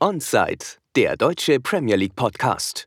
Onside, 0.00 0.64
der 0.94 1.16
deutsche 1.16 1.58
Premier 1.58 1.96
League 1.96 2.14
Podcast. 2.14 2.84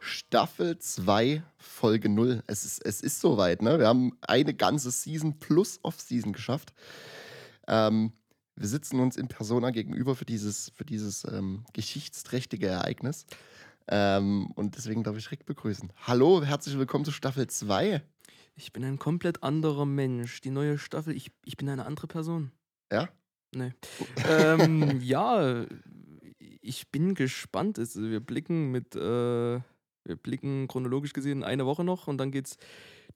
Staffel 0.00 0.76
2, 0.76 1.44
Folge 1.58 2.08
0. 2.08 2.42
Es 2.48 2.64
ist, 2.64 2.84
es 2.84 3.02
ist 3.02 3.20
soweit, 3.20 3.62
ne? 3.62 3.78
Wir 3.78 3.86
haben 3.86 4.18
eine 4.22 4.52
ganze 4.52 4.90
Season 4.90 5.38
plus 5.38 5.78
Off-Season 5.84 6.32
geschafft. 6.32 6.72
Ähm, 7.68 8.14
wir 8.56 8.66
sitzen 8.66 8.98
uns 8.98 9.16
in 9.16 9.28
Persona 9.28 9.70
gegenüber 9.70 10.16
für 10.16 10.24
dieses, 10.24 10.72
für 10.74 10.84
dieses 10.84 11.22
ähm, 11.22 11.64
geschichtsträchtige 11.72 12.66
Ereignis. 12.66 13.24
Ähm, 13.86 14.50
und 14.56 14.76
deswegen 14.76 15.04
darf 15.04 15.16
ich 15.16 15.30
Rick 15.30 15.46
begrüßen. 15.46 15.92
Hallo, 16.04 16.42
herzlich 16.42 16.76
willkommen 16.76 17.04
zu 17.04 17.12
Staffel 17.12 17.46
2. 17.46 18.02
Ich 18.56 18.72
bin 18.72 18.84
ein 18.84 18.98
komplett 18.98 19.44
anderer 19.44 19.86
Mensch. 19.86 20.40
Die 20.40 20.50
neue 20.50 20.78
Staffel, 20.78 21.14
ich, 21.14 21.30
ich 21.44 21.56
bin 21.56 21.68
eine 21.68 21.86
andere 21.86 22.08
Person. 22.08 22.50
Ja? 22.90 23.08
Nee. 23.54 23.72
ähm, 24.28 25.00
ja, 25.00 25.64
ich 26.68 26.90
bin 26.90 27.14
gespannt. 27.14 27.78
Also 27.78 28.02
wir 28.02 28.20
blicken 28.20 28.70
mit, 28.70 28.94
äh, 28.94 29.00
wir 29.00 30.16
blicken 30.22 30.68
chronologisch 30.68 31.12
gesehen 31.12 31.42
eine 31.42 31.66
Woche 31.66 31.82
noch 31.82 32.06
und 32.06 32.18
dann 32.18 32.30
geht's 32.30 32.58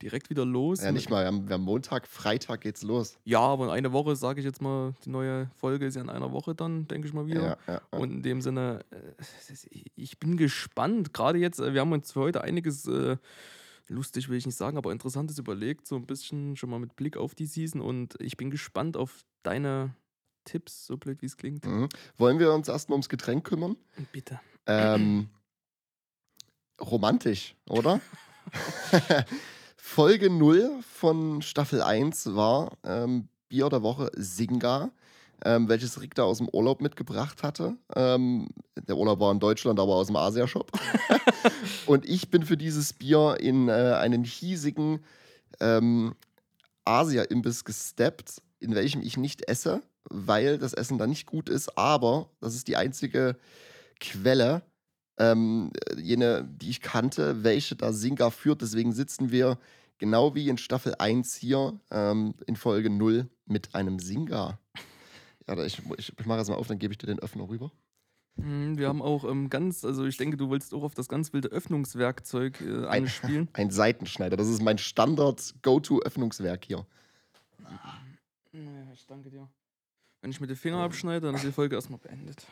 direkt 0.00 0.30
wieder 0.30 0.44
los. 0.44 0.82
Ja, 0.82 0.90
nicht 0.90 1.10
mal. 1.10 1.22
Wir 1.22 1.26
haben, 1.26 1.48
wir 1.48 1.54
haben 1.54 1.62
Montag, 1.62 2.08
Freitag 2.08 2.62
geht's 2.62 2.82
los. 2.82 3.18
Ja, 3.24 3.40
aber 3.40 3.66
in 3.66 3.70
einer 3.70 3.92
Woche, 3.92 4.16
sage 4.16 4.40
ich 4.40 4.46
jetzt 4.46 4.62
mal, 4.62 4.94
die 5.04 5.10
neue 5.10 5.50
Folge 5.54 5.86
ist 5.86 5.94
ja 5.94 6.02
in 6.02 6.08
einer 6.08 6.32
Woche 6.32 6.54
dann, 6.54 6.88
denke 6.88 7.06
ich 7.06 7.14
mal 7.14 7.26
wieder. 7.26 7.58
Ja, 7.66 7.74
ja. 7.74 7.82
Und 7.90 8.10
in 8.10 8.22
dem 8.22 8.40
Sinne, 8.40 8.84
äh, 8.90 9.84
ich 9.94 10.18
bin 10.18 10.36
gespannt. 10.36 11.12
Gerade 11.12 11.38
jetzt, 11.38 11.60
äh, 11.60 11.74
wir 11.74 11.82
haben 11.82 11.92
uns 11.92 12.12
für 12.12 12.20
heute 12.20 12.42
einiges 12.42 12.86
äh, 12.86 13.16
lustig, 13.88 14.28
will 14.30 14.38
ich 14.38 14.46
nicht 14.46 14.56
sagen, 14.56 14.78
aber 14.78 14.92
interessantes 14.92 15.38
überlegt, 15.38 15.86
so 15.86 15.96
ein 15.96 16.06
bisschen 16.06 16.56
schon 16.56 16.70
mal 16.70 16.80
mit 16.80 16.96
Blick 16.96 17.18
auf 17.18 17.34
die 17.34 17.46
Season. 17.46 17.80
Und 17.80 18.14
ich 18.18 18.36
bin 18.38 18.50
gespannt 18.50 18.96
auf 18.96 19.24
deine 19.42 19.94
Tipps, 20.44 20.86
so 20.86 20.96
blöd 20.96 21.22
wie 21.22 21.26
es 21.26 21.36
klingt. 21.36 21.64
Mhm. 21.66 21.88
Wollen 22.16 22.38
wir 22.38 22.52
uns 22.52 22.68
erstmal 22.68 22.96
ums 22.96 23.08
Getränk 23.08 23.44
kümmern? 23.44 23.76
Bitte. 24.12 24.40
Ähm, 24.66 25.28
romantisch, 26.80 27.54
oder? 27.68 28.00
Folge 29.76 30.30
0 30.30 30.80
von 30.88 31.42
Staffel 31.42 31.82
1 31.82 32.34
war 32.34 32.78
ähm, 32.84 33.28
Bier 33.48 33.68
der 33.68 33.82
Woche 33.82 34.10
Singa, 34.16 34.90
ähm, 35.44 35.68
welches 35.68 36.00
Rick 36.00 36.14
da 36.14 36.22
aus 36.22 36.38
dem 36.38 36.48
Urlaub 36.48 36.80
mitgebracht 36.80 37.42
hatte. 37.42 37.76
Ähm, 37.94 38.48
der 38.88 38.96
Urlaub 38.96 39.20
war 39.20 39.30
in 39.32 39.40
Deutschland, 39.40 39.78
aber 39.78 39.96
aus 39.96 40.06
dem 40.06 40.16
Asia-Shop. 40.16 40.70
Und 41.86 42.08
ich 42.08 42.30
bin 42.30 42.44
für 42.44 42.56
dieses 42.56 42.94
Bier 42.94 43.36
in 43.40 43.68
äh, 43.68 43.72
einen 43.72 44.24
hiesigen 44.24 45.04
ähm, 45.60 46.14
Asia-Imbiss 46.86 47.64
gesteppt, 47.64 48.40
in 48.60 48.74
welchem 48.74 49.02
ich 49.02 49.16
nicht 49.16 49.46
esse, 49.48 49.82
weil 50.10 50.58
das 50.58 50.72
Essen 50.72 50.98
da 50.98 51.06
nicht 51.06 51.26
gut 51.26 51.48
ist. 51.48 51.76
Aber 51.78 52.30
das 52.40 52.54
ist 52.54 52.68
die 52.68 52.76
einzige 52.76 53.36
Quelle, 54.00 54.62
ähm, 55.18 55.70
jene, 55.96 56.44
die 56.44 56.70
ich 56.70 56.80
kannte, 56.80 57.44
welche 57.44 57.76
da 57.76 57.92
Singa 57.92 58.30
führt. 58.30 58.62
Deswegen 58.62 58.92
sitzen 58.92 59.30
wir 59.30 59.58
genau 59.98 60.34
wie 60.34 60.48
in 60.48 60.58
Staffel 60.58 60.94
1 60.98 61.34
hier 61.36 61.78
ähm, 61.90 62.34
in 62.46 62.56
Folge 62.56 62.90
0 62.90 63.28
mit 63.46 63.74
einem 63.74 63.98
Singa. 63.98 64.58
Ja, 65.48 65.64
ich, 65.64 65.80
ich, 65.98 66.12
ich 66.18 66.26
mache 66.26 66.40
es 66.40 66.48
mal 66.48 66.56
auf, 66.56 66.66
dann 66.66 66.78
gebe 66.78 66.92
ich 66.92 66.98
dir 66.98 67.06
den 67.06 67.18
Öffner 67.18 67.48
rüber. 67.48 67.70
Hm, 68.36 68.78
Wir 68.78 68.88
haben 68.88 69.02
auch 69.02 69.24
ähm, 69.24 69.50
ganz, 69.50 69.84
also 69.84 70.06
ich 70.06 70.16
denke, 70.16 70.36
du 70.36 70.50
willst 70.50 70.72
auch 70.74 70.82
auf 70.82 70.94
das 70.94 71.08
ganz 71.08 71.32
wilde 71.32 71.48
Öffnungswerkzeug 71.48 72.60
äh, 72.60 72.86
Ein, 72.86 73.04
anspielen. 73.04 73.48
ein 73.52 73.70
Seitenschneider. 73.70 74.36
Das 74.36 74.48
ist 74.48 74.62
mein 74.62 74.78
Standard-Go-To-Öffnungswerk 74.78 76.64
hier. 76.64 76.86
Naja, 78.52 78.92
ich 78.92 79.06
danke 79.06 79.30
dir. 79.30 79.48
Wenn 80.22 80.30
ich 80.30 80.40
mit 80.40 80.48
den 80.48 80.56
Finger 80.56 80.78
abschneide, 80.78 81.26
dann 81.26 81.34
ist 81.34 81.44
die 81.44 81.50
Folge 81.50 81.74
erstmal 81.74 81.98
beendet. 81.98 82.46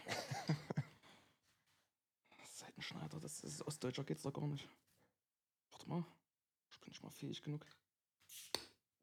Seitenschneider, 2.52 3.20
das 3.20 3.40
ist 3.42 3.62
Ostdeutscher 3.62 4.02
geht's 4.02 4.22
doch 4.22 4.32
gar 4.32 4.46
nicht. 4.48 4.68
Warte 5.70 5.88
mal. 5.88 6.04
Ich 6.72 6.80
bin 6.80 6.90
nicht 6.90 7.02
mal 7.02 7.10
fähig 7.10 7.40
genug. 7.40 7.64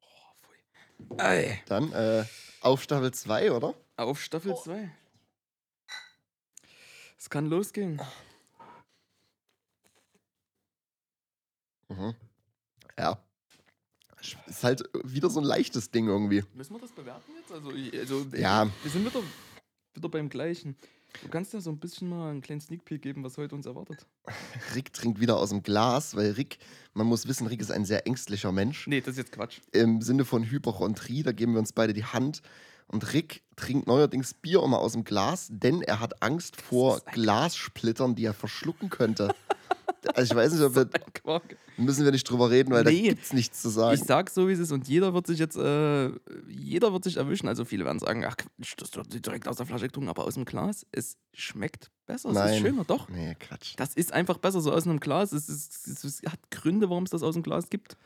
Oh, 0.02 0.06
pfui. 0.42 1.16
Ey. 1.16 1.62
Dann 1.64 1.90
äh, 1.92 2.26
auf 2.60 2.82
Staffel 2.82 3.10
2, 3.10 3.52
oder? 3.52 3.74
Auf 3.96 4.20
Staffel 4.20 4.54
2. 4.54 4.90
Es 7.16 7.30
kann 7.30 7.46
losgehen. 7.46 8.02
Mhm. 11.88 12.14
Ja. 12.98 13.18
Ist 14.46 14.64
halt 14.64 14.82
wieder 15.04 15.30
so 15.30 15.40
ein 15.40 15.44
leichtes 15.44 15.90
Ding 15.90 16.08
irgendwie. 16.08 16.42
Müssen 16.54 16.74
wir 16.74 16.80
das 16.80 16.92
bewerten 16.92 17.32
jetzt? 17.38 17.52
Also, 17.52 17.70
also 17.70 18.36
Ja. 18.36 18.68
wir 18.82 18.90
sind 18.90 19.04
wieder, 19.06 19.20
wieder 19.94 20.08
beim 20.08 20.28
Gleichen. 20.28 20.76
Du 21.22 21.28
kannst 21.28 21.54
ja 21.54 21.60
so 21.60 21.70
ein 21.70 21.78
bisschen 21.78 22.08
mal 22.10 22.30
einen 22.30 22.42
kleinen 22.42 22.60
Sneak 22.60 22.84
Peek 22.84 23.00
geben, 23.00 23.24
was 23.24 23.38
heute 23.38 23.54
uns 23.54 23.64
erwartet. 23.66 24.06
Rick 24.74 24.92
trinkt 24.92 25.20
wieder 25.20 25.38
aus 25.38 25.48
dem 25.50 25.62
Glas, 25.62 26.14
weil 26.16 26.32
Rick, 26.32 26.58
man 26.92 27.06
muss 27.06 27.26
wissen, 27.26 27.46
Rick 27.46 27.60
ist 27.60 27.70
ein 27.72 27.84
sehr 27.86 28.06
ängstlicher 28.06 28.52
Mensch. 28.52 28.86
Nee, 28.86 29.00
das 29.00 29.12
ist 29.12 29.18
jetzt 29.18 29.32
Quatsch. 29.32 29.60
Im 29.72 30.02
Sinne 30.02 30.24
von 30.24 30.44
Hypochondrie, 30.44 31.22
da 31.22 31.32
geben 31.32 31.52
wir 31.54 31.60
uns 31.60 31.72
beide 31.72 31.94
die 31.94 32.04
Hand. 32.04 32.42
Und 32.88 33.12
Rick 33.12 33.42
trinkt 33.56 33.86
neuerdings 33.86 34.34
Bier 34.34 34.62
immer 34.62 34.78
aus 34.78 34.92
dem 34.92 35.04
Glas, 35.04 35.48
denn 35.50 35.82
er 35.82 36.00
hat 36.00 36.22
Angst 36.22 36.60
vor 36.60 37.00
Glassplittern, 37.12 38.14
die 38.14 38.24
er 38.24 38.34
verschlucken 38.34 38.90
könnte. 38.90 39.34
also 40.14 40.32
ich 40.32 40.34
weiß 40.36 40.52
nicht, 40.52 40.62
ob 40.62 40.74
wir, 41.24 41.42
müssen 41.76 42.04
wir 42.04 42.12
nicht 42.12 42.24
drüber 42.24 42.50
reden, 42.50 42.70
weil 42.72 42.84
Nee. 42.84 43.02
da 43.02 43.08
gibt's 43.14 43.32
nichts 43.32 43.62
zu 43.62 43.68
sagen. 43.68 43.94
Ich 43.94 44.04
sag 44.04 44.30
so, 44.30 44.48
wie 44.48 44.52
es 44.52 44.58
ist 44.58 44.72
und 44.72 44.88
jeder 44.88 45.14
wird 45.14 45.26
sich 45.26 45.38
jetzt, 45.38 45.56
äh, 45.56 46.10
jeder 46.48 46.92
wird 46.92 47.04
sich 47.04 47.16
erwischen. 47.16 47.48
Also 47.48 47.64
viele 47.64 47.84
werden 47.84 47.98
sagen, 47.98 48.24
ach, 48.24 48.36
das 48.76 48.94
wird 48.94 49.26
direkt 49.26 49.48
aus 49.48 49.56
der 49.56 49.66
Flasche 49.66 49.86
getrunken, 49.86 50.08
aber 50.10 50.24
aus 50.24 50.34
dem 50.34 50.44
Glas, 50.44 50.86
es 50.92 51.16
schmeckt 51.34 51.90
besser, 52.06 52.28
es 52.30 52.34
Nein. 52.34 52.54
ist 52.54 52.60
schöner, 52.60 52.84
doch. 52.84 53.08
nee, 53.08 53.34
Quatsch. 53.38 53.74
Das 53.76 53.94
ist 53.94 54.12
einfach 54.12 54.38
besser 54.38 54.60
so 54.60 54.72
aus 54.72 54.86
einem 54.86 55.00
Glas. 55.00 55.32
Es, 55.32 55.48
ist, 55.48 55.86
es, 55.86 56.04
es 56.04 56.22
hat 56.26 56.38
Gründe, 56.50 56.88
warum 56.90 57.04
es 57.04 57.10
das 57.10 57.22
aus 57.22 57.34
dem 57.34 57.42
Glas 57.42 57.68
gibt. 57.70 57.96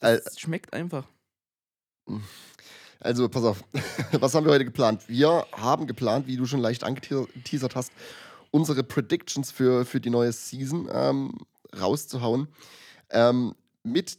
Es 0.00 0.38
schmeckt 0.38 0.72
einfach. 0.72 1.06
Also, 3.00 3.28
pass 3.28 3.44
auf, 3.44 3.64
was 4.12 4.34
haben 4.34 4.44
wir 4.46 4.52
heute 4.52 4.64
geplant? 4.64 5.02
Wir 5.08 5.46
haben 5.52 5.86
geplant, 5.86 6.26
wie 6.26 6.36
du 6.36 6.46
schon 6.46 6.60
leicht 6.60 6.84
angeteasert 6.84 7.74
hast, 7.76 7.92
unsere 8.54 8.84
Predictions 8.84 9.50
für, 9.50 9.84
für 9.84 10.00
die 10.00 10.10
neue 10.10 10.30
Season 10.30 10.88
ähm, 10.92 11.32
rauszuhauen. 11.76 12.46
Ähm, 13.10 13.56
mit 13.82 14.16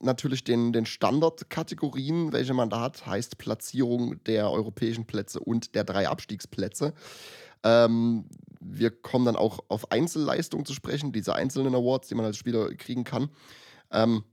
natürlich 0.00 0.42
den, 0.42 0.72
den 0.72 0.86
Standardkategorien, 0.86 2.32
welche 2.32 2.52
man 2.52 2.68
da 2.68 2.80
hat, 2.80 3.06
heißt 3.06 3.38
Platzierung 3.38 4.22
der 4.24 4.50
europäischen 4.50 5.06
Plätze 5.06 5.38
und 5.38 5.76
der 5.76 5.84
drei 5.84 6.08
Abstiegsplätze. 6.08 6.94
Ähm, 7.62 8.24
wir 8.60 8.90
kommen 8.90 9.24
dann 9.24 9.36
auch 9.36 9.60
auf 9.68 9.92
Einzelleistungen 9.92 10.66
zu 10.66 10.74
sprechen, 10.74 11.12
diese 11.12 11.36
einzelnen 11.36 11.76
Awards, 11.76 12.08
die 12.08 12.16
man 12.16 12.26
als 12.26 12.38
Spieler 12.38 12.74
kriegen 12.74 13.04
kann. 13.04 13.30
Ähm, 13.92 14.24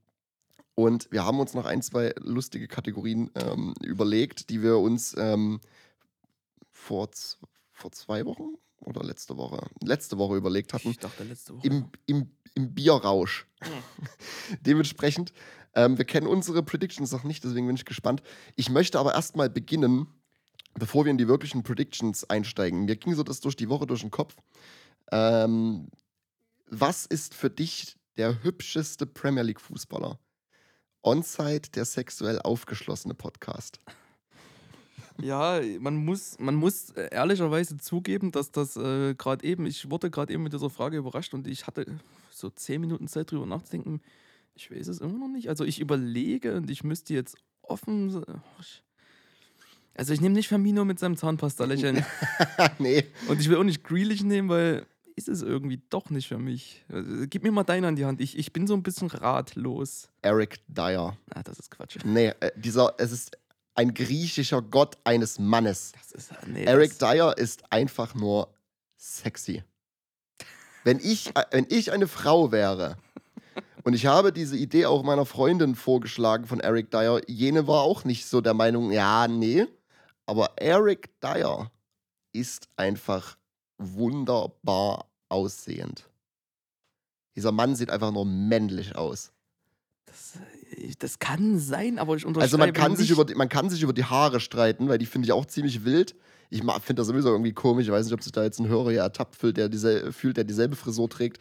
und 0.73 1.11
wir 1.11 1.25
haben 1.25 1.39
uns 1.39 1.53
noch 1.53 1.65
ein, 1.65 1.83
zwei 1.83 2.15
lustige 2.19 2.67
Kategorien 2.67 3.29
ähm, 3.35 3.75
überlegt, 3.83 4.49
die 4.49 4.63
wir 4.63 4.79
uns 4.79 5.15
ähm, 5.15 5.61
vor, 6.71 7.07
vor 7.71 7.91
zwei 7.91 8.25
Wochen 8.25 8.55
oder 8.85 9.03
letzte 9.03 9.37
Woche, 9.37 9.67
letzte 9.83 10.17
Woche 10.17 10.35
überlegt 10.35 10.73
hatten. 10.73 10.89
Ich 10.89 10.99
dachte 10.99 11.23
letzte 11.23 11.55
Woche. 11.55 11.67
Im, 11.67 11.89
im, 12.05 12.31
im 12.55 12.73
Bierrausch. 12.73 13.47
Dementsprechend, 14.61 15.33
ähm, 15.75 15.97
wir 15.97 16.05
kennen 16.05 16.27
unsere 16.27 16.63
Predictions 16.63 17.11
noch 17.11 17.23
nicht, 17.23 17.43
deswegen 17.43 17.67
bin 17.67 17.75
ich 17.75 17.85
gespannt. 17.85 18.21
Ich 18.55 18.69
möchte 18.69 18.99
aber 18.99 19.13
erstmal 19.13 19.49
beginnen, 19.49 20.07
bevor 20.75 21.05
wir 21.05 21.11
in 21.11 21.17
die 21.17 21.27
wirklichen 21.27 21.63
Predictions 21.63 22.29
einsteigen. 22.29 22.85
Mir 22.85 22.95
ging 22.95 23.15
so 23.15 23.23
das 23.23 23.39
durch 23.39 23.55
die 23.55 23.69
Woche 23.69 23.87
durch 23.87 24.01
den 24.01 24.11
Kopf. 24.11 24.35
Ähm, 25.11 25.89
was 26.67 27.05
ist 27.05 27.33
für 27.33 27.49
dich 27.49 27.95
der 28.17 28.43
hübscheste 28.43 29.05
Premier 29.05 29.43
League 29.43 29.61
Fußballer? 29.61 30.19
Onside, 31.01 31.69
der 31.75 31.85
sexuell 31.85 32.39
aufgeschlossene 32.39 33.13
Podcast. 33.13 33.79
Ja, 35.21 35.61
man 35.79 35.95
muss, 35.95 36.39
man 36.39 36.55
muss 36.55 36.91
äh, 36.91 37.09
ehrlicherweise 37.11 37.77
zugeben, 37.77 38.31
dass 38.31 38.51
das 38.51 38.75
äh, 38.75 39.13
gerade 39.15 39.45
eben, 39.45 39.65
ich 39.65 39.89
wurde 39.89 40.09
gerade 40.09 40.33
eben 40.33 40.43
mit 40.43 40.53
dieser 40.53 40.69
Frage 40.69 40.97
überrascht 40.97 41.33
und 41.33 41.47
ich 41.47 41.67
hatte 41.67 41.85
so 42.31 42.49
zehn 42.49 42.81
Minuten 42.81 43.07
Zeit 43.07 43.31
drüber 43.31 43.45
nachzudenken. 43.45 44.01
Ich 44.55 44.71
weiß 44.71 44.87
es 44.87 44.99
immer 44.99 45.17
noch 45.17 45.27
nicht. 45.27 45.49
Also 45.49 45.65
ich 45.65 45.79
überlege 45.79 46.55
und 46.55 46.69
ich 46.69 46.83
müsste 46.83 47.13
jetzt 47.13 47.37
offen. 47.61 48.25
Also 49.95 50.13
ich 50.13 50.21
nehme 50.21 50.35
nicht 50.35 50.47
Firmino 50.47 50.85
mit 50.85 50.99
seinem 50.99 51.17
Zahnpasta 51.17 51.65
lächeln. 51.65 52.05
nee, 52.79 53.05
und 53.27 53.39
ich 53.39 53.49
will 53.49 53.57
auch 53.57 53.63
nicht 53.63 53.83
Grealish 53.83 54.23
nehmen, 54.23 54.49
weil 54.49 54.85
ist 55.15 55.29
es 55.29 55.41
irgendwie 55.41 55.81
doch 55.89 56.09
nicht 56.09 56.27
für 56.27 56.37
mich. 56.37 56.83
Also, 56.89 57.27
gib 57.27 57.43
mir 57.43 57.51
mal 57.51 57.63
deine 57.63 57.87
an 57.87 57.95
die 57.95 58.05
Hand. 58.05 58.19
Ich, 58.21 58.37
ich 58.37 58.51
bin 58.51 58.67
so 58.67 58.73
ein 58.73 58.83
bisschen 58.83 59.09
ratlos. 59.09 60.09
Eric 60.21 60.59
Dyer. 60.67 61.15
Ah, 61.29 61.43
das 61.43 61.59
ist 61.59 61.69
Quatsch. 61.69 61.97
Nee, 62.03 62.33
äh, 62.39 62.51
dieser, 62.55 62.95
es 62.97 63.11
ist 63.11 63.37
ein 63.75 63.93
griechischer 63.93 64.61
Gott 64.61 64.97
eines 65.03 65.39
Mannes. 65.39 65.93
Das 65.93 66.11
ist, 66.11 66.31
nee, 66.47 66.63
Eric 66.63 66.97
Dyer 66.99 67.37
ist 67.37 67.71
einfach 67.71 68.13
nur 68.15 68.53
sexy. 68.97 69.63
Wenn 70.83 70.99
ich, 70.99 71.35
äh, 71.35 71.45
wenn 71.51 71.65
ich 71.69 71.91
eine 71.91 72.07
Frau 72.07 72.51
wäre 72.51 72.97
und 73.83 73.93
ich 73.93 74.05
habe 74.05 74.31
diese 74.31 74.57
Idee 74.57 74.85
auch 74.85 75.03
meiner 75.03 75.25
Freundin 75.25 75.75
vorgeschlagen 75.75 76.45
von 76.45 76.59
Eric 76.59 76.91
Dyer, 76.91 77.21
jene 77.27 77.67
war 77.67 77.81
auch 77.81 78.03
nicht 78.03 78.25
so 78.25 78.41
der 78.41 78.53
Meinung, 78.53 78.91
ja, 78.91 79.27
nee, 79.27 79.65
aber 80.25 80.51
Eric 80.57 81.19
Dyer 81.21 81.71
ist 82.31 82.67
einfach 82.75 83.37
wunderbar 83.77 85.07
aussehend. 85.29 86.09
Dieser 87.35 87.51
Mann 87.51 87.75
sieht 87.75 87.89
einfach 87.89 88.11
nur 88.11 88.25
männlich 88.25 88.95
aus. 88.95 89.31
Das, 90.05 90.35
äh, 90.35 90.52
das 90.99 91.19
kann 91.19 91.59
sein, 91.59 91.99
aber 91.99 92.15
ich 92.15 92.25
unterschreibe 92.25 92.43
Also 92.43 92.57
man 92.57 92.73
kann, 92.73 92.91
nicht. 92.91 93.01
sich 93.01 93.11
über 93.11 93.25
die, 93.25 93.35
man 93.35 93.49
kann 93.49 93.69
sich 93.69 93.81
über 93.81 93.93
die 93.93 94.05
Haare 94.05 94.39
streiten, 94.39 94.89
weil 94.89 94.97
die 94.97 95.05
finde 95.05 95.25
ich 95.25 95.31
auch 95.31 95.45
ziemlich 95.45 95.85
wild. 95.85 96.15
Ich 96.49 96.61
finde 96.61 96.95
das 97.01 97.07
sowieso 97.07 97.29
irgendwie 97.29 97.53
komisch. 97.53 97.85
Ich 97.85 97.91
weiß 97.91 98.05
nicht, 98.05 98.13
ob 98.13 98.21
sich 98.21 98.31
da 98.31 98.43
jetzt 98.43 98.59
ein 98.59 98.67
Hörer 98.67 98.91
hier 98.91 99.01
ertappt 99.01 99.35
fühlt, 99.35 99.57
der, 99.57 99.69
diese, 99.69 100.11
fühlt, 100.11 100.37
der 100.37 100.43
dieselbe 100.43 100.75
Frisur 100.75 101.09
trägt. 101.09 101.39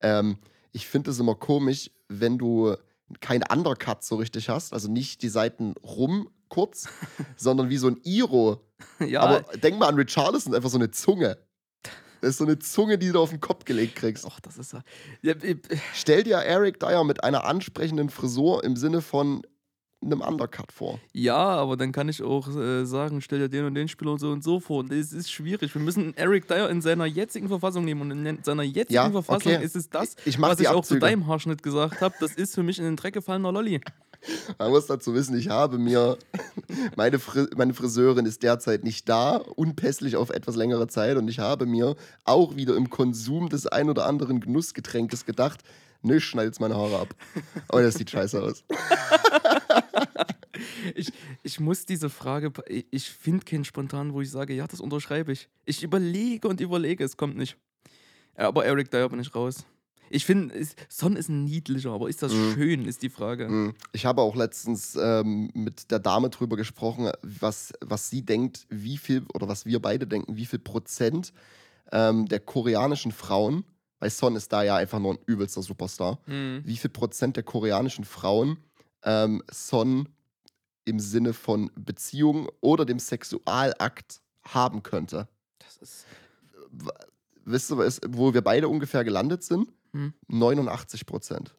Ähm, 0.00 0.38
ich 0.72 0.86
finde 0.86 1.10
es 1.10 1.18
immer 1.18 1.34
komisch, 1.34 1.90
wenn 2.08 2.38
du 2.38 2.74
kein 3.20 3.42
Undercut 3.42 4.02
so 4.02 4.16
richtig 4.16 4.48
hast, 4.48 4.72
also 4.72 4.90
nicht 4.90 5.22
die 5.22 5.28
Seiten 5.28 5.74
rum 5.82 6.30
kurz, 6.48 6.88
sondern 7.36 7.68
wie 7.68 7.76
so 7.76 7.88
ein 7.88 8.00
Iro. 8.04 8.60
ja, 9.00 9.20
Aber 9.20 9.56
denk 9.58 9.78
mal 9.78 9.88
an 9.88 9.96
Richarlison, 9.96 10.54
einfach 10.54 10.70
so 10.70 10.78
eine 10.78 10.90
Zunge. 10.90 11.38
Das 12.24 12.30
ist 12.32 12.38
so 12.38 12.44
eine 12.44 12.58
Zunge, 12.58 12.96
die 12.96 13.12
du 13.12 13.20
auf 13.20 13.30
den 13.30 13.40
Kopf 13.40 13.64
gelegt 13.66 13.96
kriegst. 13.96 14.24
Och, 14.24 14.40
das 14.40 14.56
ist 14.56 14.72
ja. 14.72 14.80
ja 15.22 15.32
äh, 15.34 15.56
Stell 15.92 16.22
dir 16.22 16.36
Eric 16.36 16.80
Dyer 16.80 17.04
mit 17.04 17.22
einer 17.22 17.44
ansprechenden 17.44 18.08
Frisur 18.08 18.64
im 18.64 18.76
Sinne 18.76 19.02
von 19.02 19.42
einem 20.02 20.20
Undercut 20.20 20.70
vor. 20.72 21.00
ja, 21.14 21.34
aber 21.36 21.76
dann 21.78 21.90
kann 21.92 22.08
ich 22.10 22.22
auch 22.22 22.46
äh, 22.54 22.84
sagen, 22.84 23.22
stell 23.22 23.38
dir 23.38 23.48
den 23.48 23.64
und 23.64 23.74
den 23.74 23.88
Spieler 23.88 24.18
so 24.18 24.30
und 24.32 24.44
so 24.44 24.60
vor. 24.60 24.80
Und 24.80 24.92
das 24.92 25.12
ist 25.12 25.30
schwierig. 25.30 25.74
Wir 25.74 25.80
müssen 25.80 26.14
Eric 26.16 26.46
Dyer 26.48 26.68
in 26.68 26.82
seiner 26.82 27.06
jetzigen 27.06 27.48
Verfassung 27.48 27.84
nehmen. 27.86 28.10
Und 28.10 28.26
in 28.26 28.42
seiner 28.42 28.62
jetzigen 28.64 28.94
Ja, 28.94 29.10
Verfassung 29.10 29.52
okay. 29.54 29.64
ist 29.64 29.76
es 29.76 29.88
das, 29.88 30.16
Ich 30.26 30.38
was 30.40 30.60
ich 30.60 30.68
auch 30.68 30.72
zu 30.74 30.78
Abzüge. 30.94 31.00
deinem 31.00 31.26
Haarschnitt 31.26 31.62
gesagt 31.62 32.00
habe. 32.02 32.14
Das 32.20 32.32
ist 32.34 32.54
für 32.54 32.62
mich 32.62 32.78
in 32.78 32.84
den 32.84 32.96
Dreck 32.96 33.14
gefallener 33.14 33.50
Lolli. 33.52 33.80
Man 34.58 34.70
muss 34.70 34.86
dazu 34.86 35.14
wissen, 35.14 35.36
ich 35.36 35.48
habe 35.48 35.78
mir, 35.78 36.16
meine, 36.96 37.18
Fri 37.18 37.46
meine 37.56 37.74
Friseurin 37.74 38.26
ist 38.26 38.42
derzeit 38.42 38.84
nicht 38.84 39.08
da, 39.08 39.36
unpässlich 39.36 40.16
auf 40.16 40.30
etwas 40.30 40.56
längere 40.56 40.86
Zeit 40.88 41.16
und 41.16 41.28
ich 41.28 41.38
habe 41.38 41.66
mir 41.66 41.96
auch 42.24 42.56
wieder 42.56 42.76
im 42.76 42.90
Konsum 42.90 43.48
des 43.48 43.66
ein 43.66 43.90
oder 43.90 44.06
anderen 44.06 44.40
Genussgetränkes 44.40 45.24
gedacht, 45.26 45.60
nö, 46.02 46.20
schneid 46.20 46.46
jetzt 46.46 46.60
meine 46.60 46.76
Haare 46.76 46.98
ab. 47.00 47.14
Oh, 47.72 47.78
das 47.78 47.94
sieht 47.94 48.10
scheiße 48.10 48.42
aus. 48.42 48.64
Ich, 50.94 51.12
ich 51.42 51.58
muss 51.60 51.84
diese 51.86 52.08
Frage, 52.10 52.52
ich- 52.68 53.10
finde 53.10 53.44
keinen 53.44 53.64
spontan, 53.64 54.12
wo 54.12 54.20
ich 54.20 54.30
sage, 54.30 54.54
ja, 54.54 54.66
das 54.66 54.80
unterschreibe 54.80 55.32
ich. 55.32 55.48
Ich 55.64 55.82
überlege 55.82 56.46
und 56.46 56.60
überlege, 56.60 57.02
es 57.02 57.16
kommt 57.16 57.36
nicht. 57.36 57.56
Aber 58.36 58.64
Eric 58.64 58.90
Dyer 58.90 59.08
bin 59.08 59.18
ich 59.20 59.34
raus. 59.34 59.64
Ich 60.14 60.24
finde, 60.26 60.54
Son 60.88 61.16
ist 61.16 61.28
ein 61.28 61.42
niedlicher, 61.42 61.90
aber 61.90 62.08
ist 62.08 62.22
das 62.22 62.30
Mhm. 62.32 62.54
schön, 62.54 62.84
ist 62.84 63.02
die 63.02 63.10
Frage. 63.10 63.48
Mm, 63.48 63.74
Ich 63.92 64.06
habe 64.06 64.22
auch 64.22 64.36
letztens 64.36 64.94
ähm, 64.94 65.50
mit 65.54 65.90
der 65.90 65.98
Dame 65.98 66.30
drüber 66.30 66.56
gesprochen, 66.56 67.10
was, 67.22 67.72
was 67.80 68.10
sie 68.10 68.22
denkt, 68.22 68.64
wie 68.70 68.96
viel, 68.96 69.24
oder 69.34 69.48
was 69.48 69.66
wir 69.66 69.82
beide 69.82 70.06
denken, 70.06 70.36
wie 70.36 70.46
viel 70.46 70.60
Prozent 70.60 71.32
ähm, 71.90 72.26
der 72.26 72.38
koreanischen 72.38 73.10
Frauen, 73.10 73.64
weil 73.98 74.10
Son 74.10 74.36
ist 74.36 74.52
da 74.52 74.62
ja 74.62 74.76
einfach 74.76 75.00
nur 75.00 75.14
ein 75.14 75.18
übelster 75.26 75.62
Superstar, 75.62 76.20
Mhm. 76.26 76.62
wie 76.64 76.76
viel 76.76 76.90
Prozent 76.90 77.34
der 77.36 77.42
koreanischen 77.42 78.04
Frauen 78.04 78.58
ähm, 79.02 79.42
Son 79.50 80.08
im 80.84 81.00
Sinne 81.00 81.32
von 81.32 81.72
Beziehung 81.74 82.48
oder 82.60 82.84
dem 82.84 83.00
Sexualakt 83.00 84.20
haben 84.44 84.84
könnte. 84.84 85.26
Das 85.58 85.76
ist. 85.78 86.06
Wisst 87.44 87.72
ihr, 87.72 87.76
wo 88.08 88.32
wir 88.32 88.42
beide 88.42 88.68
ungefähr 88.68 89.02
gelandet 89.02 89.42
sind? 89.42 89.72
Hm. 89.94 90.12
89 90.28 91.06
Prozent. 91.06 91.56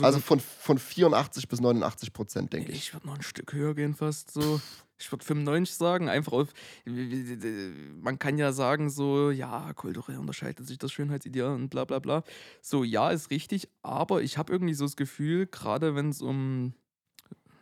Also 0.00 0.18
von, 0.18 0.40
von 0.40 0.78
84 0.78 1.46
bis 1.46 1.60
89 1.60 2.12
Prozent, 2.12 2.52
denke 2.52 2.72
ich. 2.72 2.78
ich 2.78 2.94
würde 2.94 3.06
noch 3.06 3.14
ein 3.14 3.22
Stück 3.22 3.52
höher 3.52 3.74
gehen, 3.74 3.94
fast 3.94 4.32
so. 4.32 4.60
Ich 4.98 5.12
würde 5.12 5.24
95 5.24 5.76
sagen, 5.76 6.08
einfach 6.08 6.32
auf. 6.32 6.48
Man 6.84 8.18
kann 8.18 8.38
ja 8.38 8.50
sagen, 8.52 8.90
so, 8.90 9.30
ja, 9.30 9.72
kulturell 9.74 10.16
unterscheidet 10.18 10.66
sich 10.66 10.78
das 10.78 10.90
Schönheitsideal 10.90 11.54
und 11.54 11.68
bla 11.68 11.84
bla 11.84 12.00
bla. 12.00 12.24
So, 12.62 12.82
ja, 12.82 13.10
ist 13.10 13.30
richtig, 13.30 13.68
aber 13.82 14.22
ich 14.22 14.38
habe 14.38 14.52
irgendwie 14.52 14.74
so 14.74 14.86
das 14.86 14.96
Gefühl, 14.96 15.46
gerade 15.46 15.94
wenn 15.94 16.08
es 16.08 16.22
um. 16.22 16.72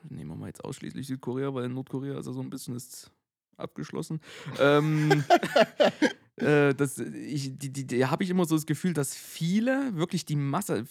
Nehmen 0.09 0.31
wir 0.31 0.37
mal 0.37 0.47
jetzt 0.47 0.65
ausschließlich 0.65 1.09
Südkorea, 1.09 1.53
weil 1.53 1.65
in 1.65 1.75
Nordkorea 1.75 2.19
ist 2.19 2.27
ja 2.27 2.33
so 2.33 2.41
ein 2.41 2.49
bisschen 2.49 2.77
ist 2.77 3.11
abgeschlossen. 3.57 4.21
ähm, 4.61 5.25
äh, 6.37 6.75
das, 6.75 6.99
ich, 6.99 7.59
die, 7.59 7.73
die, 7.73 7.87
die 7.87 8.07
habe 8.07 8.23
ich 8.23 8.31
immer 8.31 8.45
so 8.45 8.55
das 8.55 8.67
Gefühl, 8.67 8.93
dass 8.93 9.15
viele, 9.15 9.97
wirklich 9.97 10.25
die 10.25 10.37
Masse, 10.37 10.85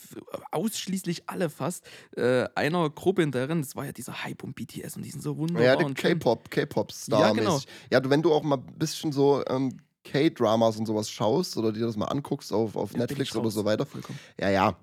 ausschließlich 0.51 1.29
alle 1.29 1.49
fast, 1.49 1.85
äh, 2.15 2.47
einer 2.55 2.89
Gruppe 2.89 3.21
hinterher, 3.21 3.47
das 3.47 3.75
war 3.75 3.85
ja 3.85 3.91
dieser 3.91 4.23
Hype 4.23 4.43
um 4.43 4.53
BTS 4.53 4.95
und 4.97 5.03
die 5.03 5.11
sind 5.11 5.21
so 5.21 5.37
wunderbar. 5.37 5.63
Ja, 5.63 5.75
der. 5.75 5.93
K-Pop, 5.93 6.49
K-Pop-Star. 6.49 7.19
Ja, 7.19 7.31
genau. 7.33 7.61
Ja, 7.91 7.99
du, 7.99 8.09
wenn 8.09 8.21
du 8.21 8.33
auch 8.33 8.43
mal 8.43 8.57
ein 8.57 8.77
bisschen 8.79 9.11
so 9.11 9.43
ähm, 9.47 9.77
K-Dramas 10.03 10.77
und 10.77 10.85
sowas 10.85 11.09
schaust 11.09 11.57
oder 11.57 11.71
dir 11.71 11.85
das 11.85 11.95
mal 11.95 12.05
anguckst 12.05 12.51
auf, 12.51 12.75
auf 12.75 12.93
Ja, 12.93 12.99
Netflix 12.99 13.35
oder 13.35 13.51
so 13.51 13.65
weiter. 13.65 13.85
Vollkommen. 13.85 14.19
Ja, 14.39 14.49
ja. 14.49 14.77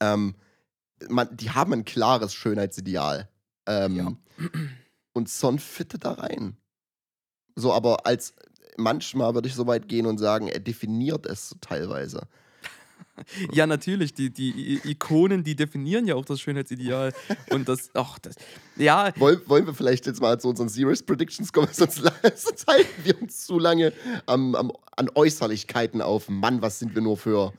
Ähm, 0.00 0.34
man, 1.08 1.36
die 1.36 1.50
haben 1.50 1.72
ein 1.72 1.84
klares 1.84 2.34
Schönheitsideal. 2.34 3.28
Ähm, 3.66 3.96
Ja. 3.96 4.12
Und 5.12 5.28
Son 5.28 5.58
fittet 5.58 6.04
da 6.04 6.12
rein. 6.12 6.56
So, 7.56 7.72
aber 7.72 8.06
als 8.06 8.34
manchmal 8.80 9.34
würde 9.34 9.48
ich 9.48 9.54
so 9.54 9.66
weit 9.66 9.88
gehen 9.88 10.06
und 10.06 10.18
sagen, 10.18 10.48
er 10.48 10.60
definiert 10.60 11.26
es 11.26 11.50
so 11.50 11.56
teilweise. 11.60 12.26
Ja, 13.52 13.66
natürlich, 13.66 14.14
die, 14.14 14.30
die 14.30 14.80
Ikonen, 14.84 15.44
die 15.44 15.54
definieren 15.54 16.06
ja 16.06 16.14
auch 16.14 16.24
das 16.24 16.40
Schönheitsideal. 16.40 17.12
und 17.50 17.68
das, 17.68 17.90
ach, 17.94 18.18
das, 18.18 18.34
ja, 18.76 19.12
Wollen, 19.16 19.40
wollen 19.46 19.66
wir 19.66 19.74
vielleicht 19.74 20.06
jetzt 20.06 20.20
mal 20.20 20.40
zu 20.40 20.48
unseren 20.48 20.68
Serious 20.68 21.02
Predictions 21.02 21.52
kommen, 21.52 21.68
sonst, 21.72 21.96
sonst 21.96 22.66
halten 22.66 23.04
wir 23.04 23.20
uns 23.20 23.46
zu 23.46 23.58
lange 23.58 23.92
am, 24.26 24.54
am, 24.54 24.72
an 24.96 25.10
Äußerlichkeiten 25.14 26.00
auf. 26.02 26.28
Mann, 26.28 26.62
was 26.62 26.78
sind 26.78 26.94
wir 26.94 27.02
nur 27.02 27.16
für. 27.16 27.52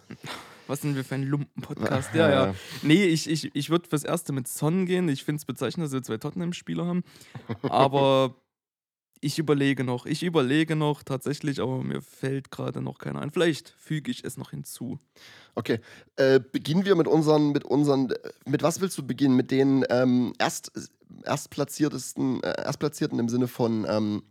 was 0.67 0.81
sind 0.81 0.95
wir 0.95 1.03
für 1.03 1.15
ein 1.15 1.23
Lumpen-Podcast? 1.23 2.13
Ja, 2.13 2.29
ja. 2.29 2.55
Nee, 2.81 3.05
ich, 3.05 3.29
ich, 3.29 3.53
ich 3.53 3.69
würde 3.69 3.87
fürs 3.89 4.03
Erste 4.03 4.33
mit 4.33 4.47
Son 4.47 4.85
gehen. 4.85 5.09
Ich 5.09 5.23
finde 5.23 5.39
es 5.39 5.45
bezeichnend, 5.45 5.85
dass 5.85 5.93
wir 5.93 6.03
zwei 6.03 6.17
Tottenham-Spieler 6.17 6.85
haben. 6.85 7.03
Aber 7.63 8.35
ich 9.21 9.39
überlege 9.39 9.83
noch. 9.83 10.05
Ich 10.05 10.23
überlege 10.23 10.75
noch 10.75 11.03
tatsächlich, 11.03 11.61
aber 11.61 11.83
mir 11.83 12.01
fällt 12.01 12.51
gerade 12.51 12.81
noch 12.81 12.97
keiner 12.97 13.21
ein. 13.21 13.31
Vielleicht 13.31 13.69
füge 13.69 14.11
ich 14.11 14.23
es 14.23 14.35
noch 14.35 14.49
hinzu. 14.49 14.99
Okay, 15.55 15.79
äh, 16.15 16.39
beginnen 16.39 16.85
wir 16.85 16.95
mit 16.95 17.07
unseren, 17.07 17.51
mit 17.51 17.63
unseren, 17.63 18.13
mit 18.45 18.63
was 18.63 18.81
willst 18.81 18.97
du 18.97 19.05
beginnen? 19.05 19.35
Mit 19.35 19.51
den 19.51 19.85
ähm, 19.89 20.33
erst, 20.39 20.71
erstplatziertesten, 21.23 22.41
äh, 22.43 22.63
erstplatzierten 22.63 23.19
im 23.19 23.29
Sinne 23.29 23.47
von 23.47 23.85
ähm, 23.87 24.23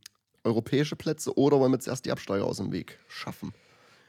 europäische 0.43 0.97
Plätze 0.97 1.37
oder 1.39 1.61
wollen 1.61 1.73
wir 1.73 1.81
zuerst 1.81 2.05
die 2.05 2.13
Absteiger 2.13 2.45
aus 2.45 2.59
dem 2.59 2.73
Weg 2.73 2.99
schaffen? 3.09 3.55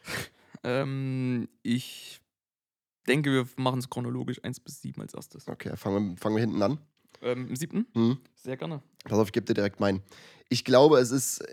Ähm, 0.64 1.50
ich 1.64 2.22
denke, 3.08 3.32
wir 3.32 3.48
machen 3.56 3.80
es 3.80 3.90
chronologisch 3.90 4.44
1 4.44 4.60
bis 4.60 4.82
7 4.82 5.02
als 5.02 5.16
erstes. 5.16 5.48
Okay, 5.48 5.76
fangen 5.76 6.12
wir, 6.12 6.18
fangen 6.18 6.36
wir 6.36 6.42
hinten 6.42 6.62
an. 6.62 6.78
Ähm, 7.22 7.48
Im 7.50 7.56
siebten? 7.56 7.88
Hm? 7.94 8.18
Sehr 8.36 8.58
gerne. 8.58 8.82
Pass 9.04 9.20
auf, 9.20 9.28
ich 9.28 9.34
gebe 9.34 9.46
dir 9.46 9.54
direkt 9.54 9.80
meinen. 9.80 10.02
Ich 10.50 10.66
glaube, 10.66 11.00
es 11.00 11.12
ist, 11.12 11.44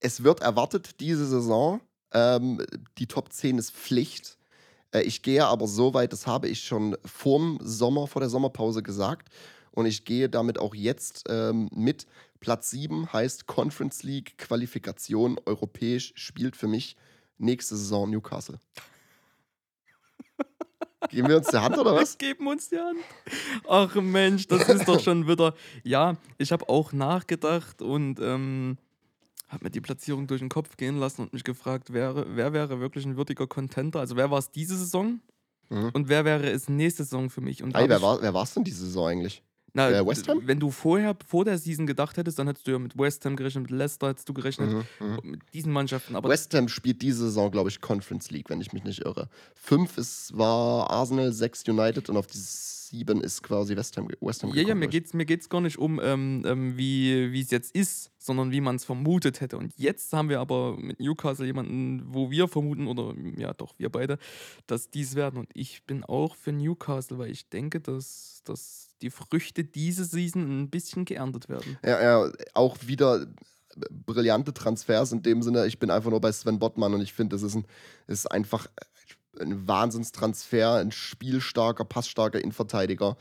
es 0.00 0.22
wird 0.22 0.40
erwartet 0.40 1.00
diese 1.00 1.26
Saison. 1.26 1.80
Ähm, 2.12 2.64
die 2.98 3.06
Top 3.06 3.32
10 3.32 3.58
ist 3.58 3.72
Pflicht. 3.72 4.38
Äh, 4.92 5.02
ich 5.02 5.22
gehe 5.22 5.44
aber 5.44 5.66
so 5.66 5.94
weit, 5.94 6.12
das 6.12 6.26
habe 6.26 6.48
ich 6.48 6.64
schon 6.64 6.96
vorm 7.04 7.58
Sommer, 7.62 8.06
vor 8.06 8.20
der 8.20 8.28
Sommerpause 8.28 8.82
gesagt. 8.82 9.28
Und 9.72 9.86
ich 9.86 10.04
gehe 10.04 10.28
damit 10.28 10.58
auch 10.58 10.74
jetzt 10.74 11.24
ähm, 11.28 11.68
mit. 11.74 12.06
Platz 12.40 12.70
7 12.70 13.12
heißt 13.12 13.46
Conference 13.46 14.02
League 14.02 14.36
Qualifikation 14.36 15.38
europäisch, 15.46 16.12
spielt 16.16 16.56
für 16.56 16.66
mich 16.66 16.96
nächste 17.38 17.76
Saison 17.76 18.10
Newcastle. 18.10 18.58
Geben 21.10 21.28
wir 21.28 21.36
uns 21.38 21.48
die 21.48 21.56
Hand 21.58 21.76
oder 21.78 21.94
was? 21.94 22.18
Wir 22.18 22.28
geben 22.34 22.46
uns 22.46 22.68
die 22.68 22.78
Hand. 22.78 22.98
Ach 23.68 23.94
Mensch, 23.96 24.46
das 24.46 24.68
ist 24.68 24.86
doch 24.88 25.00
schon 25.00 25.26
wieder. 25.28 25.54
Ja, 25.84 26.16
ich 26.38 26.52
habe 26.52 26.68
auch 26.68 26.92
nachgedacht 26.92 27.82
und 27.82 28.18
ähm, 28.20 28.78
habe 29.48 29.64
mir 29.64 29.70
die 29.70 29.80
Platzierung 29.80 30.26
durch 30.26 30.40
den 30.40 30.48
Kopf 30.48 30.76
gehen 30.76 30.98
lassen 30.98 31.22
und 31.22 31.32
mich 31.32 31.44
gefragt, 31.44 31.88
wer, 31.92 32.24
wer 32.36 32.52
wäre 32.52 32.80
wirklich 32.80 33.04
ein 33.04 33.16
würdiger 33.16 33.46
Contenter? 33.46 34.00
Also 34.00 34.16
wer 34.16 34.30
war 34.30 34.38
es 34.38 34.50
diese 34.50 34.76
Saison 34.76 35.20
Mhm. 35.70 35.90
und 35.94 36.08
wer 36.10 36.24
wäre 36.26 36.50
es 36.50 36.68
nächste 36.68 37.04
Saison 37.04 37.30
für 37.30 37.40
mich? 37.40 37.62
Und 37.62 37.74
hab 37.74 37.88
wer 37.88 38.02
war 38.02 38.20
wer 38.20 38.34
war's 38.34 38.52
denn 38.52 38.64
diese 38.64 38.84
Saison 38.84 39.06
eigentlich? 39.08 39.42
Na, 39.74 39.90
äh, 39.90 40.06
West 40.06 40.28
Ham? 40.28 40.42
Wenn 40.44 40.60
du 40.60 40.70
vorher, 40.70 41.16
vor 41.26 41.44
der 41.44 41.56
Season 41.56 41.86
gedacht 41.86 42.16
hättest, 42.16 42.38
dann 42.38 42.46
hättest 42.46 42.66
du 42.66 42.72
ja 42.72 42.78
mit 42.78 42.96
West 42.98 43.24
Ham 43.24 43.36
gerechnet, 43.36 43.70
mit 43.70 43.70
Leicester 43.70 44.08
hättest 44.08 44.28
du 44.28 44.34
gerechnet, 44.34 44.70
mhm, 44.70 45.06
mhm. 45.06 45.30
mit 45.30 45.40
diesen 45.54 45.72
Mannschaften. 45.72 46.14
Aber 46.14 46.28
West 46.28 46.52
Ham 46.54 46.68
spielt 46.68 47.00
diese 47.00 47.24
Saison, 47.24 47.50
glaube 47.50 47.70
ich, 47.70 47.80
Conference 47.80 48.30
League, 48.30 48.50
wenn 48.50 48.60
ich 48.60 48.72
mich 48.72 48.84
nicht 48.84 49.00
irre. 49.00 49.28
Fünf 49.54 49.96
ist, 49.96 50.36
war 50.36 50.90
Arsenal, 50.90 51.32
sechs 51.32 51.66
United 51.66 52.10
und 52.10 52.16
auf 52.16 52.26
dieses 52.26 52.81
7 52.92 53.22
ist 53.22 53.42
quasi 53.42 53.74
West 53.74 53.96
Ham, 53.96 54.08
West 54.20 54.42
Ham 54.42 54.52
Ja, 54.54 54.62
ja, 54.62 54.74
mir 54.74 54.88
geht 54.88 55.06
es 55.06 55.14
mir 55.14 55.24
geht's 55.24 55.48
gar 55.48 55.62
nicht 55.62 55.78
um, 55.78 55.98
ähm, 56.02 56.44
ähm 56.46 56.76
wie 56.76 57.40
es 57.40 57.50
jetzt 57.50 57.74
ist, 57.74 58.10
sondern 58.18 58.52
wie 58.52 58.60
man 58.60 58.76
es 58.76 58.84
vermutet 58.84 59.40
hätte. 59.40 59.56
Und 59.56 59.72
jetzt 59.78 60.12
haben 60.12 60.28
wir 60.28 60.40
aber 60.40 60.76
mit 60.76 61.00
Newcastle 61.00 61.46
jemanden, 61.46 62.02
wo 62.06 62.30
wir 62.30 62.48
vermuten, 62.48 62.86
oder 62.86 63.14
ja 63.38 63.54
doch, 63.54 63.74
wir 63.78 63.90
beide, 63.90 64.18
dass 64.66 64.90
dies 64.90 65.14
werden. 65.14 65.38
Und 65.38 65.48
ich 65.54 65.84
bin 65.84 66.04
auch 66.04 66.36
für 66.36 66.52
Newcastle, 66.52 67.18
weil 67.18 67.30
ich 67.30 67.48
denke, 67.48 67.80
dass, 67.80 68.42
dass 68.44 68.90
die 69.00 69.10
Früchte 69.10 69.64
diese 69.64 70.04
Season 70.04 70.62
ein 70.62 70.70
bisschen 70.70 71.06
geerntet 71.06 71.48
werden. 71.48 71.78
Ja, 71.82 72.02
ja, 72.02 72.32
auch 72.52 72.76
wieder 72.86 73.26
brillante 73.90 74.52
Transfers 74.52 75.12
in 75.12 75.22
dem 75.22 75.42
Sinne. 75.42 75.66
Ich 75.66 75.78
bin 75.78 75.90
einfach 75.90 76.10
nur 76.10 76.20
bei 76.20 76.30
Sven 76.30 76.58
Bottmann 76.58 76.92
und 76.94 77.00
ich 77.00 77.12
finde, 77.12 77.36
das 77.36 77.42
ist, 77.42 77.54
ein, 77.54 77.64
ist 78.06 78.30
einfach 78.30 78.66
ein 79.42 79.66
Wahnsinnstransfer, 79.68 80.76
ein 80.76 80.92
spielstarker, 80.92 81.84
passstarker 81.84 82.40
Innenverteidiger. 82.40 83.16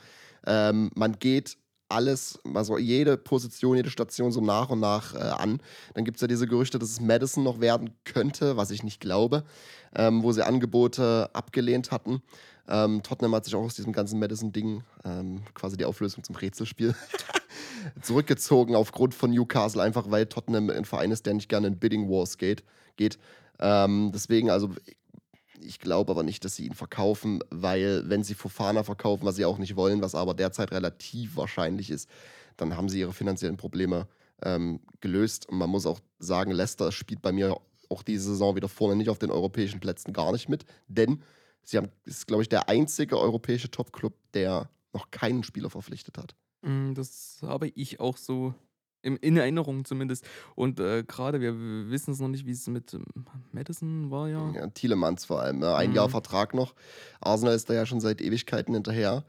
Ähm, 0.46 0.92
man 0.96 1.20
geht 1.20 1.58
alles, 1.92 2.40
also 2.54 2.78
jede 2.78 3.18
Position, 3.18 3.76
jede 3.76 3.90
Station 3.90 4.32
so 4.32 4.42
nach 4.42 4.70
und 4.70 4.80
nach 4.80 5.14
äh, 5.14 5.18
an. 5.18 5.62
Dann 5.94 6.06
gibt 6.06 6.18
es 6.18 6.22
ja 6.22 6.28
diese 6.28 6.48
Gerüchte, 6.48 6.80
dass 6.80 6.90
es 6.90 7.02
Madison 7.02 7.44
noch 7.44 7.60
werden 7.60 7.92
könnte, 8.06 8.58
was 8.58 8.72
ich 8.72 8.84
nicht 8.84 9.00
glaube, 9.00 9.44
ähm, 9.96 10.24
wo 10.24 10.32
sie 10.32 10.46
Angebote 10.46 11.30
abgelehnt 11.34 11.92
hatten. 11.92 12.22
Ähm, 12.68 13.04
Tottenham 13.04 13.36
hat 13.36 13.46
sich 13.46 13.56
auch 13.56 13.64
aus 13.64 13.76
diesem 13.76 13.92
ganzen 13.92 14.20
Madison-Ding, 14.20 14.84
ähm, 15.04 15.42
quasi 15.54 15.78
die 15.78 15.86
Auflösung 15.86 16.24
zum 16.24 16.36
Rätselspiel, 16.36 16.96
zurückgezogen 18.02 18.76
aufgrund 18.76 19.14
von 19.14 19.32
Newcastle, 19.32 19.82
einfach 19.82 20.10
weil 20.10 20.26
Tottenham 20.28 20.70
ein 20.70 20.86
Verein 20.86 21.12
ist, 21.12 21.26
der 21.26 21.34
nicht 21.34 21.50
gerne 21.50 21.68
in 21.68 21.80
Bidding 21.80 22.10
Wars 22.10 22.38
geht. 22.38 22.64
geht. 22.96 23.20
Ähm, 23.60 24.12
deswegen, 24.14 24.50
also 24.50 24.70
ich 25.64 25.80
glaube 25.80 26.12
aber 26.12 26.24
nicht, 26.24 26.46
dass 26.46 26.56
sie 26.56 26.66
ihn 26.66 26.74
verkaufen, 26.74 27.40
weil 27.50 28.04
wenn 28.10 28.24
sie 28.24 28.34
Fofana 28.34 28.84
verkaufen, 28.84 29.26
was 29.26 29.36
sie 29.36 29.46
auch 29.46 29.58
nicht 29.58 29.76
wollen, 29.76 30.02
was 30.02 30.16
aber 30.16 30.34
derzeit 30.34 30.72
relativ 30.72 31.36
wahrscheinlich 31.36 31.90
ist, 31.90 32.10
dann 32.58 32.76
haben 32.78 32.90
sie 32.90 33.00
ihre 33.00 33.14
finanziellen 33.14 33.58
Probleme 33.58 34.08
ähm, 34.44 34.80
gelöst. 35.00 35.48
Und 35.48 35.58
man 35.58 35.70
muss 35.70 35.86
auch 35.86 36.00
sagen, 36.20 36.52
Leicester 36.52 36.92
spielt 36.92 37.22
bei 37.22 37.32
mir 37.32 37.58
auch 37.90 38.04
diese 38.04 38.30
Saison 38.30 38.56
wieder 38.56 38.70
vorne 38.70 38.96
nicht 38.96 39.10
auf 39.10 39.20
den 39.20 39.32
europäischen 39.32 39.80
Plätzen 39.80 40.14
gar 40.14 40.32
nicht 40.32 40.50
mit, 40.50 40.66
denn 40.88 41.22
sie 41.64 41.78
haben, 41.78 41.90
ist, 42.06 42.28
glaube 42.28 42.44
ich, 42.44 42.50
der 42.50 42.70
einzige 42.70 43.20
europäische 43.20 43.70
Top-Club, 43.70 44.14
der 44.34 44.70
noch 44.94 45.12
keinen 45.12 45.44
Spieler 45.44 45.70
verpflichtet 45.70 46.18
hat. 46.18 46.36
Mm, 46.62 46.94
das 46.94 47.40
habe 47.42 47.68
ich 47.70 48.00
auch 48.00 48.18
so 48.18 48.54
im, 49.02 49.18
in 49.22 49.38
Erinnerung 49.38 49.86
zumindest. 49.86 50.26
Und 50.56 50.80
äh, 50.80 51.04
gerade, 51.04 51.42
wir 51.42 51.54
wissen 51.90 52.12
es 52.12 52.20
noch 52.20 52.28
nicht, 52.28 52.46
wie 52.46 52.52
es 52.52 52.68
mit 52.68 52.94
ähm, 52.94 53.06
Madison 53.52 54.12
war, 54.12 54.30
ja. 54.30 54.52
Ja, 54.52 54.68
Thielemanns 54.68 55.26
vor 55.26 55.42
allem. 55.42 55.60
Ne? 55.60 55.76
Ein 55.76 55.90
mhm. 55.90 55.96
Jahr 55.96 56.10
Vertrag 56.10 56.54
noch. 56.54 56.74
Arsenal 57.20 57.56
ist 57.56 57.70
da 57.70 57.74
ja 57.74 57.86
schon 57.86 58.00
seit 58.00 58.22
Ewigkeiten 58.22 58.74
hinterher. 58.74 59.26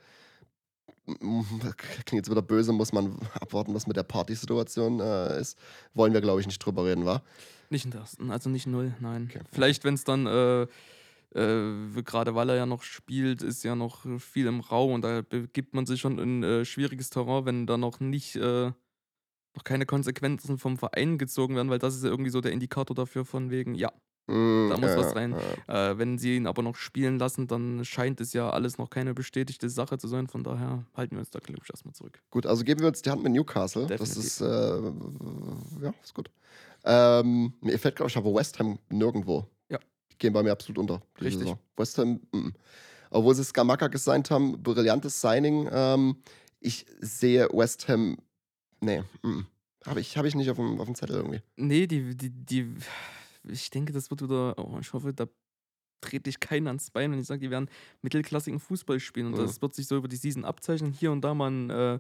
Klingt 1.05 2.13
jetzt 2.13 2.31
wieder 2.31 2.43
böse, 2.43 2.73
muss 2.73 2.93
man 2.93 3.17
abwarten, 3.35 3.75
was 3.75 3.87
mit 3.87 3.97
der 3.97 4.05
Partysituation 4.05 5.01
äh, 5.01 5.41
ist. 5.41 5.59
Wollen 5.95 6.13
wir, 6.13 6.21
glaube 6.21 6.41
ich, 6.41 6.47
nicht 6.47 6.59
drüber 6.59 6.85
reden, 6.85 7.05
wa? 7.05 7.23
Nicht 7.71 7.87
in 7.87 7.91
der 7.91 8.03
ersten, 8.03 8.31
also 8.31 8.51
nicht 8.51 8.67
null, 8.67 8.95
nein. 9.01 9.29
Okay. 9.31 9.43
Vielleicht, 9.51 9.85
wenn 9.85 9.95
es 9.95 10.05
dann, 10.05 10.27
äh, 10.27 10.63
äh, 11.35 12.03
gerade 12.03 12.35
weil 12.35 12.51
er 12.51 12.57
ja 12.57 12.67
noch 12.67 12.83
spielt, 12.83 13.43
ist 13.43 13.65
ja 13.65 13.75
noch 13.75 14.07
viel 14.21 14.47
im 14.47 14.61
Raum 14.61 14.93
und 14.93 15.03
da 15.03 15.23
begibt 15.23 15.75
man 15.75 15.87
sich 15.87 16.01
schon 16.01 16.19
in 16.19 16.43
äh, 16.43 16.65
schwieriges 16.65 17.11
Terrain, 17.11 17.47
wenn 17.47 17.67
da 17.67 17.79
noch 17.79 17.99
nicht 17.99 18.37
äh, 18.37 18.73
noch 19.55 19.65
keine 19.65 19.87
Konsequenzen 19.87 20.59
vom 20.59 20.77
Verein 20.77 21.19
gezogen 21.19 21.57
werden, 21.57 21.71
weil 21.71 21.79
das 21.79 21.95
ist 21.95 22.05
ja 22.05 22.11
irgendwie 22.11 22.31
so 22.31 22.41
der 22.41 22.53
Indikator 22.53 22.95
dafür 22.95 23.25
von 23.25 23.51
wegen, 23.51 23.75
ja, 23.75 23.93
mm, 24.27 24.71
da 24.71 24.77
muss 24.79 24.91
ja, 24.91 24.97
was 24.97 25.15
rein. 25.15 25.35
Ja. 25.69 25.91
Äh, 25.91 25.99
wenn 25.99 26.19
sie 26.19 26.37
ihn 26.37 26.47
aber 26.47 26.63
noch 26.63 26.77
spielen 26.77 27.19
lassen, 27.19 27.47
dann 27.49 27.85
scheint 27.85 28.21
es 28.21 28.33
ja 28.33 28.51
alles 28.51 28.79
noch 28.79 28.91
keine 28.91 29.15
bestätigte 29.15 29.69
Sache 29.69 29.99
zu 29.99 30.09
sein. 30.09 30.27
Von 30.27 30.43
daher 30.43 30.87
halten 30.95 31.17
wir 31.17 31.21
uns 31.21 31.31
da, 31.31 31.39
glaube 31.39 31.61
ich, 31.63 31.71
erstmal 31.71 31.95
zurück. 31.95 32.23
Gut, 32.31 32.47
also 32.47 32.65
geben 32.65 32.81
wir 32.81 32.89
uns 32.89 33.03
die 33.03 33.11
Hand 33.11 33.23
mit 33.23 33.33
Newcastle. 33.33 33.87
Definitiv. 33.87 34.15
Das 34.15 34.25
ist, 34.25 34.41
äh, 34.41 35.85
ja, 35.85 35.95
ist 36.03 36.15
gut. 36.15 36.31
Ähm, 36.85 37.53
mir 37.61 37.79
fällt, 37.79 37.97
glaube 37.97 38.11
ich, 38.11 38.17
aber 38.17 38.35
West 38.35 38.59
Ham 38.59 38.79
nirgendwo. 38.89 39.47
Ja. 39.69 39.79
Die 40.11 40.19
gehen 40.19 40.33
bei 40.33 40.43
mir 40.43 40.53
absolut 40.53 40.79
unter. 40.79 41.03
Richtig. 41.21 41.43
Saison. 41.43 41.59
West 41.77 41.99
Ham, 41.99 42.21
m 42.33 42.47
-m. 42.47 42.53
obwohl 43.11 43.35
sie 43.35 43.45
Skamaka 43.45 43.89
gesigned 43.89 44.31
haben, 44.31 44.63
brillantes 44.63 45.21
Signing. 45.21 45.69
Ähm, 45.71 46.17
ich 46.59 46.87
sehe 47.01 47.49
West 47.53 47.89
Ham 47.89 48.17
Nee, 48.83 49.03
habe 49.87 50.01
ich, 50.01 50.17
hab 50.17 50.25
ich 50.25 50.35
nicht 50.35 50.51
auf 50.51 50.57
dem, 50.57 50.81
auf 50.81 50.87
dem 50.87 50.95
Zettel 50.95 51.17
irgendwie. 51.17 51.41
Nee, 51.57 51.87
die, 51.87 52.17
die, 52.17 52.31
die, 52.31 52.75
ich 53.45 53.71
denke, 53.71 53.93
das 53.93 54.11
wird 54.11 54.23
wieder, 54.23 54.55
oh, 54.59 54.79
ich 54.81 54.93
hoffe, 54.93 55.13
da 55.13 55.27
trete 56.01 56.29
ich 56.29 56.41
keinen 56.41 56.67
ans 56.67 56.91
Bein, 56.91 57.13
wenn 57.13 57.21
ich 57.21 57.27
sage, 57.27 57.41
die 57.41 57.51
werden 57.51 57.69
mittelklassigen 58.03 58.61
Fußball 58.61 59.01
spielen. 59.01 59.29
Und 59.29 59.35
mhm. 59.35 59.47
das 59.47 59.63
wird 59.63 59.75
sich 59.75 59.87
so 59.87 59.97
über 59.97 60.09
die 60.09 60.17
Season 60.17 60.45
abzeichnen. 60.45 60.93
Hier 60.93 61.13
und 61.13 61.23
da 61.23 61.33
mal 61.33 61.51
ein, 61.51 61.71
äh, 61.71 61.99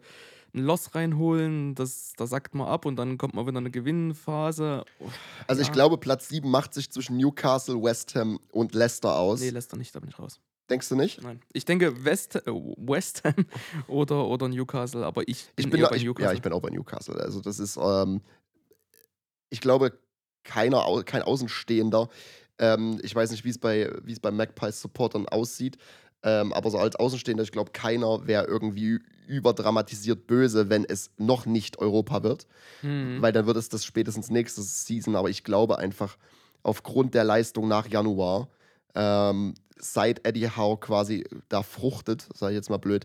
ein 0.54 0.64
Loss 0.64 0.94
reinholen, 0.94 1.74
das, 1.74 2.12
da 2.16 2.26
sagt 2.26 2.54
man 2.54 2.66
ab 2.66 2.84
und 2.84 2.96
dann 2.96 3.16
kommt 3.16 3.34
mal 3.34 3.46
wieder 3.46 3.58
eine 3.58 3.70
Gewinnphase. 3.70 4.84
Oh, 4.98 5.08
also 5.46 5.62
ja. 5.62 5.66
ich 5.66 5.72
glaube, 5.72 5.98
Platz 5.98 6.28
7 6.28 6.50
macht 6.50 6.74
sich 6.74 6.90
zwischen 6.90 7.16
Newcastle, 7.16 7.80
West 7.82 8.14
Ham 8.14 8.38
und 8.50 8.74
Leicester 8.74 9.16
aus. 9.16 9.40
Nee, 9.40 9.50
Leicester 9.50 9.76
nicht, 9.76 9.94
da 9.94 10.00
bin 10.00 10.10
ich 10.10 10.18
raus. 10.18 10.40
Denkst 10.72 10.88
du 10.88 10.96
nicht? 10.96 11.22
Nein. 11.22 11.42
Ich 11.52 11.66
denke 11.66 12.02
West, 12.02 12.36
äh, 12.36 12.40
West 12.46 13.24
Ham 13.24 13.34
oder, 13.88 14.26
oder 14.26 14.48
Newcastle, 14.48 15.04
aber 15.04 15.20
ich 15.28 15.50
bin, 15.54 15.66
ich 15.66 15.70
bin 15.70 15.82
bei 15.82 15.98
Newcastle. 15.98 16.24
Ja, 16.24 16.32
ich 16.32 16.40
bin 16.40 16.50
auch 16.54 16.62
bei 16.62 16.70
Newcastle. 16.70 17.20
Also 17.20 17.42
das 17.42 17.58
ist, 17.58 17.76
ähm, 17.76 18.22
ich 19.50 19.60
glaube, 19.60 19.92
keiner, 20.44 21.02
kein 21.04 21.20
Außenstehender. 21.20 22.08
Ähm, 22.58 22.98
ich 23.02 23.14
weiß 23.14 23.32
nicht, 23.32 23.44
wie 23.44 23.50
es 23.50 23.58
bei, 23.58 23.92
wie 24.02 24.12
es 24.12 24.20
bei 24.20 24.30
Magpies 24.30 24.80
Supportern 24.80 25.28
aussieht. 25.28 25.76
Ähm, 26.22 26.54
aber 26.54 26.70
so 26.70 26.78
als 26.78 26.96
Außenstehender, 26.96 27.42
ich 27.42 27.52
glaube, 27.52 27.72
keiner 27.72 28.26
wäre 28.26 28.46
irgendwie 28.46 28.98
überdramatisiert 29.26 30.26
böse, 30.26 30.70
wenn 30.70 30.86
es 30.86 31.10
noch 31.18 31.44
nicht 31.44 31.80
Europa 31.80 32.22
wird. 32.22 32.46
Mhm. 32.80 33.20
Weil 33.20 33.32
dann 33.32 33.44
wird 33.44 33.58
es 33.58 33.68
das 33.68 33.84
spätestens 33.84 34.30
nächste 34.30 34.62
Season. 34.62 35.16
Aber 35.16 35.28
ich 35.28 35.44
glaube 35.44 35.76
einfach, 35.76 36.16
aufgrund 36.62 37.12
der 37.12 37.24
Leistung 37.24 37.68
nach 37.68 37.88
Januar, 37.88 38.48
ähm, 38.94 39.52
seit 39.82 40.26
Eddie 40.26 40.48
Howe 40.48 40.78
quasi 40.78 41.24
da 41.48 41.62
fruchtet, 41.62 42.28
sage 42.34 42.52
ich 42.52 42.56
jetzt 42.56 42.70
mal 42.70 42.78
blöd, 42.78 43.04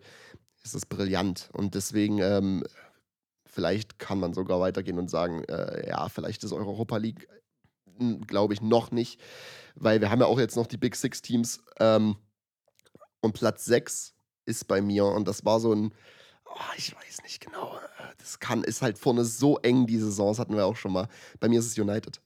ist 0.63 0.75
das 0.75 0.85
brillant. 0.85 1.49
Und 1.53 1.75
deswegen, 1.75 2.19
ähm, 2.19 2.63
vielleicht 3.45 3.99
kann 3.99 4.19
man 4.19 4.33
sogar 4.33 4.59
weitergehen 4.59 4.99
und 4.99 5.09
sagen, 5.09 5.43
äh, 5.45 5.87
ja, 5.89 6.09
vielleicht 6.09 6.43
ist 6.43 6.53
Europa 6.53 6.97
League, 6.97 7.27
hm, 7.97 8.21
glaube 8.27 8.53
ich, 8.53 8.61
noch 8.61 8.91
nicht. 8.91 9.19
Weil 9.75 10.01
wir 10.01 10.09
haben 10.09 10.21
ja 10.21 10.27
auch 10.27 10.39
jetzt 10.39 10.55
noch 10.55 10.67
die 10.67 10.77
Big 10.77 10.95
Six 10.95 11.21
Teams. 11.21 11.61
Ähm, 11.79 12.17
und 13.21 13.33
Platz 13.33 13.65
6 13.65 14.13
ist 14.45 14.67
bei 14.67 14.81
mir. 14.81 15.05
Und 15.05 15.27
das 15.27 15.43
war 15.45 15.59
so 15.59 15.73
ein, 15.73 15.93
oh, 16.45 16.73
ich 16.77 16.95
weiß 16.95 17.23
nicht 17.23 17.41
genau. 17.41 17.79
Das 18.19 18.39
kann, 18.39 18.63
ist 18.63 18.81
halt 18.81 18.97
vorne 18.97 19.25
so 19.25 19.57
eng, 19.59 19.87
die 19.87 19.97
Saison, 19.97 20.29
das 20.29 20.39
hatten 20.39 20.55
wir 20.55 20.65
auch 20.65 20.75
schon 20.75 20.91
mal. 20.91 21.07
Bei 21.39 21.49
mir 21.49 21.59
ist 21.59 21.67
es 21.67 21.77
United. 21.77 22.21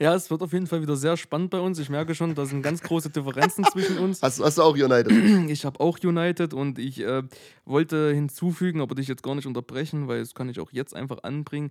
Ja, 0.00 0.14
es 0.14 0.30
wird 0.30 0.42
auf 0.42 0.52
jeden 0.52 0.66
Fall 0.66 0.82
wieder 0.82 0.96
sehr 0.96 1.16
spannend 1.16 1.50
bei 1.50 1.60
uns. 1.60 1.78
Ich 1.78 1.88
merke 1.88 2.14
schon, 2.14 2.34
da 2.34 2.46
sind 2.46 2.62
ganz 2.62 2.82
große 2.82 3.10
Differenzen 3.10 3.64
zwischen 3.72 3.98
uns. 3.98 4.22
Hast, 4.22 4.40
hast, 4.40 4.58
du 4.58 4.62
auch 4.62 4.74
United? 4.74 5.12
Ich 5.48 5.64
habe 5.64 5.80
auch 5.80 5.98
United 6.02 6.54
und 6.54 6.78
ich 6.78 7.00
äh, 7.00 7.22
wollte 7.64 8.12
hinzufügen, 8.12 8.80
aber 8.80 8.94
dich 8.94 9.08
jetzt 9.08 9.22
gar 9.22 9.34
nicht 9.34 9.46
unterbrechen, 9.46 10.08
weil 10.08 10.20
das 10.20 10.34
kann 10.34 10.48
ich 10.48 10.60
auch 10.60 10.72
jetzt 10.72 10.94
einfach 10.94 11.22
anbringen. 11.22 11.70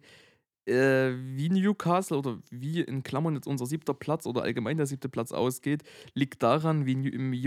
Äh, 0.65 1.13
wie 1.35 1.49
Newcastle 1.49 2.17
oder 2.17 2.37
wie 2.51 2.81
in 2.81 3.01
Klammern 3.01 3.33
jetzt 3.33 3.47
unser 3.47 3.65
siebter 3.65 3.95
Platz 3.95 4.27
oder 4.27 4.43
allgemein 4.43 4.77
der 4.77 4.85
siebte 4.85 5.09
Platz 5.09 5.31
ausgeht, 5.31 5.81
liegt 6.13 6.43
daran, 6.43 6.85
wie 6.85 6.95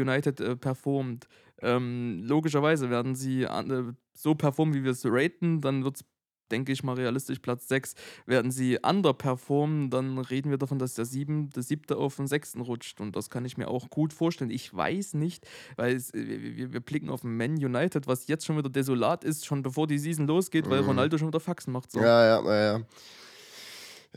United 0.01 0.41
äh, 0.41 0.57
performt. 0.57 1.29
Ähm, 1.63 2.23
logischerweise 2.25 2.91
werden 2.91 3.15
sie 3.15 3.45
äh, 3.45 3.93
so 4.13 4.35
performen, 4.35 4.75
wie 4.75 4.83
wir 4.83 4.91
es 4.91 5.05
raten, 5.05 5.61
dann 5.61 5.85
wird 5.85 5.97
es 5.97 6.05
denke 6.51 6.73
ich 6.73 6.83
mal 6.83 6.95
realistisch, 6.95 7.39
Platz 7.39 7.69
6, 7.69 7.95
werden 8.27 8.51
sie 8.51 8.79
underperformen, 8.83 9.91
dann 9.91 10.19
reden 10.19 10.51
wir 10.51 10.59
davon, 10.59 10.79
dass 10.79 10.95
der, 10.95 11.05
sieben, 11.05 11.51
der 11.51 11.63
siebte 11.63 11.97
auf 11.97 12.17
den 12.17 12.27
sechsten 12.27 12.61
rutscht. 12.61 13.01
Und 13.01 13.17
das 13.17 13.31
kann 13.31 13.45
ich 13.45 13.57
mir 13.57 13.69
auch 13.69 13.91
gut 13.91 14.13
vorstellen. 14.13 14.51
Ich 14.51 14.75
weiß 14.75 15.15
nicht, 15.15 15.47
weil 15.77 15.97
es, 15.97 16.13
wir, 16.13 16.73
wir, 16.73 16.81
blicken 16.81 17.11
auf 17.11 17.25
Man 17.25 17.53
United, 17.53 18.07
was 18.07 18.27
jetzt 18.27 18.45
schon 18.45 18.57
wieder 18.57 18.71
desolat 18.71 19.25
ist, 19.25 19.47
schon 19.47 19.63
bevor 19.63 19.87
die 19.87 19.99
Season 19.99 20.27
losgeht, 20.27 20.69
weil 20.69 20.83
mhm. 20.83 20.89
Ronaldo 20.89 21.19
schon 21.19 21.29
wieder 21.29 21.41
Faxen 21.41 21.73
macht. 21.73 21.91
So. 21.91 22.01
Ja, 22.01 22.25
ja, 22.25 22.45
ja, 22.45 22.79
ja. 22.79 22.85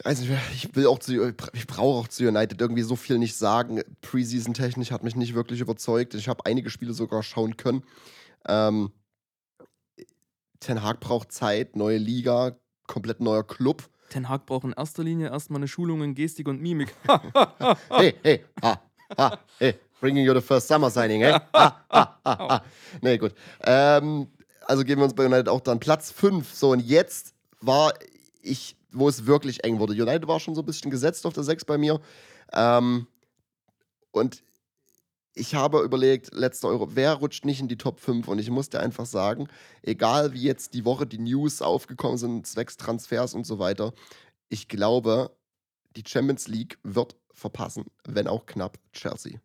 Also 0.03 0.25
ich 0.53 0.75
will 0.75 0.85
auch 0.85 0.99
zu, 0.99 1.33
ich 1.53 1.65
brauche 1.65 2.01
auch 2.01 2.07
zu 2.07 2.27
United 2.27 2.61
irgendwie 2.61 2.83
so 2.83 2.95
viel 2.95 3.17
nicht 3.17 3.35
sagen. 3.35 3.81
Preseason-technisch 4.01 4.91
hat 4.91 5.03
mich 5.03 5.15
nicht 5.15 5.33
wirklich 5.33 5.59
überzeugt. 5.59 6.13
Ich 6.13 6.27
habe 6.27 6.45
einige 6.45 6.69
Spiele 6.69 6.93
sogar 6.93 7.23
schauen 7.23 7.57
können. 7.57 7.83
Ähm, 8.47 8.91
Ten 10.59 10.83
Hag 10.83 10.99
braucht 10.99 11.31
Zeit, 11.31 11.75
neue 11.75 11.97
Liga, 11.97 12.57
komplett 12.87 13.19
neuer 13.19 13.45
Club. 13.45 13.83
Ten 14.09 14.29
Hag 14.29 14.45
braucht 14.45 14.63
in 14.63 14.73
erster 14.73 15.03
Linie 15.03 15.29
erstmal 15.29 15.59
eine 15.59 15.67
Schulung 15.67 16.01
in 16.01 16.15
Gestik 16.15 16.47
und 16.47 16.61
Mimik. 16.61 16.93
hey, 17.89 18.15
hey, 18.23 18.45
ha, 18.63 18.81
ha, 19.17 19.39
hey, 19.59 19.75
bringing 19.99 20.25
you 20.25 20.33
the 20.33 20.41
first 20.41 20.67
summer 20.67 20.89
signing, 20.89 21.21
hey? 21.21 21.33
Ha, 21.33 21.85
ha, 21.91 22.19
ha, 22.23 22.49
ha. 22.49 22.63
Nee, 23.01 23.17
gut. 23.17 23.33
Ähm, 23.63 24.27
also 24.65 24.83
geben 24.83 25.01
wir 25.01 25.05
uns 25.05 25.13
bei 25.13 25.25
United 25.25 25.49
auch 25.49 25.61
dann 25.61 25.79
Platz 25.79 26.11
5. 26.11 26.53
So, 26.53 26.71
und 26.71 26.79
jetzt 26.79 27.33
war 27.59 27.93
ich, 28.41 28.75
wo 28.91 29.09
es 29.09 29.25
wirklich 29.25 29.63
eng 29.63 29.79
wurde. 29.79 29.93
United 29.93 30.27
war 30.27 30.39
schon 30.39 30.55
so 30.55 30.61
ein 30.61 30.65
bisschen 30.65 30.91
gesetzt 30.91 31.25
auf 31.25 31.33
der 31.33 31.43
6 31.43 31.65
bei 31.65 31.77
mir. 31.77 31.99
Ähm, 32.53 33.07
und 34.11 34.43
ich 35.37 35.55
habe 35.55 35.81
überlegt, 35.81 36.33
letzter 36.33 36.67
Euro, 36.67 36.95
wer 36.95 37.13
rutscht 37.13 37.45
nicht 37.45 37.59
in 37.59 37.67
die 37.67 37.77
Top 37.77 37.99
5? 37.99 38.27
Und 38.27 38.39
ich 38.39 38.49
musste 38.49 38.79
einfach 38.79 39.05
sagen, 39.05 39.47
egal 39.83 40.33
wie 40.33 40.41
jetzt 40.41 40.73
die 40.73 40.85
Woche 40.85 41.05
die 41.05 41.19
News 41.19 41.61
aufgekommen 41.61 42.17
sind, 42.17 42.47
zwecks 42.47 42.77
Transfers 42.77 43.33
und 43.33 43.45
so 43.45 43.59
weiter, 43.59 43.93
ich 44.49 44.67
glaube, 44.67 45.31
die 45.95 46.03
Champions 46.05 46.47
League 46.47 46.77
wird 46.83 47.15
verpassen, 47.31 47.85
wenn 48.05 48.27
auch 48.27 48.45
knapp 48.45 48.77
Chelsea. 48.93 49.39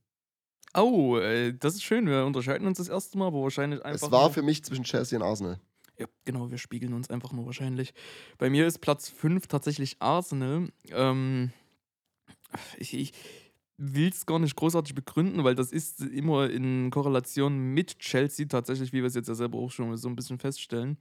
Oh, 0.74 1.18
äh, 1.18 1.52
das 1.52 1.74
ist 1.74 1.82
schön. 1.82 2.06
Wir 2.06 2.24
unterscheiden 2.24 2.66
uns 2.66 2.78
das 2.78 2.88
erste 2.88 3.18
Mal, 3.18 3.26
aber 3.26 3.42
wahrscheinlich 3.42 3.84
einfach. 3.84 4.06
Es 4.06 4.12
war 4.12 4.30
für 4.30 4.42
mich 4.42 4.64
zwischen 4.64 4.84
Chelsea 4.84 5.18
und 5.18 5.24
Arsenal. 5.24 5.60
Ja, 5.98 6.06
genau, 6.24 6.50
wir 6.50 6.56
spiegeln 6.56 6.94
uns 6.94 7.10
einfach 7.10 7.32
nur 7.32 7.44
wahrscheinlich. 7.44 7.92
Bei 8.38 8.48
mir 8.48 8.66
ist 8.66 8.78
Platz 8.78 9.10
5 9.10 9.46
tatsächlich 9.46 9.96
Arsenal. 10.00 10.68
Ähm, 10.90 11.52
ich, 12.78 12.94
ich 12.94 13.12
will 13.82 14.10
es 14.10 14.26
gar 14.26 14.38
nicht 14.38 14.54
großartig 14.54 14.94
begründen, 14.94 15.42
weil 15.42 15.56
das 15.56 15.72
ist 15.72 16.00
immer 16.00 16.48
in 16.48 16.90
Korrelation 16.90 17.74
mit 17.74 17.98
Chelsea 17.98 18.46
tatsächlich, 18.46 18.92
wie 18.92 18.98
wir 18.98 19.06
es 19.06 19.14
jetzt 19.14 19.28
ja 19.28 19.34
selber 19.34 19.58
auch 19.58 19.70
schon 19.70 19.96
so 19.96 20.08
ein 20.08 20.14
bisschen 20.14 20.38
feststellen. 20.38 20.98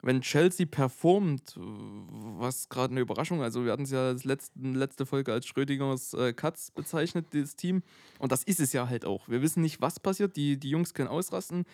Wenn 0.00 0.20
Chelsea 0.22 0.66
performt, 0.66 1.58
was 1.58 2.68
gerade 2.68 2.92
eine 2.92 3.00
Überraschung, 3.00 3.42
also 3.42 3.64
wir 3.64 3.72
hatten 3.72 3.84
es 3.84 3.90
ja 3.90 4.08
als 4.08 4.24
letzten, 4.24 4.74
letzte 4.74 5.06
Folge 5.06 5.32
als 5.32 5.46
Schrödingers 5.46 6.14
äh, 6.14 6.32
Katz 6.32 6.70
bezeichnet, 6.70 7.26
dieses 7.32 7.56
Team. 7.56 7.82
Und 8.18 8.32
das 8.32 8.42
ist 8.42 8.60
es 8.60 8.72
ja 8.72 8.88
halt 8.88 9.04
auch. 9.04 9.28
Wir 9.28 9.40
wissen 9.40 9.62
nicht, 9.62 9.80
was 9.80 10.00
passiert. 10.00 10.36
Die, 10.36 10.58
die 10.58 10.70
Jungs 10.70 10.94
können 10.94 11.08
ausrasten. 11.08 11.64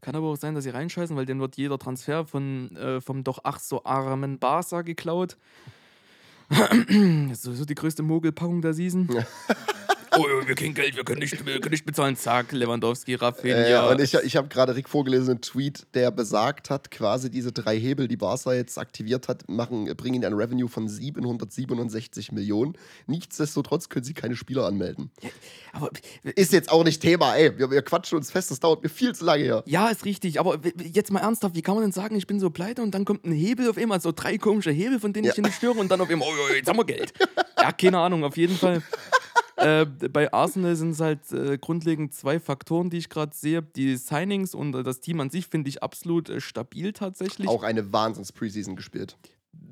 Kann 0.00 0.16
aber 0.16 0.28
auch 0.28 0.36
sein, 0.36 0.54
dass 0.54 0.64
sie 0.64 0.70
reinscheißen, 0.70 1.16
weil 1.16 1.26
dann 1.26 1.40
wird 1.40 1.56
jeder 1.56 1.78
Transfer 1.78 2.24
von, 2.26 2.74
äh, 2.76 3.00
vom 3.00 3.22
doch 3.24 3.40
ach 3.44 3.60
so 3.60 3.84
armen 3.84 4.38
Barca 4.38 4.82
geklaut. 4.82 5.36
so, 7.34 7.54
so 7.54 7.64
die 7.64 7.74
größte 7.74 8.02
Mogelpackung 8.02 8.62
der 8.62 8.74
Season. 8.74 9.08
oh, 10.16 10.46
wir 10.46 10.54
kriegen 10.54 10.74
Geld, 10.74 10.96
wir 10.96 11.04
können 11.04 11.20
nicht, 11.20 11.44
wir 11.44 11.60
können 11.60 11.72
nicht 11.72 11.84
bezahlen. 11.84 12.16
Zack, 12.16 12.52
Lewandowski, 12.52 13.14
Rafinha. 13.14 13.56
Äh, 13.56 13.70
ja, 13.70 13.88
und 13.88 14.00
ich, 14.00 14.14
ich 14.14 14.36
habe 14.36 14.48
gerade 14.48 14.74
Rick 14.74 14.88
vorgelesen, 14.88 15.30
einen 15.30 15.40
Tweet, 15.40 15.86
der 15.94 16.10
besagt 16.10 16.70
hat, 16.70 16.90
quasi 16.90 17.30
diese 17.30 17.52
drei 17.52 17.78
Hebel, 17.78 18.08
die 18.08 18.16
Barca 18.16 18.52
jetzt 18.52 18.78
aktiviert 18.78 19.28
hat, 19.28 19.48
machen, 19.48 19.84
bringen 19.96 20.24
ein 20.24 20.32
Revenue 20.32 20.68
von 20.68 20.88
767 20.88 22.32
Millionen. 22.32 22.76
Nichtsdestotrotz 23.06 23.88
können 23.88 24.04
sie 24.04 24.14
keine 24.14 24.36
Spieler 24.36 24.66
anmelden. 24.66 25.10
Ja, 25.22 25.30
aber 25.72 25.90
ist 26.22 26.52
jetzt 26.52 26.70
auch 26.70 26.84
nicht 26.84 27.00
Thema, 27.00 27.34
ey. 27.34 27.58
Wir, 27.58 27.70
wir, 27.70 27.82
quatschen 27.82 28.18
uns 28.18 28.30
fest, 28.30 28.50
das 28.50 28.60
dauert 28.60 28.82
mir 28.82 28.88
viel 28.88 29.14
zu 29.14 29.24
lange 29.24 29.42
hier. 29.42 29.62
Ja, 29.66 29.88
ist 29.88 30.04
richtig, 30.04 30.38
aber 30.38 30.60
jetzt 30.82 31.10
mal 31.10 31.20
ernsthaft, 31.20 31.54
wie 31.54 31.62
kann 31.62 31.74
man 31.74 31.84
denn 31.84 31.92
sagen, 31.92 32.16
ich 32.16 32.26
bin 32.26 32.40
so 32.40 32.50
pleite 32.50 32.82
und 32.82 32.92
dann 32.94 33.04
kommt 33.04 33.24
ein 33.24 33.32
Hebel 33.32 33.68
auf 33.68 33.76
einmal, 33.76 34.00
so 34.00 34.12
drei 34.12 34.38
komische 34.38 34.70
Hebel, 34.70 35.00
von 35.00 35.12
denen 35.12 35.26
ja. 35.26 35.32
ich 35.32 35.42
nicht 35.42 35.56
störe 35.56 35.78
und 35.78 35.90
dann 35.90 36.00
auf 36.00 36.10
einmal, 36.10 36.28
oh, 36.28 36.54
jetzt 36.54 36.68
haben 36.68 36.78
wir 36.78 36.84
Geld. 36.84 37.12
ja, 37.58 37.72
keine 37.72 37.98
Ahnung, 37.98 38.24
auf 38.24 38.36
jeden 38.36 38.56
Fall. 38.56 38.82
äh, 39.62 39.86
bei 39.86 40.32
Arsenal 40.32 40.76
sind 40.76 40.90
es 40.90 41.00
halt 41.00 41.32
äh, 41.32 41.58
grundlegend 41.58 42.14
zwei 42.14 42.40
Faktoren, 42.40 42.90
die 42.90 42.98
ich 42.98 43.08
gerade 43.08 43.34
sehe. 43.34 43.62
Die 43.62 43.96
Signings 43.96 44.54
und 44.54 44.74
äh, 44.74 44.82
das 44.82 45.00
Team 45.00 45.20
an 45.20 45.30
sich 45.30 45.46
finde 45.46 45.68
ich 45.68 45.82
absolut 45.82 46.28
äh, 46.28 46.40
stabil 46.40 46.92
tatsächlich. 46.92 47.48
Auch 47.48 47.62
eine 47.62 47.92
Wahnsinns-Preseason 47.92 48.76
gespielt. 48.76 49.16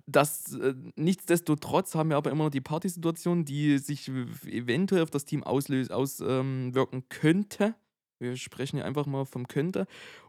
Das, 0.07 0.55
äh, 0.55 0.75
nichtsdestotrotz 0.97 1.95
haben 1.95 2.11
wir 2.11 2.17
aber 2.17 2.31
immer 2.31 2.45
noch 2.45 2.51
die 2.51 2.61
Partysituation, 2.61 3.45
die 3.45 3.79
sich 3.79 4.09
eventuell 4.09 5.03
auf 5.03 5.11
das 5.11 5.25
Team 5.25 5.43
auswirken 5.45 5.93
aus, 5.93 6.21
ähm, 6.21 6.73
könnte. 7.09 7.75
Wir 8.19 8.37
sprechen 8.37 8.79
ja 8.79 8.85
einfach 8.85 9.07
mal 9.07 9.25
vom 9.25 9.49
könnte. 9.49 9.87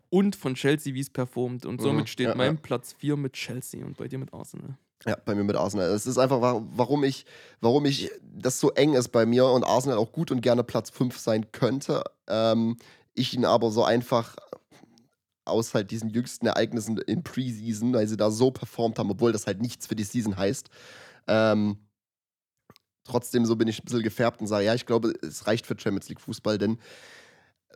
Und 0.09 0.35
von 0.35 0.55
Chelsea, 0.55 0.93
wie 0.93 0.99
es 0.99 1.09
performt. 1.09 1.65
Und 1.65 1.81
somit 1.81 2.03
mhm, 2.03 2.07
steht 2.07 2.27
ja, 2.27 2.35
mein 2.35 2.55
ja. 2.55 2.61
Platz 2.61 2.93
4 2.93 3.17
mit 3.17 3.33
Chelsea 3.33 3.85
und 3.85 3.97
bei 3.97 4.07
dir 4.07 4.19
mit 4.19 4.33
Arsenal. 4.33 4.77
Ja, 5.05 5.17
bei 5.25 5.33
mir 5.33 5.43
mit 5.43 5.55
Arsenal. 5.55 5.89
Es 5.89 6.05
ist 6.05 6.19
einfach, 6.19 6.39
warum 6.41 7.03
ich, 7.03 7.25
warum 7.59 7.85
ich 7.85 8.11
das 8.21 8.59
so 8.59 8.71
eng 8.71 8.93
ist 8.93 9.09
bei 9.09 9.25
mir 9.25 9.47
und 9.47 9.63
Arsenal 9.63 9.97
auch 9.97 10.11
gut 10.11 10.29
und 10.29 10.41
gerne 10.41 10.63
Platz 10.63 10.91
5 10.91 11.17
sein 11.17 11.51
könnte. 11.51 12.03
Ähm, 12.27 12.77
ich 13.13 13.33
ihn 13.33 13.45
aber 13.45 13.71
so 13.71 13.83
einfach 13.83 14.35
aus 15.45 15.73
halt 15.73 15.89
diesen 15.91 16.09
jüngsten 16.09 16.45
Ereignissen 16.45 16.97
in 16.97 17.23
Preseason, 17.23 17.93
weil 17.93 18.07
sie 18.07 18.17
da 18.17 18.29
so 18.29 18.51
performt 18.51 18.99
haben, 18.99 19.09
obwohl 19.09 19.31
das 19.31 19.47
halt 19.47 19.59
nichts 19.61 19.87
für 19.87 19.95
die 19.95 20.03
Season 20.03 20.37
heißt. 20.37 20.69
Ähm, 21.27 21.77
trotzdem 23.03 23.45
so 23.45 23.55
bin 23.55 23.67
ich 23.67 23.79
ein 23.79 23.85
bisschen 23.85 24.03
gefärbt 24.03 24.39
und 24.41 24.47
sage, 24.47 24.65
ja, 24.65 24.75
ich 24.75 24.85
glaube, 24.85 25.13
es 25.23 25.47
reicht 25.47 25.65
für 25.65 25.75
Champions 25.77 26.09
League 26.09 26.21
Fußball, 26.21 26.59
denn 26.59 26.77
äh, 27.69 27.75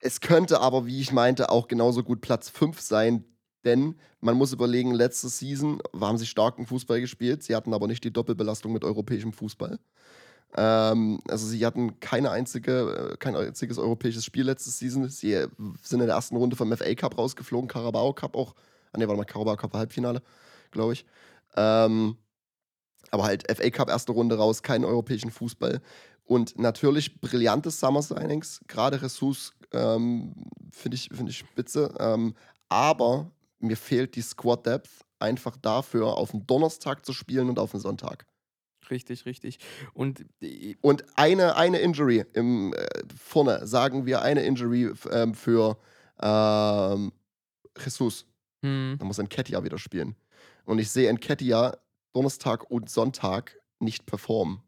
es 0.00 0.20
könnte 0.20 0.60
aber, 0.60 0.86
wie 0.86 1.00
ich 1.00 1.12
meinte, 1.12 1.50
auch 1.50 1.68
genauso 1.68 2.02
gut 2.02 2.20
Platz 2.20 2.48
5 2.48 2.80
sein, 2.80 3.24
denn 3.66 3.96
man 4.20 4.36
muss 4.36 4.52
überlegen, 4.52 4.94
letzte 4.94 5.28
Season 5.28 5.82
haben 6.00 6.16
sie 6.16 6.26
starken 6.26 6.66
Fußball 6.66 7.00
gespielt. 7.00 7.42
Sie 7.42 7.54
hatten 7.54 7.74
aber 7.74 7.86
nicht 7.86 8.04
die 8.04 8.12
Doppelbelastung 8.12 8.72
mit 8.72 8.84
europäischem 8.84 9.32
Fußball. 9.32 9.78
Ähm, 10.56 11.20
also 11.28 11.46
sie 11.46 11.66
hatten 11.66 12.00
keine 12.00 12.30
einzige, 12.30 13.12
äh, 13.12 13.16
kein 13.18 13.36
einziges 13.36 13.78
europäisches 13.78 14.24
Spiel 14.24 14.46
letzte 14.46 14.70
Season. 14.70 15.08
Sie 15.08 15.32
äh, 15.32 15.48
sind 15.82 16.00
in 16.00 16.06
der 16.06 16.16
ersten 16.16 16.36
Runde 16.36 16.56
vom 16.56 16.74
FA 16.74 16.94
Cup 16.94 17.18
rausgeflogen, 17.18 17.68
Carabao 17.68 18.14
Cup 18.14 18.36
auch. 18.36 18.54
Ah 18.92 18.98
ne, 18.98 19.06
warte 19.06 19.18
mal, 19.18 19.24
Carabao 19.24 19.56
Cup 19.56 19.74
Halbfinale, 19.74 20.22
glaube 20.70 20.94
ich. 20.94 21.04
Ähm, 21.56 22.16
aber 23.10 23.24
halt 23.24 23.44
FA 23.54 23.70
Cup 23.70 23.88
erste 23.88 24.12
Runde 24.12 24.36
raus, 24.36 24.62
keinen 24.62 24.84
europäischen 24.84 25.30
Fußball. 25.30 25.80
Und 26.24 26.58
natürlich 26.58 27.20
brillante 27.20 27.70
Summer 27.70 28.02
Signings, 28.02 28.60
gerade 28.66 28.96
Jesus 28.96 29.52
ähm, 29.72 30.34
finde 30.72 30.96
ich, 30.96 31.08
find 31.12 31.28
ich 31.28 31.38
spitze. 31.38 31.94
Ähm, 31.98 32.34
aber 32.68 33.30
mir 33.66 33.76
fehlt 33.76 34.16
die 34.16 34.22
Squad 34.22 34.66
Depth 34.66 34.90
einfach 35.18 35.56
dafür, 35.56 36.16
auf 36.16 36.30
den 36.30 36.46
Donnerstag 36.46 37.04
zu 37.04 37.12
spielen 37.12 37.48
und 37.48 37.58
auf 37.58 37.70
den 37.70 37.80
Sonntag. 37.80 38.26
Richtig, 38.90 39.26
richtig. 39.26 39.58
Und, 39.94 40.24
und 40.80 41.04
eine, 41.16 41.56
eine 41.56 41.78
Injury 41.78 42.24
im, 42.34 42.72
äh, 42.72 42.86
vorne, 43.16 43.66
sagen 43.66 44.06
wir 44.06 44.22
eine 44.22 44.42
Injury 44.42 44.92
ähm, 45.10 45.34
für 45.34 45.78
ähm, 46.20 47.12
Jesus. 47.82 48.26
Hm. 48.62 48.96
Da 48.98 49.04
muss 49.04 49.18
Enketia 49.18 49.64
wieder 49.64 49.78
spielen. 49.78 50.14
Und 50.64 50.78
ich 50.78 50.90
sehe 50.90 51.08
Enketia 51.08 51.76
Donnerstag 52.12 52.70
und 52.70 52.88
Sonntag 52.88 53.60
nicht 53.78 54.06
performen. 54.06 54.62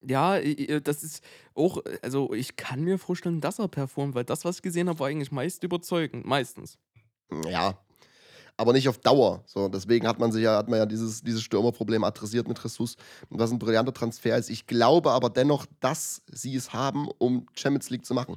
Ja, 0.00 0.40
das 0.80 1.02
ist 1.02 1.24
auch, 1.54 1.82
also 2.02 2.32
ich 2.32 2.56
kann 2.56 2.82
mir 2.82 2.98
vorstellen, 2.98 3.40
dass 3.40 3.58
er 3.58 3.68
performt, 3.68 4.14
weil 4.14 4.24
das, 4.24 4.44
was 4.44 4.56
ich 4.56 4.62
gesehen 4.62 4.88
habe, 4.88 5.00
war 5.00 5.08
eigentlich 5.08 5.32
meist 5.32 5.64
überzeugend, 5.64 6.24
meistens. 6.24 6.78
Ja, 7.46 7.78
aber 8.58 8.72
nicht 8.72 8.88
auf 8.88 8.98
Dauer. 8.98 9.42
So, 9.46 9.68
deswegen 9.68 10.06
hat 10.06 10.18
man 10.18 10.32
sich 10.32 10.42
ja, 10.42 10.56
hat 10.56 10.68
man 10.68 10.80
ja 10.80 10.86
dieses, 10.86 11.22
dieses 11.22 11.42
Stürmerproblem 11.42 12.04
adressiert 12.04 12.48
mit 12.48 12.62
Jesus, 12.62 12.96
was 13.30 13.52
ein 13.52 13.58
brillanter 13.58 13.94
Transfer 13.94 14.36
ist. 14.36 14.50
Ich 14.50 14.66
glaube 14.66 15.12
aber 15.12 15.30
dennoch, 15.30 15.64
dass 15.80 16.22
sie 16.30 16.54
es 16.56 16.72
haben, 16.72 17.08
um 17.18 17.46
Champions 17.54 17.88
League 17.88 18.04
zu 18.04 18.14
machen. 18.14 18.36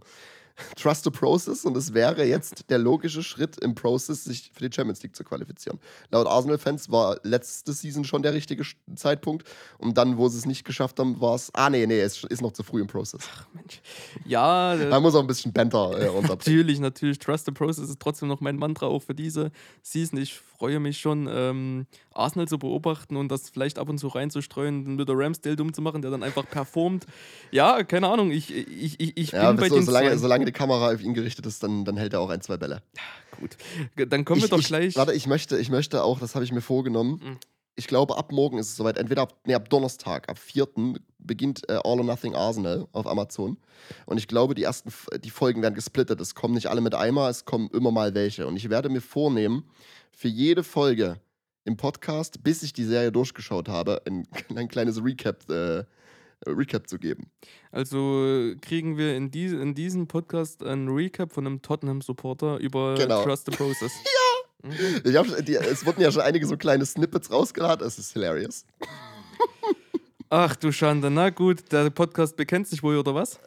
Trust 0.76 1.04
the 1.04 1.10
Process 1.10 1.66
und 1.66 1.76
es 1.78 1.94
wäre 1.94 2.26
jetzt 2.26 2.70
der 2.70 2.78
logische 2.78 3.24
Schritt 3.24 3.58
im 3.58 3.76
Process, 3.76 4.24
sich 4.24 4.52
für 4.54 4.68
die 4.68 4.76
Champions 4.76 5.04
League 5.04 5.16
zu 5.16 5.24
qualifizieren. 5.24 5.80
Laut 6.12 6.28
Arsenal-Fans 6.28 6.92
war 6.92 7.20
letzte 7.24 7.74
Season 7.74 8.04
schon 8.04 8.22
der 8.22 8.34
richtige 8.34 8.64
Zeitpunkt 8.96 9.48
und 9.78 9.98
dann, 9.98 10.18
wo 10.18 10.28
sie 10.28 10.38
es 10.38 10.46
nicht 10.46 10.64
geschafft 10.64 11.00
haben, 11.00 11.20
war 11.22 11.36
es, 11.36 11.54
ah 11.54 11.70
nee, 11.70 11.86
nee, 11.86 12.00
es 12.00 12.24
ist 12.24 12.42
noch 12.42 12.54
zu 12.54 12.64
früh 12.64 12.82
im 12.82 12.88
Process. 12.88 13.22
Ach 13.34 13.48
Mensch. 13.54 13.82
Ja. 14.26 14.76
Da 14.76 15.00
muss 15.00 15.16
auch 15.16 15.22
ein 15.22 15.28
bisschen 15.28 15.54
Banter 15.54 16.00
äh, 16.00 16.22
Natürlich, 16.28 16.80
natürlich. 16.80 17.20
Trust 17.20 17.46
the 17.46 17.52
Process 17.52 17.90
ist 17.90 18.00
trotzdem 18.00 18.28
noch 18.28 18.42
mein 18.42 18.58
Mantra 18.58 18.88
auch 18.88 19.02
für 19.02 19.16
diese 19.16 19.52
Season. 19.82 20.20
Ich 20.20 20.40
freue 20.62 20.80
mich 20.80 21.00
schon, 21.00 21.28
ähm, 21.28 21.88
Arsenal 22.14 22.48
zu 22.48 22.60
beobachten 22.60 23.18
und 23.18 23.30
das 23.32 23.50
vielleicht 23.50 23.80
ab 23.80 23.90
und 23.90 23.98
zu 23.98 24.10
reinzustreuen, 24.10 24.86
dann 24.86 25.00
wieder 25.00 25.16
Ramsdale 25.18 25.56
dumm 25.56 25.74
zu 25.74 25.82
machen, 25.82 26.04
der 26.04 26.12
dann 26.12 26.22
einfach 26.22 26.48
performt. 26.48 27.08
Ja, 27.50 27.82
keine 27.82 28.08
Ahnung, 28.10 28.30
ich, 28.30 28.56
ich, 28.56 29.00
ich, 29.00 29.18
ich 29.18 29.32
ja, 29.32 29.52
bin 29.52 29.60
bei 29.60 29.70
so, 29.70 29.78
den 29.78 29.86
solange, 29.86 30.16
solange 30.20 30.46
die 30.46 30.52
Kamera 30.52 30.92
auf 30.92 31.02
ihn 31.02 31.16
gerichtet 31.16 31.48
ist, 31.48 31.64
dann, 31.64 31.84
dann 31.84 31.98
hält 31.98 32.14
er 32.14 32.20
auch 32.20 32.30
ein, 32.30 32.42
zwei 32.42 32.58
Bälle. 32.58 32.84
Gut, 33.40 33.58
dann 34.12 34.24
kommen 34.24 34.40
wir 34.40 34.50
doch 34.50 34.60
ich, 34.60 34.68
gleich. 34.68 34.96
Warte, 34.98 35.14
ich 35.14 35.26
möchte, 35.26 35.58
ich 35.58 35.72
möchte 35.72 36.04
auch, 36.04 36.20
das 36.20 36.36
habe 36.36 36.46
ich 36.46 36.52
mir 36.52 36.62
vorgenommen. 36.62 37.20
Mhm. 37.24 37.38
Ich 37.76 37.88
glaube, 37.88 38.18
ab 38.18 38.32
morgen 38.32 38.58
ist 38.58 38.70
es 38.70 38.76
soweit. 38.76 38.98
Entweder 38.98 39.24
ab, 39.24 39.40
nee, 39.46 39.56
ab 39.56 39.70
Donnerstag, 39.70 40.30
ab 40.30 40.38
4. 40.38 40.68
beginnt 41.20 41.68
äh, 41.70 41.74
All 41.84 42.00
or 42.00 42.04
Nothing 42.04 42.36
Arsenal 42.36 42.88
auf 42.92 43.08
Amazon. 43.08 43.58
Und 44.06 44.18
ich 44.18 44.28
glaube, 44.28 44.56
die 44.56 44.64
ersten 44.64 44.92
die 45.24 45.30
Folgen 45.30 45.62
werden 45.62 45.76
gesplittet. 45.76 46.20
Es 46.20 46.36
kommen 46.36 46.54
nicht 46.54 46.68
alle 46.68 46.82
mit 46.82 46.96
einmal, 46.96 47.32
es 47.32 47.46
kommen 47.46 47.70
immer 47.72 47.92
mal 47.92 48.14
welche. 48.14 48.46
Und 48.46 48.58
ich 48.58 48.70
werde 48.70 48.90
mir 48.90 49.02
vornehmen, 49.02 49.64
für 50.12 50.28
jede 50.28 50.64
Folge 50.64 51.20
im 51.64 51.78
Podcast, 51.78 52.44
bis 52.44 52.64
ich 52.64 52.74
die 52.74 52.84
Serie 52.84 53.12
durchgeschaut 53.12 53.70
habe, 53.70 54.02
ein, 54.06 54.28
ein 54.56 54.68
kleines 54.68 55.04
Recap 55.04 55.50
äh, 55.50 55.84
Recap 56.48 56.88
zu 56.88 56.98
geben. 56.98 57.30
Also 57.72 58.54
kriegen 58.62 58.98
wir 58.98 59.16
in, 59.16 59.30
die, 59.30 59.46
in 59.46 59.76
diesem 59.76 60.08
Podcast 60.08 60.64
ein 60.64 60.88
Recap 60.88 61.32
von 61.32 61.46
einem 61.46 61.62
Tottenham-Supporter 61.62 62.58
über 62.58 62.96
genau. 62.96 63.24
Trust 63.24 63.46
the 63.46 63.56
Process. 63.56 63.92
ja! 64.06 64.21
Mhm. 64.64 65.02
Ich 65.04 65.16
hab, 65.16 65.46
die, 65.46 65.56
es 65.56 65.86
wurden 65.86 66.02
ja 66.02 66.12
schon 66.12 66.22
einige 66.22 66.46
so 66.46 66.58
kleine 66.58 66.86
Snippets 66.86 67.32
rausgeladen. 67.32 67.86
Es 67.86 67.98
ist 67.98 68.14
hilarious. 68.14 68.66
Ach 70.30 70.56
du 70.56 70.72
Schande, 70.72 71.10
na 71.10 71.30
gut, 71.30 71.72
der 71.72 71.90
Podcast 71.90 72.38
bekennt 72.38 72.68
sich 72.68 72.82
wohl, 72.84 72.98
oder 72.98 73.14
was? 73.14 73.36
Äh, 73.36 73.40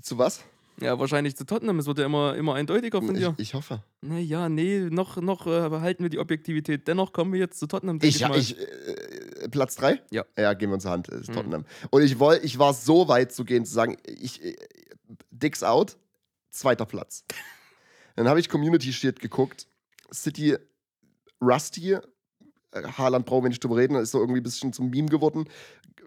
zu 0.00 0.16
was? 0.16 0.42
Ja, 0.80 0.98
wahrscheinlich 0.98 1.36
zu 1.36 1.44
Tottenham. 1.44 1.78
Es 1.78 1.86
wird 1.86 1.98
ja 1.98 2.06
immer, 2.06 2.34
immer 2.34 2.54
eindeutiger 2.54 3.00
von 3.00 3.14
ich, 3.14 3.20
dir. 3.20 3.34
Ich 3.36 3.54
hoffe. 3.54 3.82
Naja, 4.00 4.48
nee, 4.48 4.88
noch, 4.90 5.16
noch 5.16 5.46
äh, 5.46 5.70
halten 5.70 6.02
wir 6.02 6.10
die 6.10 6.18
Objektivität. 6.18 6.88
Dennoch 6.88 7.12
kommen 7.12 7.32
wir 7.32 7.40
jetzt 7.40 7.58
zu 7.58 7.66
Tottenham. 7.66 7.98
Ich, 8.02 8.22
ich, 8.22 8.36
ich 8.36 8.58
äh, 8.58 9.48
Platz 9.48 9.76
3? 9.76 10.00
Ja. 10.10 10.24
Ja, 10.36 10.54
gehen 10.54 10.70
wir 10.70 10.74
uns 10.74 10.86
Hand. 10.86 11.08
Ist 11.08 11.28
mhm. 11.28 11.34
Tottenham. 11.34 11.64
Und 11.90 12.02
ich, 12.02 12.18
woll, 12.18 12.40
ich 12.42 12.58
war 12.58 12.74
so 12.74 13.08
weit 13.08 13.32
zu 13.32 13.44
gehen, 13.44 13.64
zu 13.64 13.74
sagen, 13.74 13.96
ich, 14.06 14.42
äh, 14.42 14.56
Dicks 15.30 15.62
out, 15.62 15.96
zweiter 16.50 16.86
Platz. 16.86 17.24
Dann 18.16 18.28
habe 18.28 18.40
ich 18.40 18.48
Community 18.48 18.92
Shield 18.92 19.20
geguckt. 19.20 19.66
City 20.12 20.56
Rusty. 21.40 21.92
Äh, 21.92 22.00
Haaland 22.96 23.26
brauchen 23.26 23.44
wir 23.44 23.48
nicht 23.48 23.62
drüber 23.62 23.76
reden, 23.76 23.96
ist 23.96 24.12
so 24.12 24.20
irgendwie 24.20 24.40
ein 24.40 24.44
bisschen 24.44 24.72
zum 24.72 24.90
Meme 24.90 25.08
geworden. 25.08 25.48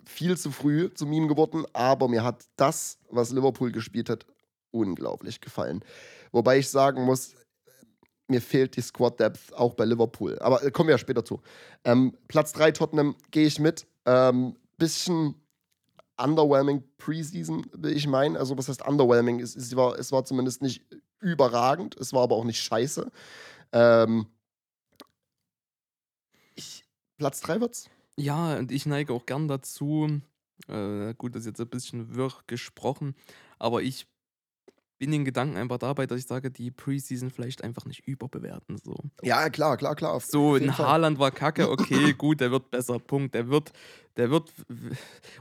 Viel 0.05 0.37
zu 0.37 0.51
früh 0.51 0.93
zum 0.93 1.09
Meme 1.09 1.27
geworden, 1.27 1.65
aber 1.73 2.07
mir 2.07 2.23
hat 2.23 2.45
das, 2.55 2.99
was 3.09 3.31
Liverpool 3.31 3.71
gespielt 3.71 4.09
hat, 4.09 4.25
unglaublich 4.71 5.41
gefallen. 5.41 5.83
Wobei 6.31 6.59
ich 6.59 6.69
sagen 6.69 7.03
muss, 7.03 7.33
mir 8.27 8.41
fehlt 8.41 8.75
die 8.75 8.81
Squad 8.81 9.19
Depth 9.19 9.53
auch 9.53 9.73
bei 9.73 9.85
Liverpool. 9.85 10.37
Aber 10.39 10.63
äh, 10.63 10.71
kommen 10.71 10.87
wir 10.87 10.95
ja 10.95 10.99
später 10.99 11.23
zu. 11.23 11.41
Ähm, 11.83 12.15
Platz 12.27 12.53
3 12.53 12.71
Tottenham 12.71 13.15
gehe 13.31 13.47
ich 13.47 13.59
mit. 13.59 13.87
Ähm, 14.05 14.55
bisschen 14.77 15.35
underwhelming 16.17 16.83
Preseason, 16.97 17.65
will 17.73 17.95
ich 17.95 18.07
meinen. 18.07 18.37
Also, 18.37 18.57
was 18.57 18.69
heißt 18.69 18.85
underwhelming? 18.87 19.39
Es, 19.39 19.55
es, 19.55 19.75
war, 19.75 19.97
es 19.97 20.11
war 20.11 20.25
zumindest 20.25 20.61
nicht 20.61 20.83
überragend, 21.19 21.95
es 21.99 22.13
war 22.13 22.23
aber 22.23 22.35
auch 22.35 22.43
nicht 22.43 22.61
scheiße. 22.61 23.11
Ähm, 23.75 24.27
ich, 26.55 26.85
Platz 27.17 27.41
3 27.41 27.59
wird's? 27.59 27.89
Ja, 28.17 28.57
und 28.57 28.71
ich 28.71 28.85
neige 28.85 29.13
auch 29.13 29.25
gern 29.25 29.49
dazu. 29.49 30.21
Äh, 30.69 31.13
gut, 31.15 31.35
das 31.35 31.41
ist 31.41 31.47
jetzt 31.47 31.61
ein 31.61 31.67
bisschen 31.69 32.15
wirr 32.15 32.31
gesprochen, 32.47 33.15
aber 33.59 33.83
ich 33.83 34.07
bin 35.05 35.11
den 35.11 35.25
Gedanken 35.25 35.55
einfach 35.57 35.77
dabei, 35.77 36.07
dass 36.07 36.17
ich 36.17 36.25
sage, 36.25 36.49
die 36.49 36.71
Preseason 36.71 37.29
vielleicht 37.29 37.63
einfach 37.63 37.85
nicht 37.85 38.07
überbewerten. 38.07 38.77
So, 38.83 38.95
Ja, 39.21 39.51
klar, 39.51 39.77
klar, 39.77 39.95
klar. 39.95 40.19
so 40.19 40.57
Fall. 40.57 40.77
Haaland 40.79 41.19
war 41.19 41.29
kacke, 41.29 41.69
okay, 41.69 42.13
gut, 42.17 42.41
der 42.41 42.49
wird 42.49 42.71
besser, 42.71 42.97
Punkt. 42.97 43.35
Der 43.35 43.47
wird, 43.47 43.71
der 44.17 44.31
wird, 44.31 44.51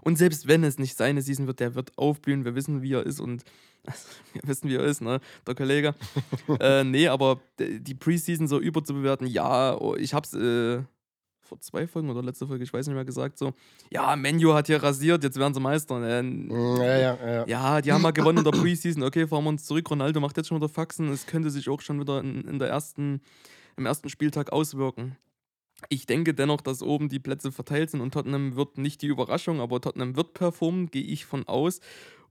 und 0.02 0.18
selbst 0.18 0.46
wenn 0.46 0.64
es 0.64 0.78
nicht 0.78 0.98
seine 0.98 1.22
Season 1.22 1.46
wird, 1.46 1.60
der 1.60 1.74
wird 1.74 1.96
aufblühen. 1.96 2.44
Wir 2.44 2.54
wissen, 2.54 2.82
wie 2.82 2.92
er 2.92 3.06
ist 3.06 3.20
und 3.20 3.42
also, 3.86 4.00
wir 4.34 4.42
wissen, 4.44 4.68
wie 4.68 4.74
er 4.74 4.84
ist, 4.84 5.00
ne, 5.00 5.18
der 5.46 5.54
Kollege. 5.54 5.94
äh, 6.60 6.84
nee, 6.84 7.08
aber 7.08 7.40
die 7.58 7.94
Preseason 7.94 8.46
so 8.46 8.60
überzubewerten, 8.60 9.26
ja, 9.26 9.80
oh, 9.80 9.96
ich 9.96 10.12
hab's 10.12 10.34
äh, 10.34 10.82
vor 11.44 11.60
zwei 11.60 11.86
Folgen 11.86 12.10
oder 12.10 12.22
letzte 12.22 12.46
Folge, 12.46 12.64
ich 12.64 12.72
weiß 12.72 12.86
nicht 12.86 12.94
mehr, 12.94 13.04
gesagt, 13.04 13.38
so, 13.38 13.52
ja, 13.90 14.16
Menu 14.16 14.52
hat 14.54 14.66
hier 14.66 14.82
rasiert, 14.82 15.22
jetzt 15.22 15.38
werden 15.38 15.54
sie 15.54 15.60
Meister. 15.60 16.02
Äh, 16.02 16.22
Mm, 16.22 16.76
Ja, 16.78 16.96
ja, 16.98 17.16
ja. 17.32 17.46
ja, 17.46 17.80
die 17.80 17.92
haben 17.92 18.02
mal 18.02 18.12
gewonnen 18.12 18.38
in 18.38 18.44
der 18.44 18.50
Preseason. 18.52 19.02
Okay, 19.02 19.26
fahren 19.26 19.44
wir 19.44 19.50
uns 19.50 19.64
zurück. 19.64 19.88
Ronaldo 19.90 20.20
macht 20.20 20.36
jetzt 20.36 20.48
schon 20.48 20.56
wieder 20.58 20.68
Faxen. 20.68 21.08
Es 21.10 21.26
könnte 21.26 21.50
sich 21.50 21.68
auch 21.68 21.80
schon 21.80 22.00
wieder 22.00 22.20
in, 22.20 22.42
in 22.48 22.58
der 22.58 22.68
ersten, 22.68 23.20
im 23.76 23.86
ersten 23.86 24.08
Spieltag 24.08 24.52
auswirken. 24.52 25.16
Ich 25.90 26.06
denke 26.06 26.32
dennoch, 26.32 26.60
dass 26.62 26.82
oben 26.82 27.08
die 27.08 27.18
Plätze 27.18 27.52
verteilt 27.52 27.90
sind 27.90 28.00
und 28.00 28.14
Tottenham 28.14 28.56
wird 28.56 28.78
nicht 28.78 29.02
die 29.02 29.06
Überraschung, 29.08 29.60
aber 29.60 29.80
Tottenham 29.80 30.16
wird 30.16 30.32
performen, 30.32 30.90
gehe 30.90 31.02
ich 31.02 31.26
von 31.26 31.46
aus. 31.46 31.80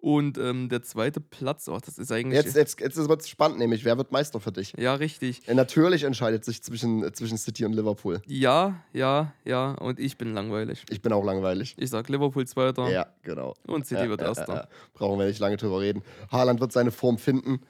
Und 0.03 0.37
ähm, 0.37 0.67
der 0.67 0.81
zweite 0.83 1.21
Platz, 1.21 1.69
oh, 1.69 1.79
das 1.79 1.97
ist 1.97 2.11
eigentlich. 2.11 2.43
Jetzt, 2.43 2.57
jetzt, 2.57 2.77
jetzt 2.81 2.97
wird 2.97 3.21
es 3.21 3.29
spannend, 3.29 3.57
nämlich, 3.59 3.85
wer 3.85 3.97
wird 3.97 4.11
Meister 4.11 4.41
für 4.41 4.51
dich? 4.51 4.73
ja, 4.77 4.95
richtig. 4.95 5.47
Äh, 5.47 5.53
Natürlich 5.53 6.03
entscheidet 6.03 6.43
sich 6.43 6.61
zwischen, 6.61 7.13
zwischen 7.13 7.37
City 7.37 7.63
und 7.63 7.71
Liverpool. 7.71 8.21
Ja, 8.27 8.83
ja, 8.91 9.31
ja. 9.45 9.71
Und 9.75 10.01
ich 10.01 10.17
bin 10.17 10.33
langweilig. 10.33 10.83
Ich 10.89 11.01
bin 11.01 11.13
auch 11.13 11.23
langweilig. 11.23 11.75
Ich 11.79 11.89
sag 11.89 12.09
Liverpool 12.09 12.45
Zweiter 12.45 12.89
Ja, 12.91 13.05
genau. 13.21 13.53
und 13.65 13.87
City 13.87 14.03
Ja, 14.03 14.09
wird 14.09 14.19
ja, 14.19 14.27
Erster. 14.27 14.53
ja, 14.53 14.59
ja. 14.63 14.67
Brauchen 14.93 15.17
wir 15.19 15.25
nicht 15.25 15.39
lange 15.39 15.55
drüber 15.55 15.79
reden. 15.79 16.03
Haaland 16.29 16.59
wird 16.59 16.73
seine 16.73 16.91
Form 16.91 17.17
finden. 17.17 17.61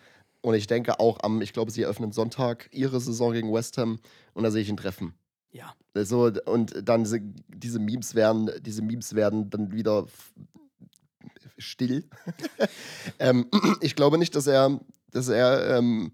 Und 0.42 0.56
ich 0.56 0.66
denke 0.66 1.00
auch 1.00 1.20
am, 1.22 1.40
ich 1.44 1.54
glaube, 1.54 1.70
sie 1.70 1.84
eröffnen 1.84 2.14
Sonntag 2.14 2.68
ihre 2.72 3.00
Saison 3.00 3.34
gegen 3.34 3.54
West 3.54 3.78
Ham 3.78 4.00
und 4.34 4.42
da 4.44 4.50
sehe 4.50 4.64
ich 4.64 4.70
ihn 4.70 4.78
treffen. 4.78 5.14
Ja. 5.52 5.76
So, 5.94 6.32
und 6.48 6.74
dann 6.84 7.04
diese, 7.04 7.20
diese 7.48 7.78
Memes 7.78 8.16
werden, 8.16 8.50
diese 8.62 8.82
Memes 8.82 9.14
werden 9.14 9.52
dann 9.52 9.72
wieder 9.72 10.08
still. 11.64 12.04
ähm, 13.20 13.48
ich 13.82 13.96
glaube 13.96 14.18
nicht, 14.18 14.36
dass 14.36 14.48
er, 14.48 14.80
dass 15.12 15.30
er 15.30 15.78
ähm, 15.78 16.12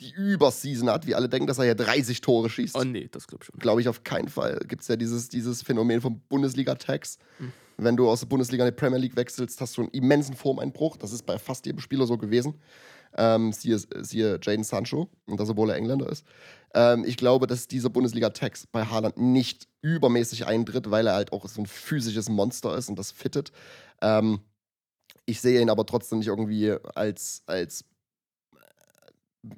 die 0.00 0.12
Überseason 0.12 0.90
hat, 0.90 1.06
wie 1.06 1.14
alle 1.14 1.28
denken, 1.28 1.46
dass 1.46 1.58
er 1.58 1.64
ja 1.64 1.74
30 1.74 2.20
Tore 2.20 2.50
schießt. 2.50 2.76
Oh 2.76 2.84
nee, 2.84 3.08
das 3.10 3.26
glaube 3.26 3.42
ich 3.42 3.46
schon. 3.46 3.58
Glaube 3.58 3.80
ich 3.80 3.88
auf 3.88 4.04
keinen 4.04 4.28
Fall. 4.28 4.60
Gibt 4.68 4.82
es 4.82 4.88
ja 4.88 4.96
dieses, 4.96 5.28
dieses 5.28 5.62
Phänomen 5.62 6.00
vom 6.00 6.20
Bundesliga-Tax. 6.28 7.18
Hm. 7.38 7.52
Wenn 7.78 7.96
du 7.96 8.08
aus 8.08 8.20
der 8.20 8.26
Bundesliga 8.26 8.66
in 8.66 8.72
die 8.72 8.76
Premier 8.76 8.98
League 8.98 9.16
wechselst, 9.16 9.60
hast 9.60 9.76
du 9.76 9.82
einen 9.82 9.90
immensen 9.90 10.34
Formeinbruch. 10.34 10.96
Das 10.96 11.12
ist 11.12 11.22
bei 11.22 11.38
fast 11.38 11.66
jedem 11.66 11.80
Spieler 11.80 12.06
so 12.06 12.16
gewesen. 12.16 12.54
Ähm, 13.16 13.52
siehe, 13.52 13.78
siehe 13.78 14.38
Jaden 14.42 14.64
Sancho, 14.64 15.08
und 15.26 15.40
das, 15.40 15.48
obwohl 15.48 15.70
er 15.70 15.76
Engländer 15.76 16.10
ist. 16.10 16.24
Ähm, 16.74 17.04
ich 17.04 17.16
glaube, 17.16 17.46
dass 17.46 17.66
dieser 17.66 17.88
Bundesliga-Tax 17.88 18.66
bei 18.66 18.84
Haaland 18.84 19.16
nicht 19.16 19.68
übermäßig 19.80 20.46
eintritt, 20.46 20.90
weil 20.90 21.06
er 21.06 21.14
halt 21.14 21.32
auch 21.32 21.48
so 21.48 21.62
ein 21.62 21.66
physisches 21.66 22.28
Monster 22.28 22.76
ist 22.76 22.88
und 22.88 22.98
das 22.98 23.10
fittet. 23.10 23.52
Ähm, 24.02 24.40
ich 25.28 25.42
sehe 25.42 25.60
ihn 25.60 25.68
aber 25.68 25.84
trotzdem 25.84 26.18
nicht 26.18 26.28
irgendwie 26.28 26.74
als, 26.94 27.42
als 27.46 27.84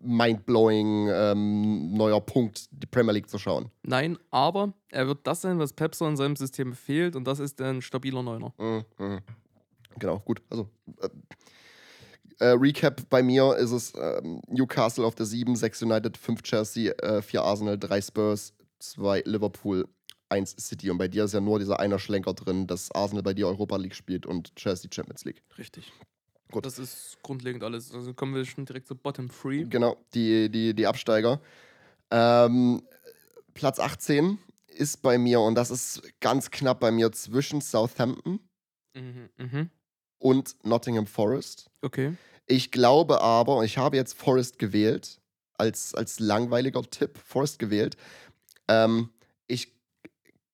mindblowing 0.02 1.08
ähm, 1.08 1.92
neuer 1.92 2.20
Punkt, 2.20 2.66
die 2.72 2.86
Premier 2.86 3.12
League 3.12 3.30
zu 3.30 3.38
schauen. 3.38 3.70
Nein, 3.82 4.18
aber 4.30 4.74
er 4.90 5.06
wird 5.06 5.26
das 5.26 5.42
sein, 5.42 5.58
was 5.60 5.72
Pepsi 5.72 6.04
in 6.04 6.16
seinem 6.16 6.34
System 6.34 6.74
fehlt 6.74 7.14
und 7.14 7.24
das 7.24 7.38
ist 7.38 7.60
ein 7.60 7.82
stabiler 7.82 8.22
Neuner. 8.22 8.52
Mhm, 8.58 8.84
mhm. 8.98 9.20
Genau, 9.98 10.18
gut. 10.18 10.42
Also, 10.50 10.68
äh, 11.00 11.08
äh, 12.40 12.56
Recap 12.58 13.08
bei 13.08 13.22
mir 13.22 13.56
ist 13.56 13.70
es 13.70 13.92
ähm, 13.96 14.42
Newcastle 14.48 15.06
auf 15.06 15.14
der 15.14 15.26
7, 15.26 15.54
6 15.54 15.82
United, 15.82 16.16
5 16.16 16.42
Chelsea, 16.42 16.92
äh, 16.94 17.22
4 17.22 17.42
Arsenal, 17.42 17.78
3 17.78 18.00
Spurs, 18.00 18.54
2 18.80 19.22
Liverpool, 19.24 19.86
1 20.30 20.56
City. 20.58 20.90
Und 20.90 20.98
bei 20.98 21.08
dir 21.08 21.24
ist 21.24 21.34
ja 21.34 21.40
nur 21.40 21.58
dieser 21.58 21.80
einer 21.80 21.98
Schlenker 21.98 22.34
drin, 22.34 22.66
dass 22.66 22.90
Arsenal 22.92 23.22
bei 23.22 23.34
dir 23.34 23.46
Europa 23.48 23.76
League 23.76 23.94
spielt 23.94 24.26
und 24.26 24.54
Chelsea 24.56 24.90
Champions 24.92 25.24
League. 25.24 25.42
Richtig. 25.58 25.92
Gut. 26.50 26.66
Das 26.66 26.78
ist 26.78 27.18
grundlegend 27.22 27.62
alles. 27.62 27.92
Also 27.94 28.12
kommen 28.14 28.34
wir 28.34 28.44
schon 28.44 28.64
direkt 28.64 28.86
zu 28.88 28.94
Bottom 28.96 29.28
3. 29.28 29.66
Genau, 29.68 29.96
die, 30.14 30.50
die, 30.50 30.74
die 30.74 30.86
Absteiger. 30.86 31.40
Ähm, 32.10 32.82
Platz 33.54 33.78
18 33.78 34.38
ist 34.68 35.02
bei 35.02 35.18
mir, 35.18 35.40
und 35.40 35.54
das 35.54 35.70
ist 35.70 36.02
ganz 36.20 36.50
knapp 36.50 36.80
bei 36.80 36.90
mir, 36.90 37.12
zwischen 37.12 37.60
Southampton 37.60 38.40
Mhm, 38.96 39.28
mhm. 39.38 39.70
und 40.18 40.56
Nottingham 40.64 41.06
Forest. 41.06 41.70
Okay. 41.82 42.16
Ich 42.46 42.72
glaube 42.72 43.20
aber, 43.20 43.58
und 43.58 43.64
ich 43.64 43.78
habe 43.78 43.96
jetzt 43.96 44.14
Forest 44.14 44.58
gewählt, 44.58 45.20
als, 45.56 45.94
als 45.94 46.18
langweiliger 46.18 46.82
Tipp, 46.82 47.18
Forest 47.18 47.58
gewählt. 47.60 47.96
Ähm, 48.66 49.10
ich 49.46 49.79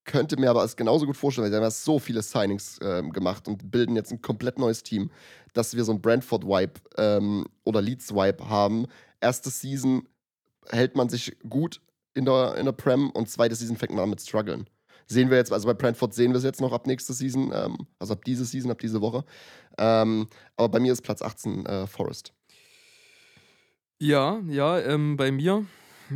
könnte 0.07 0.39
mir 0.39 0.51
aber 0.51 0.65
es 0.65 0.77
genauso 0.77 1.07
gut 1.07 1.17
vorstellen, 1.17 1.45
weil 1.45 1.51
sie 1.51 1.57
haben 1.57 1.65
ja 1.65 1.71
so 1.71 1.99
viele 1.99 2.23
Signings 2.23 2.79
ähm, 2.83 3.13
gemacht 3.13 3.47
und 3.49 3.71
bilden 3.71 3.97
jetzt 3.97 4.13
ein 4.13 4.23
komplett 4.23 4.59
neues 4.59 4.83
Team, 4.83 5.11
dass 5.53 5.77
wir 5.77 5.85
so 5.85 5.93
ein 5.93 6.01
Brentford-Wipe 6.01 6.81
ähm, 6.97 7.47
oder 7.65 7.83
Leeds-Wipe 7.83 8.49
haben. 8.49 8.87
Erste 9.21 9.51
Season 9.51 10.09
hält 10.69 10.97
man 10.97 11.09
sich 11.09 11.37
gut 11.49 11.81
in 12.15 12.25
der, 12.25 12.55
in 12.57 12.65
der 12.65 12.73
Prem 12.73 13.11
und 13.11 13.29
zweite 13.29 13.55
Season 13.55 13.77
fängt 13.77 13.93
man 13.93 14.05
an 14.05 14.11
mit 14.11 14.21
Struggeln. 14.21 14.69
Sehen 15.09 15.31
wir 15.31 15.37
jetzt, 15.37 15.53
also 15.53 15.67
bei 15.69 15.75
Brentford 15.75 16.15
sehen 16.15 16.33
wir 16.33 16.39
es 16.39 16.45
jetzt 16.45 16.61
noch 16.61 16.73
ab 16.73 16.87
nächste 16.87 17.13
Season, 17.13 17.53
ähm, 17.55 17.77
also 17.99 18.15
ab 18.15 18.25
diese 18.25 18.45
Season, 18.45 18.71
ab 18.71 18.79
diese 18.79 19.01
Woche. 19.01 19.25
Ähm, 19.79 20.27
aber 20.57 20.69
bei 20.69 20.81
mir 20.81 20.93
ist 20.93 21.03
Platz 21.03 21.23
18 21.23 21.67
äh, 21.67 21.87
Forest. 21.87 22.33
Ja, 23.99 24.41
ja, 24.49 24.79
ähm, 24.81 25.17
bei 25.17 25.31
mir 25.31 25.65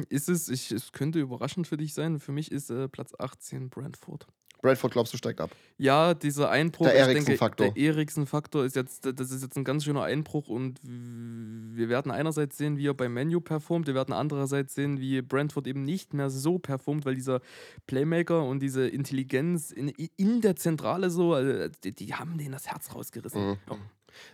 ist 0.09 0.29
es, 0.29 0.49
ich, 0.49 0.71
es 0.71 0.93
könnte 0.93 1.19
überraschend 1.19 1.67
für 1.67 1.77
dich 1.77 1.95
sein, 1.95 2.21
für 2.21 2.33
mich 2.33 2.53
ist 2.53 2.71
äh, 2.71 2.89
Platz 2.89 3.13
18 3.19 3.71
Brentford. 3.71 4.27
Brentford, 4.63 4.93
glaubst 4.93 5.13
du, 5.13 5.17
steigt 5.17 5.41
ab? 5.41 5.51
Ja, 5.79 6.13
dieser 6.13 6.51
Einbruch, 6.51 6.87
Der 6.87 6.95
Eriksen-Faktor. 6.95 7.69
der 7.73 7.83
Eriksen-Faktor 7.83 8.65
ist 8.67 8.77
jetzt, 8.77 9.07
das 9.07 9.31
ist 9.31 9.43
jetzt 9.43 9.57
ein 9.57 9.65
ganz 9.65 9.85
schöner 9.85 10.03
Einbruch 10.03 10.49
und 10.49 10.79
wir 10.83 11.89
werden 11.89 12.13
einerseits 12.13 12.59
sehen, 12.59 12.77
wie 12.77 12.87
er 12.87 12.95
beim 12.95 13.15
Menu 13.15 13.41
performt, 13.41 13.87
wir 13.87 13.95
werden 13.95 14.13
andererseits 14.13 14.75
sehen, 14.75 15.01
wie 15.01 15.23
Brentford 15.23 15.67
eben 15.67 15.83
nicht 15.83 16.13
mehr 16.13 16.29
so 16.29 16.59
performt, 16.59 17.07
weil 17.07 17.15
dieser 17.15 17.41
Playmaker 17.87 18.45
und 18.45 18.61
diese 18.61 18.87
Intelligenz 18.87 19.71
in, 19.71 19.89
in 19.89 20.43
der 20.43 20.57
Zentrale 20.57 21.09
so, 21.09 21.33
also 21.33 21.69
die, 21.83 21.93
die 21.93 22.15
haben 22.15 22.37
denen 22.37 22.53
das 22.53 22.69
Herz 22.69 22.95
rausgerissen. 22.95 23.51
Mhm. 23.51 23.57
Oh, 23.71 23.77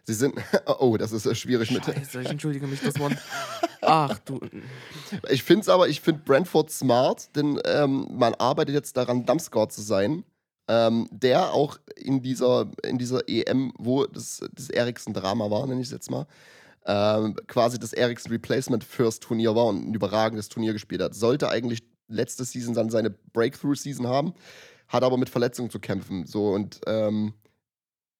Sie 0.05 0.15
sind. 0.15 0.35
Oh, 0.79 0.97
das 0.97 1.13
ist 1.13 1.27
äh, 1.27 1.35
schwierig 1.35 1.71
mit. 1.71 1.85
Scheiße, 1.85 2.23
ich 2.23 2.29
entschuldige 2.29 2.67
mich, 2.67 2.81
das 2.81 2.99
Wort. 2.99 3.15
Ach 3.83 4.19
du. 4.21 4.41
Ich 5.31 5.43
finde 5.43 5.63
es 5.63 5.69
aber, 5.69 5.89
ich 5.89 6.01
finde 6.01 6.23
Brentford 6.25 6.71
smart, 6.71 7.35
denn 7.37 7.61
ähm, 7.65 8.07
man 8.11 8.35
arbeitet 8.35 8.75
jetzt 8.75 8.97
daran, 8.97 9.25
Dumpscore 9.25 9.69
zu 9.69 9.83
sein. 9.83 10.25
Ähm, 10.69 11.09
der 11.13 11.53
auch 11.53 11.79
in 11.95 12.23
dieser, 12.23 12.69
in 12.83 12.99
dieser 12.99 13.29
EM, 13.29 13.73
wo 13.79 14.05
das, 14.05 14.41
das 14.53 14.69
Eriksen-Drama 14.69 15.49
war, 15.49 15.65
nenne 15.69 15.81
ich 15.81 15.87
es 15.87 15.93
jetzt 15.93 16.11
mal, 16.11 16.27
ähm, 16.87 17.37
quasi 17.47 17.79
das 17.79 17.93
Eriksen 17.93 18.31
Replacement 18.33 18.83
First 18.83 19.23
Turnier 19.23 19.55
war 19.55 19.67
und 19.67 19.89
ein 19.89 19.95
überragendes 19.95 20.49
Turnier 20.49 20.73
gespielt 20.73 21.03
hat. 21.03 21.15
Sollte 21.15 21.51
eigentlich 21.51 21.85
letzte 22.09 22.45
Season 22.45 22.75
dann 22.75 22.91
seine 22.91 23.11
Breakthrough-Season 23.11 24.07
haben, 24.07 24.35
hat 24.89 25.03
aber 25.03 25.17
mit 25.17 25.29
Verletzungen 25.29 25.71
zu 25.71 25.81
kämpfen. 25.81 26.27
So 26.27 26.51
und 26.51 26.81
ähm, 26.87 27.35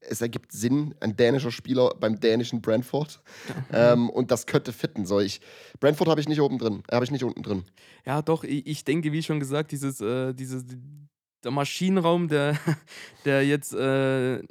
es 0.09 0.21
ergibt 0.21 0.53
Sinn, 0.53 0.95
ein 1.01 1.17
dänischer 1.17 1.51
Spieler 1.51 1.95
beim 1.99 2.21
dänischen 2.21 2.61
Brentford. 2.61 3.21
Ähm, 3.73 4.11
und 4.11 4.31
das 4.31 4.47
könnte 4.47 4.73
fitten. 4.73 5.07
So, 5.07 5.21
ich, 5.21 5.41
Brentford 5.81 6.09
habe 6.09 6.21
ich 6.21 6.29
nicht 6.29 6.41
oben 6.41 6.59
drin. 6.59 6.83
Habe 6.91 7.05
ich 7.05 7.11
nicht 7.11 7.25
unten 7.25 7.43
drin. 7.43 7.65
Ja, 8.05 8.23
doch, 8.23 8.45
ich, 8.45 8.67
ich 8.67 8.85
denke, 8.85 9.13
wie 9.13 9.23
schon 9.23 9.41
gesagt, 9.41 9.73
dieses, 9.73 10.01
äh, 10.01 10.33
dieses, 10.35 10.65
der 11.45 11.51
Maschinenraum, 11.51 12.29
der, 12.29 12.59
der 13.25 13.47
jetzt 13.47 13.75
äh, 13.75 14.43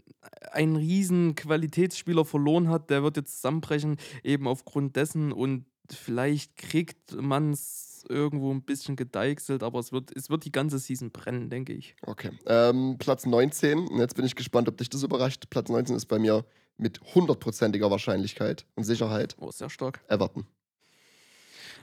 einen 0.52 0.76
riesen 0.76 1.36
Qualitätsspieler 1.36 2.26
verloren 2.26 2.70
hat, 2.70 2.90
der 2.90 3.04
wird 3.04 3.18
jetzt 3.18 3.36
zusammenbrechen, 3.36 3.98
eben 4.24 4.48
aufgrund 4.48 4.96
dessen 4.96 5.32
und 5.32 5.66
vielleicht 5.90 6.56
kriegt 6.58 7.14
man 7.14 7.52
es 7.52 7.95
irgendwo 8.10 8.52
ein 8.54 8.62
bisschen 8.62 8.96
gedeichselt, 8.96 9.64
aber 9.64 9.80
es 9.80 9.92
wird, 9.92 10.16
es 10.16 10.30
wird 10.30 10.46
die 10.46 10.52
ganze 10.52 10.80
Season 10.80 11.12
brennen, 11.12 11.50
denke 11.50 11.74
ich. 11.74 11.96
Okay. 12.06 12.32
Ähm, 12.46 12.98
Platz 13.00 13.26
19. 13.26 13.88
Und 13.88 14.00
jetzt 14.00 14.16
bin 14.16 14.26
ich 14.26 14.36
gespannt, 14.36 14.68
ob 14.68 14.78
dich 14.78 14.90
das 14.90 15.04
überrascht. 15.04 15.46
Platz 15.50 15.70
19 15.70 15.96
ist 15.96 16.06
bei 16.06 16.20
mir 16.20 16.46
mit 16.78 17.00
hundertprozentiger 17.16 17.90
Wahrscheinlichkeit 17.90 18.66
und 18.76 18.84
Sicherheit 18.84 19.36
Oh, 19.40 19.52
sehr 19.52 19.70
stark. 19.70 20.04
Everton. 20.08 20.46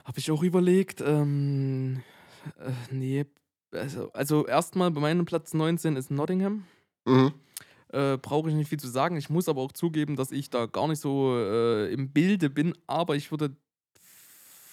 Habe 0.05 0.19
ich 0.19 0.29
auch 0.31 0.43
überlegt. 0.43 1.01
Ähm, 1.01 2.03
äh, 2.59 2.71
nee. 2.91 3.25
Also, 3.71 4.11
also 4.13 4.45
erstmal 4.45 4.91
bei 4.91 5.01
meinem 5.01 5.25
Platz 5.25 5.53
19 5.53 5.95
ist 5.95 6.11
Nottingham. 6.11 6.65
Mhm. 7.05 7.33
Äh, 7.89 8.17
Brauche 8.17 8.49
ich 8.49 8.55
nicht 8.55 8.69
viel 8.69 8.79
zu 8.79 8.87
sagen. 8.89 9.17
Ich 9.17 9.29
muss 9.29 9.47
aber 9.47 9.61
auch 9.61 9.71
zugeben, 9.71 10.15
dass 10.15 10.31
ich 10.31 10.49
da 10.49 10.65
gar 10.65 10.87
nicht 10.87 10.99
so 10.99 11.35
äh, 11.37 11.91
im 11.91 12.11
Bilde 12.11 12.49
bin, 12.49 12.73
aber 12.87 13.15
ich 13.15 13.31
würde 13.31 13.55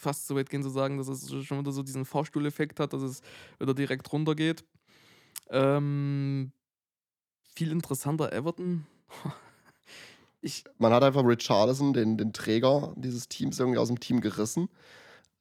fast 0.01 0.27
so 0.27 0.35
weit 0.35 0.51
gehen 0.51 0.63
zu 0.63 0.71
sagen, 0.71 0.99
dass 0.99 1.09
es 1.09 1.31
schon 1.45 1.61
wieder 1.61 1.73
so 1.73 1.83
diesen 1.83 2.05
Fahrstuhleffekt 2.05 2.81
hat, 2.81 2.93
dass 2.93 3.03
es 3.03 3.21
wieder 3.59 3.75
direkt 3.75 4.13
runtergeht. 4.13 4.65
Ähm, 5.51 6.53
viel 7.55 7.71
interessanter 7.71 8.33
Everton. 8.33 8.87
ich, 10.41 10.65
Man 10.79 10.93
hat 10.93 11.05
einfach 11.05 11.25
Richarlison, 11.25 11.93
den, 11.93 12.17
den 12.17 12.33
Träger 12.33 12.95
dieses 12.97 13.29
Teams, 13.29 13.59
irgendwie 13.59 13.79
aus 13.79 13.89
dem 13.89 14.01
Team 14.01 14.21
gerissen. 14.21 14.69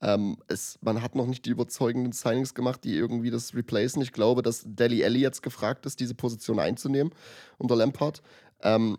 Ähm, 0.02 0.38
es, 0.48 0.80
man 0.82 1.02
hat 1.02 1.16
noch 1.16 1.28
nicht 1.28 1.46
die 1.46 1.50
überzeugenden 1.50 2.14
Signings 2.14 2.54
gemacht, 2.54 2.84
die 2.84 2.96
irgendwie 2.96 3.32
das 3.32 3.54
replacen. 3.54 4.02
Ich 4.02 4.14
glaube, 4.14 4.42
dass 4.42 4.64
Deli 4.66 5.04
Alli 5.04 5.20
jetzt 5.20 5.44
gefragt 5.44 5.86
ist, 5.86 6.00
diese 6.00 6.16
Position 6.16 6.60
einzunehmen 6.60 7.14
unter 7.58 7.76
Lampard. 7.76 8.22
Ähm, 8.62 8.98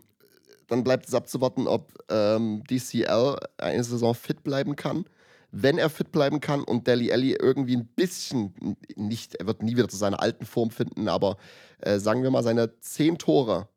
dann 0.69 0.85
bleibt 0.85 1.09
es 1.09 1.15
abzuwarten, 1.15 1.67
ob 1.67 1.93
ähm, 2.11 2.63
DCL 2.71 3.37
eine 3.59 3.85
Saison 3.85 4.15
fit 4.15 4.45
bleiben 4.45 4.77
kann. 4.77 5.05
Wenn 5.53 5.79
er 5.79 5.91
fit 5.91 6.13
bleiben 6.13 6.41
kann 6.41 6.63
und 6.63 6.87
Deli 6.87 7.13
Alli 7.13 7.33
irgendwie 7.33 7.77
ein 7.77 7.87
bisschen, 7.87 8.77
nicht, 8.97 9.35
er 9.37 9.47
wird 9.47 9.63
nie 9.63 9.77
wieder 9.77 9.89
zu 9.89 9.97
seiner 9.97 10.21
alten 10.21 10.47
Form 10.47 10.71
finden, 10.71 11.09
aber 11.09 11.37
äh, 11.79 11.99
sagen 11.99 12.23
wir 12.23 12.31
mal, 12.31 12.43
seine 12.43 12.79
zehn 12.81 13.19
Tore, 13.19 13.69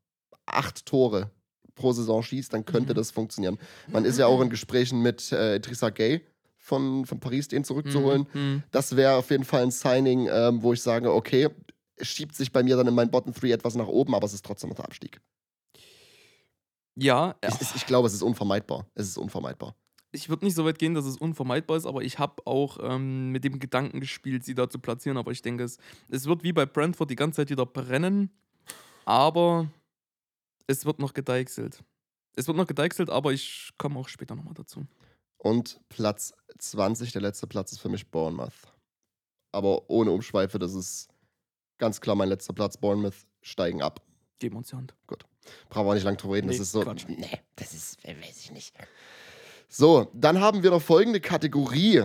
acht 0.46 0.86
Tore 0.86 1.32
pro 1.76 1.92
Saison 1.92 2.22
schießt, 2.22 2.54
dann 2.54 2.66
könnte 2.66 2.94
Mhm. 2.94 2.98
das 2.98 3.10
funktionieren. 3.12 3.58
Man 3.88 4.06
ist 4.06 4.20
ja 4.20 4.28
auch 4.28 4.40
in 4.42 4.50
Gesprächen 4.52 5.02
mit 5.02 5.32
äh, 5.32 5.56
Idrissa 5.56 5.90
Gay 5.90 6.22
von, 6.58 7.06
von 7.06 7.20
Paris, 7.20 7.48
den 7.48 7.64
zurückzuholen. 7.64 8.28
Mhm. 8.34 8.64
Das 8.72 8.96
wäre 8.96 9.16
auf 9.16 9.32
jeden 9.32 9.44
Fall 9.44 9.64
ein 9.64 9.72
Signing, 9.72 10.30
ähm, 10.32 10.62
wo 10.62 10.74
ich 10.74 10.82
sage, 10.84 11.12
okay, 11.12 11.50
es 11.96 12.08
schiebt 12.08 12.36
sich 12.36 12.52
bei 12.52 12.62
mir 12.64 12.76
dann 12.78 12.88
in 12.88 12.94
meinen 12.94 13.10
Bottom 13.12 13.34
3 13.34 13.52
etwas 13.52 13.76
nach 13.76 13.88
oben, 13.88 14.14
aber 14.14 14.26
es 14.26 14.34
ist 14.34 14.46
trotzdem 14.46 14.70
noch 14.70 14.76
der 14.78 14.86
Abstieg. 14.86 15.20
Ja, 16.96 17.36
ich, 17.44 17.76
ich 17.76 17.86
glaube, 17.88 18.08
es 18.08 18.14
ist 18.14 18.22
unvermeidbar. 18.22 18.86
Es 18.94 19.08
ist 19.08 19.18
unvermeidbar. 19.18 19.76
Ich 20.14 20.30
würde 20.30 20.46
nicht 20.46 20.56
so 20.56 20.64
weit 20.64 20.80
gehen, 20.80 20.94
dass 20.94 21.06
es 21.06 21.18
unvermeidbar 21.18 21.76
ist, 21.76 21.86
aber 21.86 22.04
ich 22.04 22.20
habe 22.20 22.46
auch 22.46 22.78
ähm, 22.82 23.32
mit 23.32 23.44
dem 23.44 23.60
Gedanken 23.60 24.00
gespielt, 24.00 24.46
sie 24.46 24.54
da 24.54 24.70
zu 24.70 24.80
platzieren. 24.80 25.18
Aber 25.18 25.32
ich 25.32 25.42
denke, 25.42 25.64
es, 25.64 25.78
es 26.10 26.26
wird 26.26 26.44
wie 26.44 26.54
bei 26.54 26.66
Brentford 26.66 27.10
die 27.10 27.16
ganze 27.16 27.38
Zeit 27.38 27.50
wieder 27.50 27.66
brennen, 27.66 28.30
aber 29.06 29.68
es 30.68 30.86
wird 30.86 31.00
noch 31.00 31.14
gedeichselt. 31.14 31.84
Es 32.36 32.48
wird 32.48 32.58
noch 32.58 32.68
gedeichselt, 32.68 33.10
aber 33.10 33.34
ich 33.34 33.72
komme 33.78 34.00
auch 34.00 34.08
später 34.08 34.36
nochmal 34.36 34.54
dazu. 34.54 34.86
Und 35.38 35.82
Platz 35.90 36.34
20, 36.58 37.12
der 37.12 37.22
letzte 37.22 37.48
Platz 37.48 37.72
ist 37.74 37.80
für 37.80 37.90
mich 37.90 38.10
Bournemouth. 38.10 38.54
Aber 39.52 39.90
ohne 39.90 40.12
Umschweife, 40.12 40.58
das 40.58 40.74
ist 40.74 41.10
ganz 41.78 42.02
klar 42.02 42.16
mein 42.16 42.30
letzter 42.30 42.54
Platz. 42.54 42.78
Bournemouth 42.78 43.28
steigen 43.42 43.82
ab. 43.82 44.02
Geben 44.40 44.58
uns 44.58 44.70
die 44.70 44.76
Hand. 44.76 44.96
Brauchen 45.70 45.88
wir 45.88 45.94
nicht 45.96 46.04
lang 46.04 46.18
drüber 46.18 46.36
reden. 46.36 46.48
Das 46.48 46.58
Nee, 46.58 46.64
ist 46.64 46.72
so. 46.72 46.82
Quatsch. 46.82 47.06
Nee, 47.08 47.42
das 47.56 47.74
ist, 47.74 48.04
äh, 48.06 48.16
weiß 48.20 48.40
ich 48.40 48.52
nicht. 48.52 48.74
So, 49.76 50.08
dann 50.14 50.40
haben 50.40 50.62
wir 50.62 50.70
noch 50.70 50.84
folgende 50.84 51.20
Kategorie: 51.20 52.04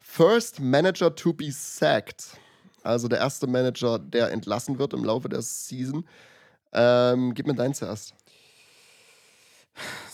First 0.00 0.58
Manager 0.58 1.14
to 1.14 1.34
be 1.34 1.52
sacked. 1.52 2.38
Also 2.82 3.08
der 3.08 3.18
erste 3.18 3.46
Manager, 3.46 3.98
der 3.98 4.32
entlassen 4.32 4.78
wird 4.78 4.94
im 4.94 5.04
Laufe 5.04 5.28
der 5.28 5.42
Season. 5.42 6.08
Ähm, 6.72 7.34
gib 7.34 7.46
mir 7.46 7.54
deinen 7.54 7.74
zuerst. 7.74 8.14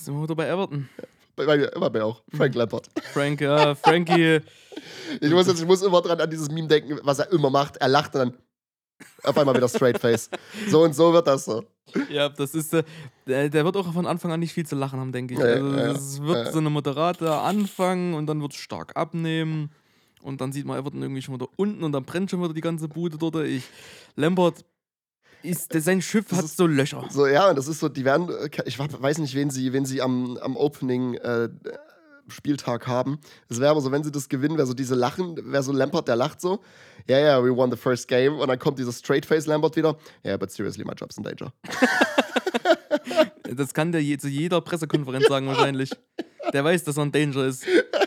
Sind 0.01 0.17
wir 0.17 0.25
wieder 0.25 0.35
bei 0.35 0.49
Everton. 0.49 0.89
Bei, 1.37 1.47
bei 1.47 1.59
mir, 1.59 1.73
immer 1.73 1.91
bei 1.91 2.03
auch. 2.03 2.25
Frank 2.37 2.57
Lampard. 2.57 2.89
Frank, 3.13 3.41
ja, 3.41 3.77
Frankie. 3.77 4.41
Ich 5.21 5.31
muss, 5.31 5.47
jetzt, 5.49 5.61
ich 5.61 5.67
muss 5.67 5.83
immer 5.83 6.01
dran 6.01 6.21
an 6.21 6.31
dieses 6.31 6.49
Meme 6.51 6.69
denken, 6.69 6.99
was 7.03 7.19
er 7.19 7.31
immer 7.33 7.51
macht. 7.51 7.77
Er 7.79 7.89
lacht 7.89 8.15
und 8.15 8.21
dann 8.21 8.39
auf 9.25 9.37
einmal 9.37 9.55
wieder 9.55 9.69
straight 9.69 9.99
face. 9.99 10.31
So 10.69 10.83
und 10.83 10.95
so 10.95 11.13
wird 11.13 11.27
das 11.27 11.45
so. 11.45 11.65
Ja, 12.11 12.29
das 12.29 12.55
ist, 12.55 12.75
äh, 12.75 12.83
der, 13.27 13.49
der 13.49 13.65
wird 13.65 13.77
auch 13.77 13.93
von 13.93 14.07
Anfang 14.07 14.33
an 14.33 14.41
nicht 14.41 14.53
viel 14.53 14.67
zu 14.67 14.77
lachen 14.77 14.99
haben, 14.99 15.13
denke 15.13 15.35
ich. 15.35 15.41
Also, 15.41 16.25
wird 16.25 16.53
so 16.53 16.59
eine 16.59 16.71
moderate 16.71 17.33
Anfang 17.33 18.15
und 18.15 18.27
dann 18.27 18.41
wird 18.41 18.53
es 18.53 18.59
stark 18.59 18.97
abnehmen. 18.97 19.71
Und 20.23 20.41
dann 20.41 20.53
sieht 20.53 20.67
man 20.67 20.79
Everton 20.79 21.01
irgendwie 21.01 21.23
schon 21.23 21.35
wieder 21.35 21.49
unten 21.57 21.83
und 21.83 21.93
dann 21.93 22.05
brennt 22.05 22.31
schon 22.31 22.43
wieder 22.43 22.53
die 22.53 22.61
ganze 22.61 22.89
Bude 22.89 23.17
dort. 23.17 23.37
Ich, 23.37 23.65
Lambert, 24.17 24.65
ist, 25.43 25.73
sein 25.73 26.03
Schiff 26.03 26.27
Das 26.29 26.39
hat 26.39 26.49
so 26.49 26.67
Löcher. 26.67 27.05
So, 27.11 27.27
ja, 27.27 27.49
und 27.49 27.57
das 27.57 27.69
ist 27.69 27.81
so, 27.81 27.89
die 27.89 28.05
werden, 28.05 28.29
äh, 28.29 28.51
ich 28.67 28.79
weiß 28.79 29.19
nicht, 29.19 29.35
wen 29.35 29.51
sie, 29.51 29.73
wen 29.73 29.87
sie 29.87 30.03
am, 30.03 30.37
am 30.39 30.57
Opening 30.57 31.15
äh, 31.15 31.49
Spieltag 32.31 32.87
haben. 32.87 33.19
Es 33.49 33.61
wäre 33.61 33.71
aber 33.71 33.81
so, 33.81 33.93
wenn 33.93 34.05
sie 34.05 34.13
das 34.13 34.29
gewinnen, 34.29 34.57
wäre 34.57 34.67
so 34.67 34.75
diese 34.75 34.95
Lachen, 34.95 35.37
wäre 35.53 35.63
so 35.63 35.73
Lampard, 35.73 36.09
der 36.09 36.17
lacht 36.17 36.41
so. 36.41 36.61
Ja, 37.07 37.19
ja, 37.19 37.25
yeah, 37.25 37.45
we 37.45 37.55
won 37.55 37.71
the 37.71 37.77
first 37.77 38.09
game. 38.09 38.39
Und 38.39 38.49
dann 38.49 38.59
kommt 38.59 38.79
dieser 38.79 38.93
Straight 38.93 39.27
Face 39.27 39.47
Lampard 39.47 39.77
wieder. 39.77 39.97
Ja, 40.23 40.31
yeah, 40.31 40.37
but 40.37 40.51
seriously, 40.51 40.85
my 40.85 40.93
job's 40.93 41.17
in 41.17 41.25
danger. 41.25 41.53
Das 43.55 43.75
kann 43.75 43.93
der 43.93 44.03
je, 44.03 44.17
zu 44.17 44.29
jeder 44.29 44.61
Pressekonferenz 44.61 45.27
sagen, 45.27 45.47
wahrscheinlich. 45.47 45.91
Der 46.53 46.65
weiß, 46.65 46.85
dass 46.85 46.97
er 46.97 47.05
ein 47.05 47.13
Danger 47.13 47.47
ist. 47.47 47.65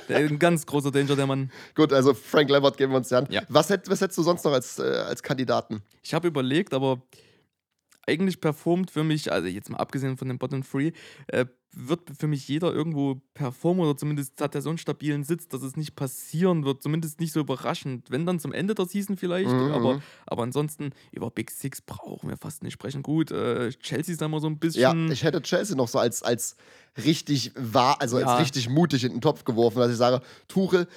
Der 0.09 0.19
ist 0.21 0.31
ein 0.31 0.39
ganz 0.39 0.65
großer 0.65 0.91
Danger, 0.91 1.15
der 1.15 1.27
Mann. 1.27 1.51
Gut, 1.75 1.93
also 1.93 2.13
Frank 2.13 2.49
Lampard 2.49 2.77
geben 2.77 2.91
wir 2.91 2.97
uns 2.97 3.09
die 3.09 3.15
Hand. 3.15 3.31
Ja. 3.31 3.41
Was, 3.49 3.69
hätt, 3.69 3.89
was 3.89 4.01
hättest 4.01 4.17
du 4.17 4.23
sonst 4.23 4.43
noch 4.43 4.51
als, 4.51 4.79
äh, 4.79 4.83
als 4.83 5.23
Kandidaten? 5.23 5.81
Ich 6.01 6.13
habe 6.13 6.27
überlegt, 6.27 6.73
aber 6.73 7.01
eigentlich 8.07 8.41
performt 8.41 8.91
für 8.91 9.03
mich, 9.03 9.31
also 9.31 9.47
jetzt 9.47 9.69
mal 9.69 9.77
abgesehen 9.77 10.17
von 10.17 10.27
dem 10.27 10.37
Bottom 10.37 10.63
Free, 10.63 10.91
äh, 11.27 11.45
wird 11.75 12.01
für 12.19 12.27
mich 12.27 12.47
jeder 12.47 12.71
irgendwo 12.71 13.21
performen 13.33 13.83
oder 13.83 13.97
zumindest 13.97 14.39
hat 14.39 14.53
er 14.53 14.61
so 14.61 14.69
einen 14.69 14.77
stabilen 14.77 15.23
Sitz, 15.23 15.47
dass 15.47 15.63
es 15.63 15.75
nicht 15.75 15.95
passieren 15.95 16.65
wird, 16.65 16.83
zumindest 16.83 17.19
nicht 17.19 17.33
so 17.33 17.39
überraschend. 17.39 18.11
Wenn 18.11 18.27
dann 18.27 18.39
zum 18.39 18.51
Ende 18.53 18.75
der 18.75 18.85
Season 18.85 19.17
vielleicht, 19.17 19.51
Mhm, 19.53 19.71
aber, 19.71 19.95
mhm. 19.95 20.01
aber 20.27 20.43
ansonsten 20.43 20.91
über 21.11 21.31
Big 21.31 21.49
Six 21.49 21.81
brauchen 21.81 22.29
wir 22.29 22.37
fast 22.37 22.61
nicht 22.61 22.73
sprechen. 22.73 23.01
Gut, 23.01 23.31
äh, 23.31 23.71
Chelsea 23.71 24.11
ist 24.13 24.21
da 24.21 24.27
immer 24.27 24.39
so 24.39 24.47
ein 24.47 24.53
Ja, 24.53 24.57
bisschen. 24.59 25.11
ich 25.11 25.23
hätte 25.23 25.41
Chelsea 25.41 25.75
noch 25.75 25.87
so 25.87 25.97
als, 25.97 26.21
als 26.21 26.57
richtig 27.03 27.51
wahr, 27.57 27.99
also 27.99 28.19
Ja. 28.19 28.27
als 28.27 28.39
richtig 28.41 28.69
mutig 28.69 29.03
in 29.03 29.13
den 29.13 29.21
Topf 29.21 29.43
geworfen, 29.43 29.79
dass 29.79 29.91
ich 29.91 29.97
sage, 29.97 30.21
Tuchel, 30.47 30.87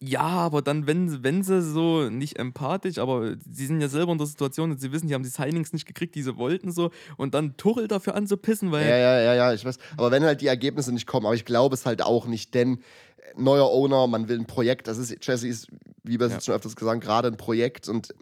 Ja, 0.00 0.20
aber 0.20 0.62
dann, 0.62 0.86
wenn, 0.86 1.22
wenn 1.22 1.42
sie 1.42 1.62
so 1.62 2.08
nicht 2.10 2.38
empathisch, 2.38 2.98
aber 2.98 3.34
sie 3.50 3.66
sind 3.66 3.80
ja 3.80 3.88
selber 3.88 4.12
in 4.12 4.18
der 4.18 4.26
Situation 4.26 4.70
und 4.72 4.80
sie 4.80 4.90
wissen, 4.92 5.06
die 5.08 5.14
haben 5.14 5.22
die 5.22 5.28
Signings 5.28 5.72
nicht 5.72 5.86
gekriegt, 5.86 6.14
die 6.14 6.22
sie 6.22 6.36
wollten 6.36 6.72
so 6.72 6.90
und 7.16 7.34
dann 7.34 7.56
Tuchel 7.56 7.86
dafür 7.88 8.14
anzupissen, 8.14 8.72
weil 8.72 8.88
Ja, 8.88 8.96
ja, 8.96 9.20
ja, 9.20 9.34
ja, 9.34 9.52
ich 9.52 9.64
weiß. 9.64 9.78
Aber 9.96 10.10
wenn 10.10 10.24
halt 10.24 10.40
die 10.40 10.48
Ergebnisse 10.48 10.92
nicht 10.92 11.06
kommen, 11.06 11.26
aber 11.26 11.34
ich 11.34 11.44
glaube 11.44 11.74
es 11.74 11.86
halt 11.86 12.02
auch 12.02 12.26
nicht, 12.26 12.54
denn 12.54 12.78
äh, 12.78 13.40
neuer 13.40 13.70
Owner, 13.70 14.06
man 14.08 14.28
will 14.28 14.38
ein 14.40 14.46
Projekt, 14.46 14.88
das 14.88 14.98
ist, 14.98 15.18
Chelsea 15.20 15.50
ist, 15.50 15.68
wie 16.02 16.18
wir 16.18 16.26
es 16.26 16.32
Ja. 16.32 16.36
jetzt 16.38 16.46
schon 16.46 16.54
öfters 16.54 16.74
gesagt 16.74 16.92
haben, 16.94 17.00
gerade 17.00 17.28
ein 17.28 17.36
Projekt 17.36 17.88
und 17.88 18.14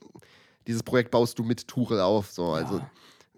dieses 0.66 0.82
Projekt 0.82 1.10
baust 1.10 1.38
du 1.38 1.42
mit 1.44 1.66
Tuchel 1.66 2.00
auf. 2.00 2.30
So. 2.30 2.46
Also, 2.52 2.76
Ja. 2.78 2.90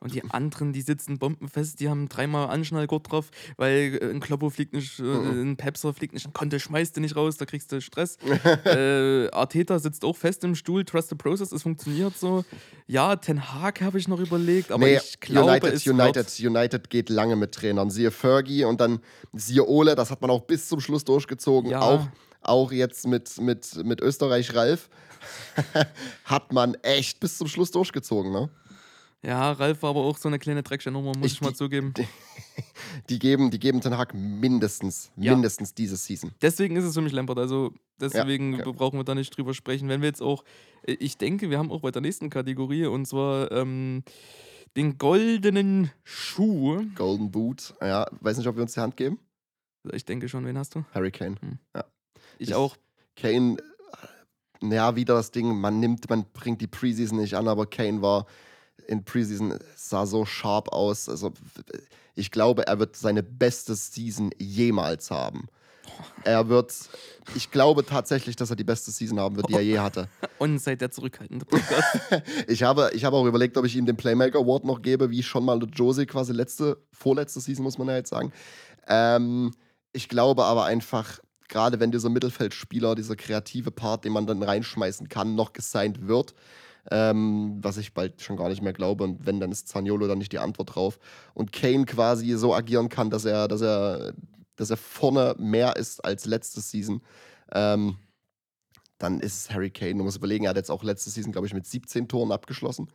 Und 0.02 0.14
die 0.14 0.24
anderen, 0.30 0.72
die 0.72 0.80
sitzen 0.82 1.18
bombenfest, 1.18 1.78
die 1.78 1.88
haben 1.88 2.08
dreimal 2.08 2.48
Anschnallgurt 2.48 3.10
drauf, 3.12 3.30
weil 3.56 3.98
äh, 4.02 4.10
ein 4.10 4.18
Kloppo 4.18 4.50
fliegt 4.50 4.72
nicht, 4.72 4.98
äh, 4.98 5.02
Mhm. 5.02 5.52
ein 5.52 5.56
Pepser 5.56 5.94
fliegt 5.94 6.12
nicht, 6.12 6.26
ein 6.26 6.32
Conte 6.32 6.58
schmeißt 6.58 6.96
du 6.96 7.00
nicht 7.00 7.14
raus, 7.14 7.36
da 7.36 7.44
kriegst 7.44 7.70
du 7.70 7.80
Stress. 7.80 8.18
äh, 8.64 9.30
Arteta 9.30 9.78
sitzt 9.78 10.04
auch 10.04 10.16
fest 10.16 10.42
im 10.42 10.56
Stuhl, 10.56 10.84
trust 10.84 11.10
the 11.10 11.14
process, 11.14 11.52
es 11.52 11.62
funktioniert 11.62 12.16
so. 12.18 12.44
Ja, 12.88 13.14
Ten 13.14 13.52
Hag 13.52 13.80
habe 13.80 13.98
ich 13.98 14.08
noch 14.08 14.18
überlegt, 14.18 14.72
aber 14.72 14.84
nee, 14.84 14.96
ich 14.96 15.20
glaube, 15.20 15.50
United, 15.52 15.72
es 15.72 15.86
United, 15.86 16.40
United 16.40 16.90
geht 16.90 17.08
lange 17.08 17.36
mit 17.36 17.52
Trainern. 17.52 17.88
Siehe 17.90 18.10
Fergie 18.10 18.64
und 18.64 18.80
dann 18.80 18.98
siehe 19.32 19.64
Ole, 19.66 19.94
das 19.94 20.10
hat 20.10 20.20
man 20.20 20.30
auch 20.30 20.42
bis 20.42 20.68
zum 20.68 20.80
Schluss 20.80 21.04
durchgezogen. 21.04 21.70
Ja. 21.70 21.80
Auch, 21.80 22.08
auch 22.40 22.72
jetzt 22.72 23.06
mit, 23.06 23.40
mit, 23.40 23.84
mit 23.84 24.00
Österreich 24.00 24.52
Ralf 24.54 24.90
hat 26.24 26.52
man 26.52 26.74
echt 26.82 27.20
bis 27.20 27.38
zum 27.38 27.46
Schluss 27.46 27.70
durchgezogen. 27.70 28.32
Ne? 28.32 28.50
Ja, 29.24 29.52
Ralf 29.52 29.82
war 29.82 29.90
aber 29.90 30.00
auch 30.00 30.18
so 30.18 30.28
eine 30.28 30.38
kleine 30.40 30.62
Dreckschnummer, 30.64 31.12
muss 31.16 31.26
Ich- 31.26 31.32
ich, 31.34 31.40
mal 31.40 31.50
die- 31.50 31.56
zugeben. 31.56 31.94
Die 33.08 33.18
geben, 33.18 33.50
die 33.50 33.58
geben 33.58 33.80
Ten 33.80 33.96
Hag 33.96 34.12
mindestens, 34.14 35.10
Ja. 35.16 35.32
mindestens 35.32 35.72
diese 35.74 35.96
Season. 35.96 36.32
Deswegen 36.42 36.76
ist 36.76 36.84
es 36.84 36.92
für 36.94 37.00
mich 37.00 37.12
Lampert. 37.12 37.38
Also 37.38 37.72
deswegen 37.98 38.60
okay. 38.60 38.72
brauchen 38.72 38.98
wir 38.98 39.04
da 39.04 39.14
nicht 39.14 39.34
drüber 39.36 39.54
sprechen. 39.54 39.88
Wenn 39.88 40.02
wir 40.02 40.08
jetzt 40.08 40.20
auch, 40.20 40.44
äh, 40.82 40.92
ich 40.94 41.16
denke, 41.16 41.48
wir 41.48 41.58
haben 41.58 41.70
auch 41.72 41.80
bei 41.80 41.90
der 41.90 42.02
nächsten 42.02 42.28
Kategorie 42.28 42.84
und 42.86 43.06
zwar 43.06 43.50
ähm, 43.52 44.02
den 44.76 44.98
goldenen 44.98 45.90
Schuh. 46.04 46.82
Golden 46.94 47.30
Boot. 47.30 47.74
Ja, 47.80 48.06
weiß 48.20 48.36
nicht, 48.36 48.46
ob 48.48 48.56
wir 48.56 48.62
uns 48.62 48.74
die 48.74 48.80
Hand 48.80 48.96
geben. 48.98 49.18
Ich 49.92 50.04
denke 50.04 50.28
schon, 50.28 50.44
wen 50.44 50.58
hast 50.58 50.74
du? 50.74 50.84
Harry 50.92 51.10
Kane. 51.10 51.36
Ich 52.38 52.48
Ich- 52.50 52.54
auch. 52.54 52.76
Kane, 53.16 53.56
äh, 54.62 54.74
ja, 54.74 54.94
wieder 54.96 55.14
das 55.14 55.30
Ding, 55.30 55.58
man 55.58 55.80
nimmt, 55.80 56.08
man 56.10 56.26
bringt 56.34 56.60
die 56.60 56.66
Preseason 56.66 57.18
nicht 57.18 57.34
an, 57.34 57.48
aber 57.48 57.64
Kane 57.66 58.02
war 58.02 58.26
in 58.86 59.04
Preseason, 59.04 59.58
sah 59.76 60.06
so 60.06 60.24
sharp 60.24 60.68
aus. 60.68 61.08
Also 61.08 61.32
ich 62.14 62.30
glaube, 62.30 62.66
er 62.66 62.78
wird 62.78 62.96
seine 62.96 63.22
beste 63.22 63.74
Season 63.74 64.30
jemals 64.38 65.10
haben. 65.10 65.48
Er 66.24 66.48
wird, 66.48 66.74
ich 67.34 67.50
glaube 67.50 67.84
tatsächlich, 67.84 68.36
dass 68.36 68.50
er 68.50 68.56
die 68.56 68.64
beste 68.64 68.90
Season 68.90 69.18
haben 69.18 69.36
wird, 69.36 69.48
die 69.48 69.54
er 69.54 69.60
je 69.60 69.78
hatte. 69.78 70.08
Und 70.38 70.58
seit 70.58 70.80
der 70.80 70.90
zurückhaltende. 70.90 71.46
Ich 72.48 72.62
habe, 72.62 72.90
ich 72.94 73.04
habe 73.04 73.16
auch 73.16 73.26
überlegt, 73.26 73.56
ob 73.56 73.64
ich 73.64 73.76
ihm 73.76 73.86
den 73.86 73.96
Playmaker 73.96 74.38
Award 74.38 74.64
noch 74.64 74.82
gebe, 74.82 75.10
wie 75.10 75.22
schon 75.22 75.44
mal 75.44 75.60
Josie 75.72 76.06
quasi 76.06 76.32
letzte, 76.32 76.78
vorletzte 76.92 77.40
Season, 77.40 77.62
muss 77.62 77.78
man 77.78 77.88
ja 77.88 77.96
jetzt 77.96 78.10
sagen. 78.10 78.32
Ähm, 78.88 79.52
ich 79.92 80.08
glaube 80.08 80.44
aber 80.44 80.64
einfach, 80.64 81.20
gerade 81.48 81.80
wenn 81.80 81.90
dieser 81.90 82.08
Mittelfeldspieler, 82.08 82.94
dieser 82.94 83.16
kreative 83.16 83.70
Part, 83.70 84.04
den 84.04 84.12
man 84.12 84.26
dann 84.26 84.42
reinschmeißen 84.42 85.08
kann, 85.08 85.34
noch 85.34 85.52
gesigned 85.52 86.06
wird. 86.08 86.34
Ähm, 86.90 87.58
was 87.62 87.76
ich 87.76 87.94
bald 87.94 88.20
schon 88.22 88.36
gar 88.36 88.48
nicht 88.48 88.62
mehr 88.62 88.72
glaube. 88.72 89.04
Und 89.04 89.24
wenn, 89.24 89.40
dann 89.40 89.52
ist 89.52 89.68
Zaniolo 89.68 90.08
dann 90.08 90.18
nicht 90.18 90.32
die 90.32 90.38
Antwort 90.38 90.74
drauf. 90.74 90.98
Und 91.34 91.52
Kane 91.52 91.84
quasi 91.84 92.32
so 92.32 92.54
agieren 92.54 92.88
kann, 92.88 93.10
dass 93.10 93.24
er, 93.24 93.46
dass 93.46 93.60
er, 93.60 94.14
dass 94.56 94.70
er 94.70 94.76
vorne 94.76 95.34
mehr 95.38 95.76
ist 95.76 96.04
als 96.04 96.24
letzte 96.24 96.60
Season. 96.60 97.00
Ähm, 97.52 97.98
dann 98.98 99.20
ist 99.20 99.36
es 99.36 99.50
Harry 99.50 99.70
Kane. 99.70 99.96
Du 99.96 100.04
musst 100.04 100.16
überlegen, 100.16 100.44
er 100.44 100.50
hat 100.50 100.56
jetzt 100.56 100.70
auch 100.70 100.82
letzte 100.82 101.10
Season, 101.10 101.32
glaube 101.32 101.46
ich, 101.46 101.54
mit 101.54 101.66
17 101.66 102.08
Toren 102.08 102.32
abgeschlossen. 102.32 102.88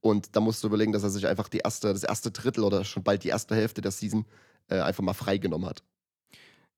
Und 0.00 0.34
da 0.34 0.40
musst 0.40 0.62
du 0.62 0.68
überlegen, 0.68 0.92
dass 0.92 1.02
er 1.02 1.10
sich 1.10 1.26
einfach 1.26 1.48
die 1.48 1.58
erste, 1.58 1.92
das 1.92 2.04
erste 2.04 2.30
Drittel 2.30 2.64
oder 2.64 2.84
schon 2.84 3.02
bald 3.02 3.24
die 3.24 3.28
erste 3.28 3.54
Hälfte 3.54 3.80
der 3.80 3.90
Season 3.90 4.26
äh, 4.68 4.80
einfach 4.80 5.02
mal 5.02 5.14
freigenommen 5.14 5.68
hat. 5.68 5.82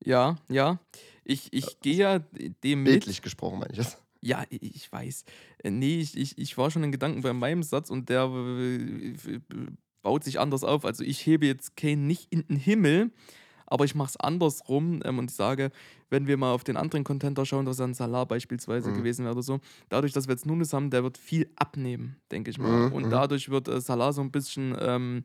Ja, 0.05 0.37
ja. 0.49 0.81
Ich, 1.25 1.53
ich 1.53 1.81
gehe 1.81 1.95
ja 1.95 2.19
dem 2.19 2.83
mit. 2.83 2.93
Bildlich 2.93 3.23
gesprochen, 3.23 3.61
meine 3.61 3.73
ich 3.73 3.79
das. 3.79 3.99
Ja, 4.25 4.45
ich 4.49 4.91
weiß. 4.91 5.25
Äh, 5.65 5.71
Nee, 5.71 6.01
ich, 6.01 6.17
ich, 6.17 6.39
ich 6.39 6.57
war 6.57 6.71
schon 6.71 6.85
in 6.85 6.93
Gedanken 6.93 7.23
bei 7.23 7.33
meinem 7.33 7.63
Satz 7.63 7.91
und 7.91 8.09
der 8.09 8.29
baut 10.03 10.25
sich 10.25 10.41
anders 10.41 10.65
auf. 10.65 10.85
Also 10.85 11.05
ich 11.05 11.25
hebe 11.27 11.47
jetzt 11.47 11.77
Kane 11.77 11.97
nicht 11.97 12.33
in 12.33 12.47
den 12.47 12.57
Himmel, 12.57 13.11
aber 13.67 13.85
ich 13.85 13.95
mache 13.95 14.11
es 14.11 14.17
andersrum 14.17 15.01
ähm, 15.05 15.19
und 15.19 15.31
ich 15.31 15.37
sage, 15.37 15.71
wenn 16.11 16.27
wir 16.27 16.37
mal 16.37 16.53
auf 16.53 16.65
den 16.65 16.77
anderen 16.77 17.05
Contender 17.05 17.47
schauen, 17.47 17.67
was 17.67 17.81
ein 17.81 17.95
Salah 17.95 18.25
beispielsweise 18.25 18.91
Mhm. 18.91 18.95
gewesen 18.95 19.25
wäre 19.25 19.33
oder 19.35 19.43
so, 19.43 19.61
dadurch, 19.89 20.13
dass 20.13 20.29
wir 20.29 20.35
jetzt 20.35 20.47
Nunes 20.47 20.73
haben, 20.73 20.91
der 20.91 21.03
wird 21.03 21.19
viel 21.19 21.51
abnehmen, 21.57 22.17
denke 22.31 22.51
ich 22.51 22.59
mal. 22.59 22.83
Mhm, 22.89 22.93
und 22.93 23.05
mhm. 23.07 23.11
dadurch 23.11 23.49
wird 23.49 23.69
äh, 23.69 23.81
Salah 23.81 24.13
so 24.13 24.21
ein 24.21 24.31
bisschen 24.31 24.77
ähm, 24.79 25.25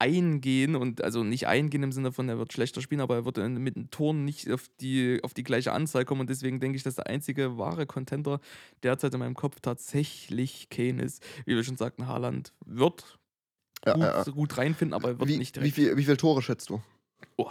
eingehen 0.00 0.76
und 0.76 1.02
also 1.02 1.24
nicht 1.24 1.46
eingehen 1.48 1.82
im 1.82 1.92
Sinne 1.92 2.12
von, 2.12 2.28
er 2.28 2.38
wird 2.38 2.52
schlechter 2.52 2.80
spielen, 2.80 3.00
aber 3.00 3.16
er 3.16 3.24
wird 3.24 3.36
mit 3.38 3.76
den 3.76 3.90
Toren 3.90 4.24
nicht 4.24 4.50
auf 4.50 4.64
die, 4.80 5.18
auf 5.24 5.34
die 5.34 5.42
gleiche 5.42 5.72
Anzahl 5.72 6.04
kommen 6.04 6.20
und 6.22 6.30
deswegen 6.30 6.60
denke 6.60 6.76
ich, 6.76 6.82
dass 6.84 6.94
der 6.96 7.06
einzige 7.08 7.58
wahre 7.58 7.86
Contender 7.86 8.40
derzeit 8.82 9.12
in 9.14 9.18
meinem 9.20 9.34
Kopf 9.34 9.60
tatsächlich 9.60 10.68
Kane 10.70 11.02
ist. 11.02 11.22
Wie 11.46 11.56
wir 11.56 11.64
schon 11.64 11.76
sagten, 11.76 12.06
Haaland 12.06 12.52
wird 12.64 13.18
Ja, 13.84 13.94
gut, 13.94 14.02
ja, 14.02 14.22
ja. 14.24 14.32
gut 14.32 14.56
reinfinden, 14.56 14.94
aber 14.94 15.08
er 15.08 15.18
wird 15.18 15.28
Wie, 15.28 15.36
nicht 15.38 15.56
wie, 15.56 15.60
direkt. 15.60 15.74
viel, 15.74 15.96
wie 15.96 16.04
viele 16.04 16.16
Tore 16.16 16.42
schätzt 16.42 16.70
du? 16.70 16.80
Oh. 17.36 17.50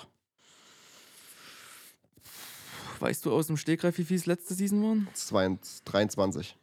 Weißt 2.99 3.25
du 3.25 3.31
aus 3.33 3.47
dem 3.47 3.57
Stegreif, 3.57 3.97
wie 3.97 4.03
viel 4.05 4.17
es 4.17 4.25
letzte 4.25 4.53
Season 4.55 4.81
waren? 4.81 5.07
22, 5.13 5.83
23. 5.83 6.55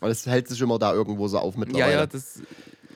Und 0.00 0.10
es 0.10 0.26
hält 0.26 0.48
sich 0.48 0.60
immer 0.60 0.78
da 0.78 0.92
irgendwo 0.92 1.26
so 1.28 1.38
auf 1.38 1.54
Ja, 1.54 1.60
mittlerweile. 1.60 1.92
ja, 1.92 2.06
das. 2.06 2.40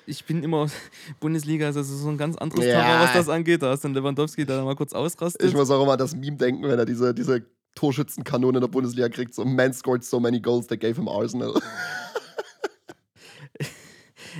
Ich 0.09 0.25
bin 0.25 0.42
immer 0.42 0.68
Bundesliga, 1.21 1.66
also 1.66 1.81
das 1.81 1.90
ist 1.90 2.01
so 2.01 2.09
ein 2.09 2.18
ganz 2.18 2.37
anderes 2.37 2.64
Ja. 2.64 2.81
Thema, 2.81 3.01
was 3.05 3.12
das 3.12 3.29
angeht. 3.29 3.62
Da 3.62 3.75
ist 3.75 3.85
dann 3.85 3.94
Lewandowski, 3.94 4.47
der 4.47 4.57
da 4.59 4.64
mal 4.64 4.75
kurz 4.77 4.92
ausrastet. 4.92 5.42
Ich 5.42 5.55
muss 5.55 5.71
auch 5.71 5.83
immer 5.83 5.97
das 5.97 6.14
Meme 6.16 6.37
denken, 6.37 6.62
wenn 6.62 6.79
er 6.79 6.87
diese, 6.87 7.12
diese 7.14 7.42
Torschützenkanone 7.75 8.59
in 8.59 8.62
der 8.62 8.68
Bundesliga 8.68 9.09
kriegt. 9.09 9.35
So, 9.35 9.44
man 9.44 9.73
scored 9.73 10.03
so 10.03 10.18
many 10.18 10.40
goals, 10.40 10.66
they 10.66 10.79
gave 10.79 10.97
him 10.97 11.09
Arsenal. 11.09 11.55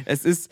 Es 0.05 0.25
ist. 0.25 0.49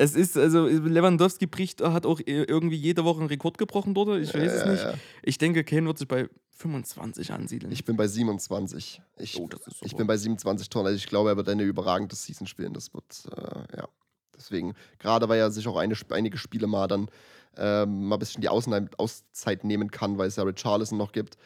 Es 0.00 0.14
ist, 0.14 0.38
also 0.38 0.66
Lewandowski 0.66 1.46
bricht, 1.46 1.82
hat 1.82 2.06
auch 2.06 2.20
irgendwie 2.24 2.76
jede 2.76 3.04
Woche 3.04 3.18
einen 3.18 3.28
Rekord 3.28 3.58
gebrochen 3.58 3.94
dort. 3.94 4.20
Ich 4.22 4.32
weiß 4.32 4.52
es 4.52 4.60
Ja, 4.62 4.70
nicht. 4.70 4.82
ja. 4.84 4.94
Ich 5.24 5.38
denke, 5.38 5.64
Kane 5.64 5.86
wird 5.88 5.98
sich 5.98 6.06
bei 6.06 6.28
25 6.50 7.32
ansiedeln. 7.32 7.72
Ich 7.72 7.84
bin 7.84 7.96
bei 7.96 8.06
27. 8.06 9.02
Ich, 9.18 9.40
Oh, 9.40 9.48
ich 9.82 9.96
bin 9.96 10.06
bei 10.06 10.16
27 10.16 10.70
Toren. 10.70 10.86
Also 10.86 10.96
ich 10.96 11.06
glaube, 11.08 11.30
er 11.30 11.36
wird 11.36 11.48
eine 11.48 11.64
überragende 11.64 12.14
Season 12.14 12.46
spielen. 12.46 12.74
Das 12.74 12.94
wird, 12.94 13.24
äh, 13.36 13.76
ja. 13.76 13.88
Deswegen, 14.36 14.74
gerade 15.00 15.28
weil 15.28 15.40
er 15.40 15.50
sich 15.50 15.66
auch 15.66 15.76
eine, 15.76 15.96
einige 16.10 16.38
Spiele 16.38 16.68
mal 16.68 16.86
dann 16.86 17.10
ähm, 17.56 18.04
mal 18.06 18.14
ein 18.16 18.18
bisschen 18.20 18.40
die 18.40 18.48
Außen 18.48 18.90
Auszeit 18.98 19.64
nehmen 19.64 19.90
kann, 19.90 20.16
weil 20.16 20.28
es 20.28 20.36
ja 20.36 20.44
Richarlison 20.44 20.96
noch 20.96 21.10
gibt. 21.10 21.36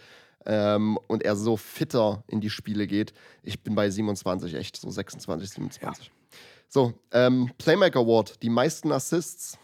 Ähm, 0.45 0.99
und 1.09 1.23
er 1.23 1.37
so 1.37 1.57
fitter 1.57 2.23
in 2.27 2.43
die 2.43 2.51
Spiele 2.51 2.87
geht. 2.87 3.15
Ich 3.43 3.63
bin 3.63 3.75
bei 3.75 3.89
27, 3.89 4.55
echt, 4.57 4.77
so 4.77 4.91
26, 4.91 5.49
27. 5.49 6.11
So, 6.75 6.95
ähm, 7.11 7.51
Playmaker 7.59 8.01
Award, 8.01 8.43
die 8.43 8.49
meisten 8.49 8.93
Assists. 8.93 9.59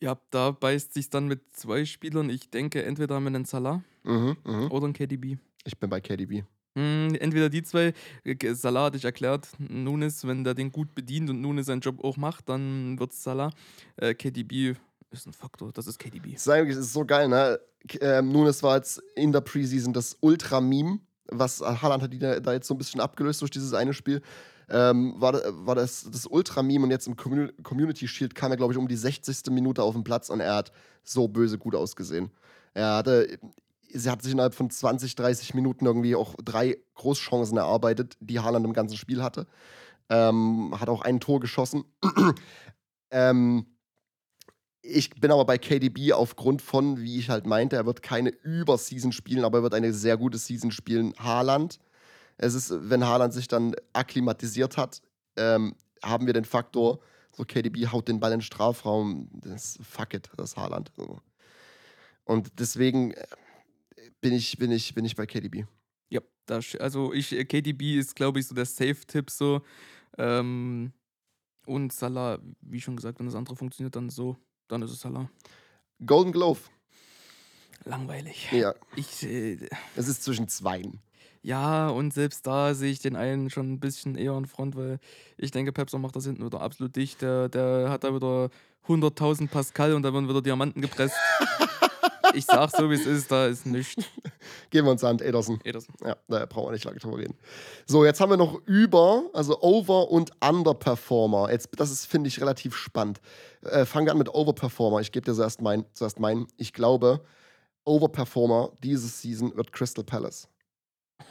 ja, 0.00 0.18
da 0.30 0.50
beißt 0.50 0.92
sich 0.92 1.08
dann 1.08 1.28
mit 1.28 1.40
zwei 1.54 1.84
Spielern. 1.84 2.28
Ich 2.28 2.50
denke, 2.50 2.82
entweder 2.82 3.20
mit 3.20 3.36
einem 3.36 3.44
Salah 3.44 3.84
Mhm, 4.02 4.36
mhm. 4.44 4.70
oder 4.72 4.86
einem 4.86 4.94
KDB. 4.94 5.36
Ich 5.64 5.78
bin 5.78 5.88
bei 5.88 6.00
KDB. 6.00 6.42
Hm, 6.76 7.14
entweder 7.20 7.48
die 7.48 7.62
zwei, 7.62 7.92
äh, 8.24 8.54
Salah 8.54 8.86
hatte 8.86 8.96
ich 8.96 9.04
erklärt, 9.04 9.48
Nunes, 9.58 10.26
wenn 10.26 10.42
der 10.42 10.54
den 10.54 10.72
gut 10.72 10.92
bedient 10.96 11.30
und 11.30 11.40
Nunes 11.40 11.66
seinen 11.66 11.80
Job 11.82 12.02
auch 12.02 12.16
macht, 12.16 12.48
dann 12.48 12.98
wird 12.98 13.12
es 13.12 13.22
Salah. 13.22 13.50
Äh, 13.96 14.14
KDB 14.14 14.74
ist 15.12 15.28
ein 15.28 15.32
Faktor, 15.32 15.70
das 15.72 15.86
ist 15.86 16.00
KDB. 16.00 16.32
Das 16.32 16.46
ist 16.48 16.92
so 16.92 17.04
geil, 17.06 17.28
ne? 17.28 17.60
Ähm, 18.00 18.32
Nunes 18.32 18.60
war 18.64 18.74
jetzt 18.74 19.00
in 19.14 19.30
der 19.30 19.40
Preseason 19.40 19.92
das 19.92 20.16
Ultra-Meme, 20.20 20.98
was 21.28 21.60
Haaland 21.60 22.02
hat 22.02 22.12
die 22.12 22.18
da, 22.18 22.40
da 22.40 22.54
jetzt 22.54 22.66
so 22.66 22.74
ein 22.74 22.78
bisschen 22.78 23.00
abgelöst 23.00 23.40
durch 23.40 23.52
dieses 23.52 23.72
eine 23.72 23.94
Spiel. 23.94 24.20
Ähm, 24.68 25.14
war, 25.18 25.34
war 25.66 25.74
das 25.74 26.08
das 26.10 26.26
Ultra-Meme 26.26 26.84
und 26.84 26.90
jetzt 26.90 27.06
im 27.06 27.16
Commu- 27.16 27.52
Community 27.62 28.08
Shield 28.08 28.34
kam 28.34 28.50
er, 28.50 28.56
glaube 28.56 28.72
ich, 28.72 28.78
um 28.78 28.88
die 28.88 28.96
60. 28.96 29.50
Minute 29.50 29.82
auf 29.82 29.94
den 29.94 30.04
Platz 30.04 30.30
und 30.30 30.40
er 30.40 30.54
hat 30.54 30.72
so 31.02 31.28
böse 31.28 31.58
gut 31.58 31.74
ausgesehen. 31.74 32.30
Er 32.72 32.96
hatte, 32.96 33.38
sie 33.92 34.10
hat 34.10 34.22
sich 34.22 34.32
innerhalb 34.32 34.54
von 34.54 34.70
20, 34.70 35.14
30 35.14 35.54
Minuten 35.54 35.86
irgendwie 35.86 36.16
auch 36.16 36.34
drei 36.44 36.78
Großchancen 36.94 37.56
erarbeitet, 37.58 38.16
die 38.20 38.40
Haaland 38.40 38.64
im 38.66 38.72
ganzen 38.72 38.96
Spiel 38.96 39.22
hatte. 39.22 39.46
Ähm, 40.08 40.74
hat 40.78 40.88
auch 40.88 41.02
ein 41.02 41.20
Tor 41.20 41.40
geschossen. 41.40 41.84
ähm, 43.10 43.66
ich 44.86 45.10
bin 45.10 45.30
aber 45.30 45.46
bei 45.46 45.56
KDB 45.56 46.12
aufgrund 46.12 46.60
von, 46.60 47.00
wie 47.00 47.18
ich 47.18 47.30
halt 47.30 47.46
meinte, 47.46 47.76
er 47.76 47.86
wird 47.86 48.02
keine 48.02 48.28
Überseason 48.30 49.12
spielen, 49.12 49.44
aber 49.44 49.58
er 49.58 49.62
wird 49.62 49.74
eine 49.74 49.94
sehr 49.94 50.18
gute 50.18 50.36
Season 50.36 50.70
spielen. 50.70 51.14
Haaland. 51.18 51.78
Es 52.36 52.54
ist, 52.54 52.72
wenn 52.90 53.04
Haaland 53.04 53.32
sich 53.32 53.48
dann 53.48 53.74
akklimatisiert 53.92 54.76
hat, 54.76 55.00
ähm, 55.36 55.74
haben 56.02 56.26
wir 56.26 56.32
den 56.32 56.44
Faktor, 56.44 57.00
so 57.32 57.44
KDB 57.44 57.86
haut 57.88 58.08
den 58.08 58.20
Ball 58.20 58.32
in 58.32 58.38
den 58.38 58.44
Strafraum, 58.44 59.28
das 59.32 59.78
fuck 59.82 60.14
it, 60.14 60.30
das 60.36 60.50
ist 60.50 60.56
Haaland. 60.56 60.92
Und 62.24 62.58
deswegen 62.58 63.12
äh, 63.12 63.26
bin 64.20 64.32
ich, 64.32 64.56
bin 64.58 64.70
ich, 64.72 64.94
bin 64.94 65.04
ich 65.04 65.14
bei 65.16 65.26
KDB. 65.26 65.64
Ja, 66.10 66.20
da, 66.46 66.58
sch- 66.58 66.78
also 66.78 67.12
ich, 67.12 67.32
äh, 67.32 67.44
KDB 67.44 67.98
ist, 67.98 68.14
glaube 68.16 68.40
ich, 68.40 68.46
so 68.46 68.54
der 68.54 68.66
Safe-Tipp 68.66 69.30
so. 69.30 69.62
Ähm, 70.18 70.92
und 71.66 71.92
Salah, 71.92 72.38
wie 72.60 72.80
schon 72.80 72.96
gesagt, 72.96 73.18
wenn 73.18 73.26
das 73.26 73.34
andere 73.34 73.56
funktioniert, 73.56 73.96
dann 73.96 74.10
so, 74.10 74.36
dann 74.68 74.82
ist 74.82 74.90
es 74.92 75.00
Salah. 75.00 75.28
Golden 76.04 76.32
Glove. 76.32 76.60
Langweilig. 77.84 78.48
Ja, 78.52 78.74
Ich, 78.96 79.22
äh, 79.24 79.58
es 79.96 80.08
ist 80.08 80.22
zwischen 80.24 80.48
zweien. 80.48 81.00
Ja, 81.44 81.90
und 81.90 82.14
selbst 82.14 82.46
da 82.46 82.72
sehe 82.72 82.90
ich 82.90 83.00
den 83.00 83.16
einen 83.16 83.50
schon 83.50 83.74
ein 83.74 83.78
bisschen 83.78 84.16
eher 84.16 84.32
in 84.38 84.46
Front, 84.46 84.76
weil 84.76 84.98
ich 85.36 85.50
denke, 85.50 85.72
Pepsi 85.72 85.98
macht 85.98 86.16
das 86.16 86.24
hinten 86.24 86.42
wieder 86.42 86.62
absolut 86.62 86.96
dicht. 86.96 87.20
Der, 87.20 87.50
der 87.50 87.90
hat 87.90 88.02
da 88.02 88.14
wieder 88.14 88.48
100.000 88.88 89.48
Pascal 89.48 89.92
und 89.92 90.02
da 90.02 90.14
werden 90.14 90.26
wieder 90.26 90.40
Diamanten 90.40 90.80
gepresst. 90.80 91.14
ich 92.34 92.46
sag 92.46 92.70
so, 92.70 92.88
wie 92.90 92.94
es 92.94 93.04
ist, 93.04 93.30
da 93.30 93.46
ist 93.46 93.66
nichts. 93.66 94.04
Gehen 94.70 94.86
wir 94.86 94.92
uns 94.92 95.04
an, 95.04 95.18
Ederson. 95.18 95.60
Ederson. 95.64 95.94
Ja, 96.02 96.16
da 96.28 96.46
brauchen 96.46 96.68
wir 96.68 96.72
nicht 96.72 96.84
lange 96.86 96.98
drüber 96.98 97.18
reden. 97.18 97.34
So, 97.84 98.06
jetzt 98.06 98.22
haben 98.22 98.30
wir 98.30 98.38
noch 98.38 98.62
über, 98.64 99.24
also 99.34 99.60
Over- 99.60 100.10
und 100.10 100.30
Underperformer. 100.42 101.50
Jetzt, 101.50 101.68
das 101.76 101.90
ist, 101.90 102.06
finde 102.06 102.28
ich, 102.28 102.40
relativ 102.40 102.74
spannend. 102.74 103.20
Äh, 103.64 103.84
fangen 103.84 104.06
wir 104.06 104.12
an 104.12 104.18
mit 104.18 104.32
Overperformer. 104.32 105.00
Ich 105.00 105.12
gebe 105.12 105.26
dir 105.26 105.34
zuerst 105.34 105.60
meinen. 105.60 105.84
Zuerst 105.92 106.18
meinen. 106.18 106.46
Ich 106.56 106.72
glaube, 106.72 107.22
Overperformer 107.84 108.72
diese 108.82 109.08
Season 109.08 109.54
wird 109.54 109.72
Crystal 109.72 110.04
Palace. 110.04 110.48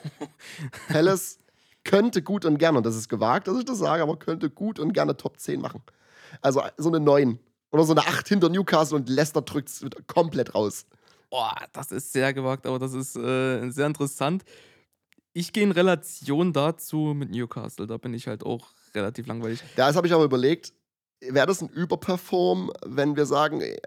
Palace 0.87 1.39
könnte 1.83 2.21
gut 2.21 2.45
und 2.45 2.57
gerne, 2.57 2.77
und 2.77 2.85
das 2.85 2.95
ist 2.95 3.09
gewagt, 3.09 3.47
dass 3.47 3.57
ich 3.57 3.65
das 3.65 3.77
sage, 3.77 4.03
aber 4.03 4.17
könnte 4.17 4.49
gut 4.49 4.79
und 4.79 4.93
gerne 4.93 5.17
Top 5.17 5.39
10 5.39 5.61
machen. 5.61 5.81
Also 6.41 6.61
so 6.77 6.89
eine 6.89 6.99
9 6.99 7.39
oder 7.71 7.83
so 7.83 7.93
eine 7.93 8.01
8 8.01 8.27
hinter 8.27 8.49
Newcastle 8.49 8.97
und 8.97 9.09
Leicester 9.09 9.41
drückt 9.41 9.69
es 9.69 9.85
komplett 10.07 10.55
raus. 10.55 10.85
Boah, 11.29 11.55
das 11.73 11.91
ist 11.91 12.13
sehr 12.13 12.33
gewagt, 12.33 12.67
aber 12.67 12.79
das 12.79 12.93
ist 12.93 13.15
äh, 13.15 13.69
sehr 13.69 13.87
interessant. 13.87 14.43
Ich 15.33 15.51
gehe 15.51 15.63
in 15.63 15.71
Relation 15.71 16.53
dazu 16.53 17.13
mit 17.15 17.31
Newcastle. 17.31 17.87
Da 17.87 17.97
bin 17.97 18.13
ich 18.13 18.27
halt 18.27 18.45
auch 18.45 18.69
relativ 18.93 19.25
langweilig. 19.25 19.63
Da 19.75 19.93
habe 19.93 20.05
ich 20.05 20.13
aber 20.13 20.25
überlegt, 20.25 20.73
wäre 21.29 21.47
das 21.47 21.61
ein 21.61 21.69
Überperform, 21.69 22.71
wenn 22.85 23.15
wir 23.15 23.25
sagen, 23.25 23.61
äh, 23.61 23.77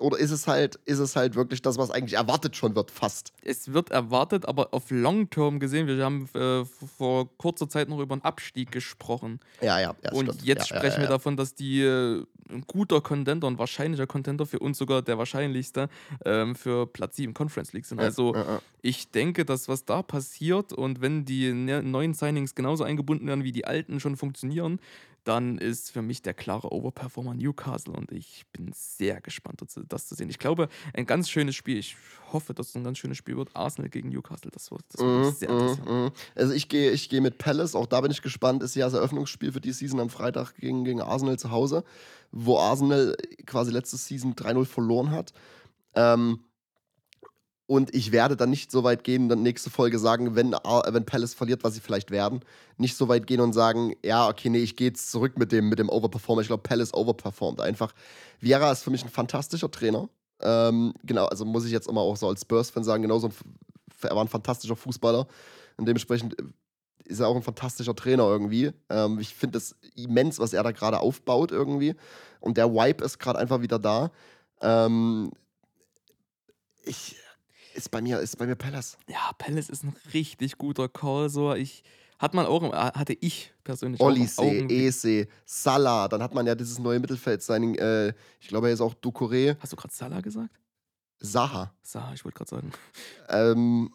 oder 0.00 0.18
ist 0.18 0.30
es 0.30 0.46
halt, 0.46 0.76
ist 0.84 0.98
es 0.98 1.16
halt 1.16 1.34
wirklich 1.34 1.62
das, 1.62 1.76
was 1.76 1.90
eigentlich 1.90 2.14
erwartet 2.14 2.56
schon 2.56 2.74
wird, 2.74 2.90
fast? 2.90 3.32
Es 3.42 3.72
wird 3.72 3.90
erwartet, 3.90 4.46
aber 4.46 4.72
auf 4.72 4.90
Long 4.90 5.28
Term 5.30 5.58
gesehen, 5.58 5.86
wir 5.86 6.04
haben 6.04 6.28
äh, 6.34 6.64
vor 6.96 7.28
kurzer 7.36 7.68
Zeit 7.68 7.88
noch 7.88 7.98
über 7.98 8.14
einen 8.14 8.22
Abstieg 8.22 8.70
gesprochen. 8.70 9.40
Ja, 9.60 9.80
ja, 9.80 9.94
ja. 10.04 10.12
Und 10.12 10.26
stimmt. 10.26 10.44
jetzt 10.44 10.70
ja, 10.70 10.76
sprechen 10.76 10.96
ja, 10.96 10.98
wir 10.98 11.04
ja. 11.04 11.10
davon, 11.10 11.36
dass 11.36 11.54
die 11.54 11.82
äh, 11.82 12.24
ein 12.50 12.64
guter 12.66 13.00
Contender, 13.00 13.46
ein 13.46 13.58
wahrscheinlicher 13.58 14.06
Contender 14.06 14.46
für 14.46 14.58
uns 14.58 14.78
sogar 14.78 15.02
der 15.02 15.18
wahrscheinlichste 15.18 15.88
ähm, 16.24 16.54
für 16.54 16.86
Platz 16.86 17.16
7 17.16 17.34
Conference 17.34 17.72
League 17.72 17.86
sind. 17.86 18.00
Also 18.00 18.34
ich 18.80 19.10
denke, 19.10 19.44
dass 19.44 19.68
was 19.68 19.84
da 19.84 20.02
passiert 20.02 20.72
und 20.72 21.00
wenn 21.00 21.24
die 21.24 21.52
ne 21.52 21.82
neuen 21.82 22.14
Signings 22.14 22.54
genauso 22.54 22.84
eingebunden 22.84 23.26
werden, 23.26 23.44
wie 23.44 23.52
die 23.52 23.66
alten 23.66 24.00
schon 24.00 24.16
funktionieren, 24.16 24.80
dann 25.28 25.58
ist 25.58 25.90
für 25.90 26.00
mich 26.00 26.22
der 26.22 26.32
klare 26.32 26.72
Overperformer 26.72 27.34
Newcastle 27.34 27.92
und 27.92 28.10
ich 28.12 28.44
bin 28.50 28.70
sehr 28.74 29.20
gespannt, 29.20 29.60
das, 29.88 30.06
zu 30.06 30.14
sehen. 30.14 30.30
Ich 30.30 30.38
glaube, 30.38 30.68
ein 30.94 31.04
ganz 31.04 31.28
schönes 31.28 31.54
Spiel. 31.54 31.76
Ich 31.76 31.96
hoffe, 32.32 32.54
dass 32.54 32.70
es 32.70 32.74
ein 32.76 32.84
ganz 32.84 32.96
schönes 32.96 33.18
Spiel 33.18 33.36
wird. 33.36 33.54
Arsenal 33.54 33.90
gegen 33.90 34.08
Newcastle, 34.08 34.50
das 34.50 34.70
wird, 34.70 34.82
das 34.90 35.02
wird 35.02 35.26
mich 35.26 35.34
sehr 35.34 35.52
mhm, 35.52 36.04
mhm. 36.04 36.10
Also 36.34 36.54
ich 36.54 36.70
gehe 36.70 36.92
ich 36.92 37.10
gehe 37.10 37.20
mit 37.20 37.36
Palace, 37.36 37.74
auch 37.74 37.84
da 37.84 38.00
bin 38.00 38.10
ich 38.10 38.22
gespannt, 38.22 38.62
ist 38.62 38.74
ja 38.74 38.86
das 38.86 38.94
Eröffnungsspiel 38.94 39.52
für 39.52 39.60
die 39.60 39.72
Season 39.72 40.00
am 40.00 40.08
Freitag 40.08 40.54
gegen, 40.54 40.84
gegen 40.84 41.02
Arsenal 41.02 41.38
zu 41.38 41.50
Hause, 41.50 41.84
wo 42.32 42.58
Arsenal 42.58 43.14
quasi 43.44 43.70
letzte 43.70 43.98
Season 43.98 44.34
3-0 44.34 44.64
verloren 44.64 45.10
hat. 45.10 45.34
Ähm, 45.94 46.40
und 47.68 47.94
ich 47.94 48.12
werde 48.12 48.34
dann 48.34 48.48
nicht 48.48 48.72
so 48.72 48.82
weit 48.82 49.04
gehen, 49.04 49.28
dann 49.28 49.42
nächste 49.42 49.68
Folge 49.68 49.98
sagen, 49.98 50.34
wenn, 50.34 50.54
Ar- 50.54 50.88
wenn 50.90 51.04
Palace 51.04 51.34
verliert, 51.34 51.64
was 51.64 51.74
sie 51.74 51.80
vielleicht 51.80 52.10
werden, 52.10 52.40
nicht 52.78 52.96
so 52.96 53.08
weit 53.08 53.26
gehen 53.26 53.42
und 53.42 53.52
sagen, 53.52 53.94
ja, 54.02 54.26
okay, 54.26 54.48
nee, 54.48 54.60
ich 54.60 54.74
gehe 54.74 54.88
jetzt 54.88 55.10
zurück 55.10 55.36
mit 55.36 55.52
dem, 55.52 55.68
mit 55.68 55.78
dem 55.78 55.90
Overperformer. 55.90 56.40
Ich 56.40 56.46
glaube, 56.48 56.62
Palace 56.62 56.94
overperformt 56.94 57.60
einfach. 57.60 57.92
Vieira 58.40 58.72
ist 58.72 58.82
für 58.84 58.90
mich 58.90 59.04
ein 59.04 59.10
fantastischer 59.10 59.70
Trainer. 59.70 60.08
Ähm, 60.40 60.94
genau, 61.04 61.26
also 61.26 61.44
muss 61.44 61.66
ich 61.66 61.70
jetzt 61.70 61.88
immer 61.88 62.00
auch 62.00 62.16
so 62.16 62.26
als 62.28 62.40
Spurs-Fan 62.40 62.84
sagen, 62.84 63.02
genauso 63.02 63.28
er 64.00 64.16
war 64.16 64.24
ein 64.24 64.28
fantastischer 64.28 64.76
Fußballer. 64.76 65.26
Und 65.76 65.86
dementsprechend 65.86 66.40
äh, 66.40 66.44
ist 67.04 67.20
er 67.20 67.28
auch 67.28 67.36
ein 67.36 67.42
fantastischer 67.42 67.94
Trainer 67.94 68.24
irgendwie. 68.24 68.72
Ähm, 68.88 69.18
ich 69.18 69.34
finde 69.34 69.58
es 69.58 69.76
immens, 69.94 70.38
was 70.38 70.54
er 70.54 70.62
da 70.62 70.72
gerade 70.72 71.00
aufbaut 71.00 71.52
irgendwie. 71.52 71.96
Und 72.40 72.56
der 72.56 72.72
Vibe 72.72 73.04
ist 73.04 73.18
gerade 73.18 73.38
einfach 73.38 73.60
wieder 73.60 73.78
da. 73.78 74.10
Ähm, 74.62 75.30
ich 76.86 77.16
ist 77.78 77.90
bei 77.90 78.00
mir, 78.02 78.18
ist 78.20 78.36
bei 78.36 78.46
mir 78.46 78.56
Palace. 78.56 78.98
Ja, 79.08 79.30
Palace 79.38 79.68
ist 79.70 79.84
ein 79.84 79.94
richtig 80.12 80.58
guter 80.58 80.88
Call. 80.88 81.30
So, 81.30 81.54
ich 81.54 81.82
hat 82.18 82.34
man 82.34 82.46
auch, 82.46 82.62
im- 82.62 82.72
hatte 82.72 83.12
ich 83.20 83.52
persönlich 83.64 84.00
Olise, 84.00 84.64
Ese, 84.68 85.28
Salah, 85.46 86.08
dann 86.08 86.22
hat 86.22 86.34
man 86.34 86.46
ja 86.46 86.54
dieses 86.56 86.78
neue 86.78 86.98
Mittelfeld-Signing, 86.98 87.76
äh, 87.76 88.08
ich 88.40 88.48
glaube, 88.48 88.66
er 88.68 88.74
ist 88.74 88.80
auch 88.80 88.94
Ducouré, 88.94 89.56
Hast 89.60 89.72
du 89.72 89.76
gerade 89.76 89.94
Salah 89.94 90.20
gesagt? 90.20 90.50
Saha. 91.20 91.72
Salah, 91.82 92.12
ich 92.14 92.24
wollte 92.24 92.38
gerade 92.38 92.50
sagen. 92.50 92.72
Ähm, 93.28 93.94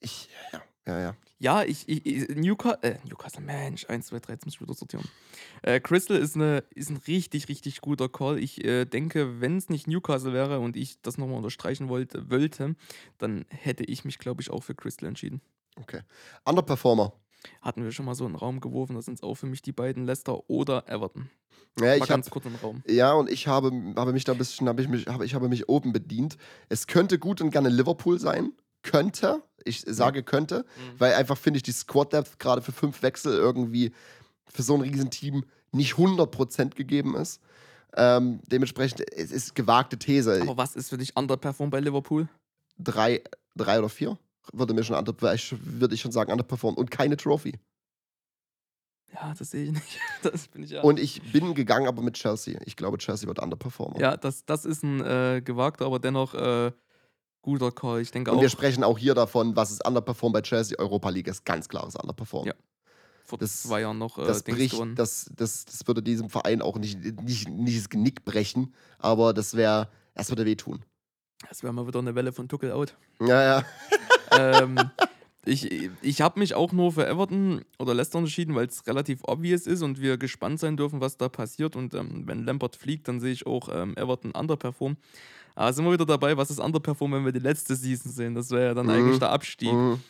ich, 0.00 0.28
ja, 0.52 0.62
ja, 0.86 1.00
ja. 1.00 1.16
Ja, 1.38 1.62
ich, 1.62 1.88
ich, 1.88 2.06
ich 2.06 2.28
Newcastle, 2.36 2.78
äh, 2.82 2.98
Newcastle, 3.06 3.42
Mensch, 3.42 3.86
1, 3.88 4.06
2, 4.06 4.18
3, 4.20 4.32
jetzt 4.32 4.44
muss 4.46 4.54
ich 4.54 4.60
wieder 4.60 4.74
sortieren. 4.74 5.04
Äh, 5.62 5.80
Crystal 5.80 6.16
ist, 6.16 6.36
eine, 6.36 6.64
ist 6.74 6.90
ein 6.90 7.00
richtig, 7.06 7.48
richtig 7.48 7.80
guter 7.80 8.08
Call. 8.08 8.38
Ich 8.38 8.64
äh, 8.64 8.84
denke, 8.84 9.40
wenn 9.40 9.56
es 9.56 9.68
nicht 9.68 9.86
Newcastle 9.86 10.32
wäre 10.32 10.60
und 10.60 10.76
ich 10.76 11.00
das 11.02 11.18
nochmal 11.18 11.36
unterstreichen 11.36 11.88
wollte, 11.88 12.30
wollte, 12.30 12.76
dann 13.18 13.44
hätte 13.48 13.84
ich 13.84 14.04
mich, 14.04 14.18
glaube 14.18 14.42
ich, 14.42 14.50
auch 14.50 14.62
für 14.62 14.74
Crystal 14.74 15.08
entschieden. 15.08 15.40
Okay. 15.76 16.00
Underperformer. 16.44 17.12
Hatten 17.60 17.84
wir 17.84 17.92
schon 17.92 18.06
mal 18.06 18.14
so 18.14 18.24
einen 18.24 18.36
Raum 18.36 18.60
geworfen, 18.60 18.96
das 18.96 19.04
sind 19.04 19.22
auch 19.22 19.34
für 19.34 19.46
mich 19.46 19.60
die 19.60 19.72
beiden, 19.72 20.04
Leicester 20.04 20.48
oder 20.48 20.88
Everton. 20.88 21.28
Ja, 21.78 21.94
ich 21.94 22.02
hab, 22.02 22.08
ganz 22.08 22.30
kurz 22.30 22.46
im 22.46 22.54
Raum. 22.54 22.82
ja, 22.86 23.12
und 23.12 23.28
ich 23.28 23.48
habe, 23.48 23.72
habe 23.96 24.12
mich 24.12 24.24
da 24.24 24.32
ein 24.32 24.38
bisschen, 24.38 24.68
habe 24.68 24.80
ich 24.80 24.88
mich, 24.88 25.06
habe, 25.08 25.26
ich 25.26 25.34
habe 25.34 25.48
mich 25.48 25.68
oben 25.68 25.92
bedient. 25.92 26.36
Es 26.68 26.86
könnte 26.86 27.18
gut 27.18 27.40
und 27.40 27.50
gerne 27.50 27.68
Liverpool 27.68 28.18
sein. 28.20 28.52
Könnte. 28.84 29.42
Ich 29.64 29.80
sage 29.86 30.22
könnte, 30.22 30.58
Mhm. 30.76 31.00
weil 31.00 31.14
einfach 31.14 31.36
finde 31.36 31.56
ich 31.56 31.62
die 31.64 31.72
Squad 31.72 32.12
Depth 32.12 32.38
gerade 32.38 32.62
für 32.62 32.70
fünf 32.72 33.02
Wechsel 33.02 33.32
irgendwie 33.34 33.92
für 34.46 34.62
so 34.62 34.74
ein 34.74 34.82
Riesenteam 34.82 35.44
nicht 35.72 35.94
100% 35.96 36.76
gegeben 36.76 37.16
ist. 37.16 37.40
Ähm, 37.96 38.40
dementsprechend, 38.46 39.00
es 39.12 39.32
ist 39.32 39.54
gewagte 39.54 39.98
These. 39.98 40.42
Aber 40.42 40.56
was 40.56 40.76
ist 40.76 40.90
für 40.90 40.98
dich 40.98 41.16
Underperform 41.16 41.70
bei 41.70 41.80
Liverpool? 41.80 42.28
drei, 42.78 43.22
drei 43.56 43.78
oder 43.78 43.88
vier 43.88 44.18
würde 44.52 44.74
mir 44.74 44.82
schon 44.84 44.96
under, 44.96 45.14
würde 45.20 45.94
ich 45.94 46.00
schon 46.00 46.12
sagen, 46.12 46.30
underperform 46.30 46.74
und 46.74 46.90
keine 46.90 47.16
Trophy. 47.16 47.58
Ja, 49.12 49.32
das 49.38 49.50
sehe 49.52 49.64
ich 49.66 49.72
nicht. 49.72 50.00
Das 50.22 50.48
bin 50.48 50.62
ich 50.64 50.70
ja. 50.70 50.82
Und 50.82 50.98
ich 50.98 51.22
bin 51.32 51.54
gegangen, 51.54 51.86
aber 51.86 52.02
mit 52.02 52.14
Chelsea. 52.14 52.58
Ich 52.64 52.76
glaube, 52.76 52.98
Chelsea 52.98 53.28
wird 53.28 53.38
underperformer. 53.38 53.98
ja, 54.00 54.16
das, 54.16 54.44
das 54.44 54.64
ist 54.64 54.82
ein 54.82 55.00
äh, 55.00 55.40
gewagter, 55.44 55.86
aber 55.86 55.98
dennoch 56.00 56.34
äh, 56.34 56.72
guter 57.44 57.70
Call. 57.70 58.00
Ich 58.00 58.10
denke 58.10 58.30
Und 58.32 58.38
auch. 58.38 58.42
wir 58.42 58.48
sprechen 58.48 58.82
auch 58.82 58.98
hier 58.98 59.14
davon, 59.14 59.54
was 59.54 59.70
ist 59.70 59.86
underperform 59.86 60.32
bei 60.32 60.40
Chelsea. 60.40 60.78
Europa 60.78 61.10
League 61.10 61.28
ist 61.28 61.44
ganz 61.44 61.68
klares 61.68 61.94
underperform. 61.94 62.46
Ja. 62.48 62.54
vor 63.24 63.38
das- 63.38 63.62
zwei 63.62 63.82
Jahren 63.82 63.98
noch 63.98 64.18
äh, 64.18 64.24
Das, 64.26 64.42
bricht, 64.42 64.74
das, 64.96 65.30
das, 65.36 65.64
das 65.66 65.86
würde 65.86 66.02
diesem 66.02 66.28
Verein 66.30 66.60
auch 66.62 66.76
nicht, 66.78 67.02
nicht, 67.22 67.48
nicht 67.48 67.78
das 67.78 67.88
Genick 67.88 68.24
brechen, 68.24 68.74
aber 68.98 69.32
das 69.34 69.54
wäre, 69.54 69.88
das 70.14 70.30
würde 70.30 70.44
wehtun. 70.44 70.84
Das 71.48 71.62
wäre 71.62 71.72
mal 71.72 71.86
wieder 71.86 71.98
eine 71.98 72.14
Welle 72.14 72.32
von 72.32 72.48
Tuckel 72.48 72.72
out. 72.72 72.96
Ja, 73.20 73.42
ja. 73.42 73.64
ähm, 74.38 74.78
ich 75.44 75.70
ich 76.00 76.20
habe 76.22 76.38
mich 76.38 76.54
auch 76.54 76.72
nur 76.72 76.92
für 76.92 77.06
Everton 77.06 77.64
oder 77.78 77.92
Leicester 77.92 78.18
entschieden, 78.18 78.54
weil 78.54 78.66
es 78.66 78.86
relativ 78.86 79.20
obvious 79.24 79.66
ist 79.66 79.82
und 79.82 80.00
wir 80.00 80.16
gespannt 80.16 80.58
sein 80.60 80.76
dürfen, 80.78 81.00
was 81.02 81.18
da 81.18 81.28
passiert. 81.28 81.76
Und 81.76 81.92
ähm, 81.94 82.22
wenn 82.26 82.44
Lampert 82.44 82.76
fliegt, 82.76 83.08
dann 83.08 83.20
sehe 83.20 83.32
ich 83.32 83.46
auch 83.46 83.68
ähm, 83.70 83.94
Everton 83.96 84.30
underperform. 84.32 84.96
Aber 85.54 85.72
sind 85.72 85.84
wir 85.84 85.92
wieder 85.92 86.06
dabei, 86.06 86.36
was 86.36 86.50
ist 86.50 86.58
underperform, 86.60 87.12
wenn 87.12 87.24
wir 87.24 87.32
die 87.32 87.38
letzte 87.38 87.76
Season 87.76 88.10
sehen? 88.10 88.34
Das 88.34 88.50
wäre 88.50 88.66
ja 88.66 88.74
dann 88.74 88.86
Mhm. 88.86 88.92
eigentlich 88.92 89.18
der 89.18 89.30
Abstieg. 89.30 89.72
Mhm. 89.72 90.00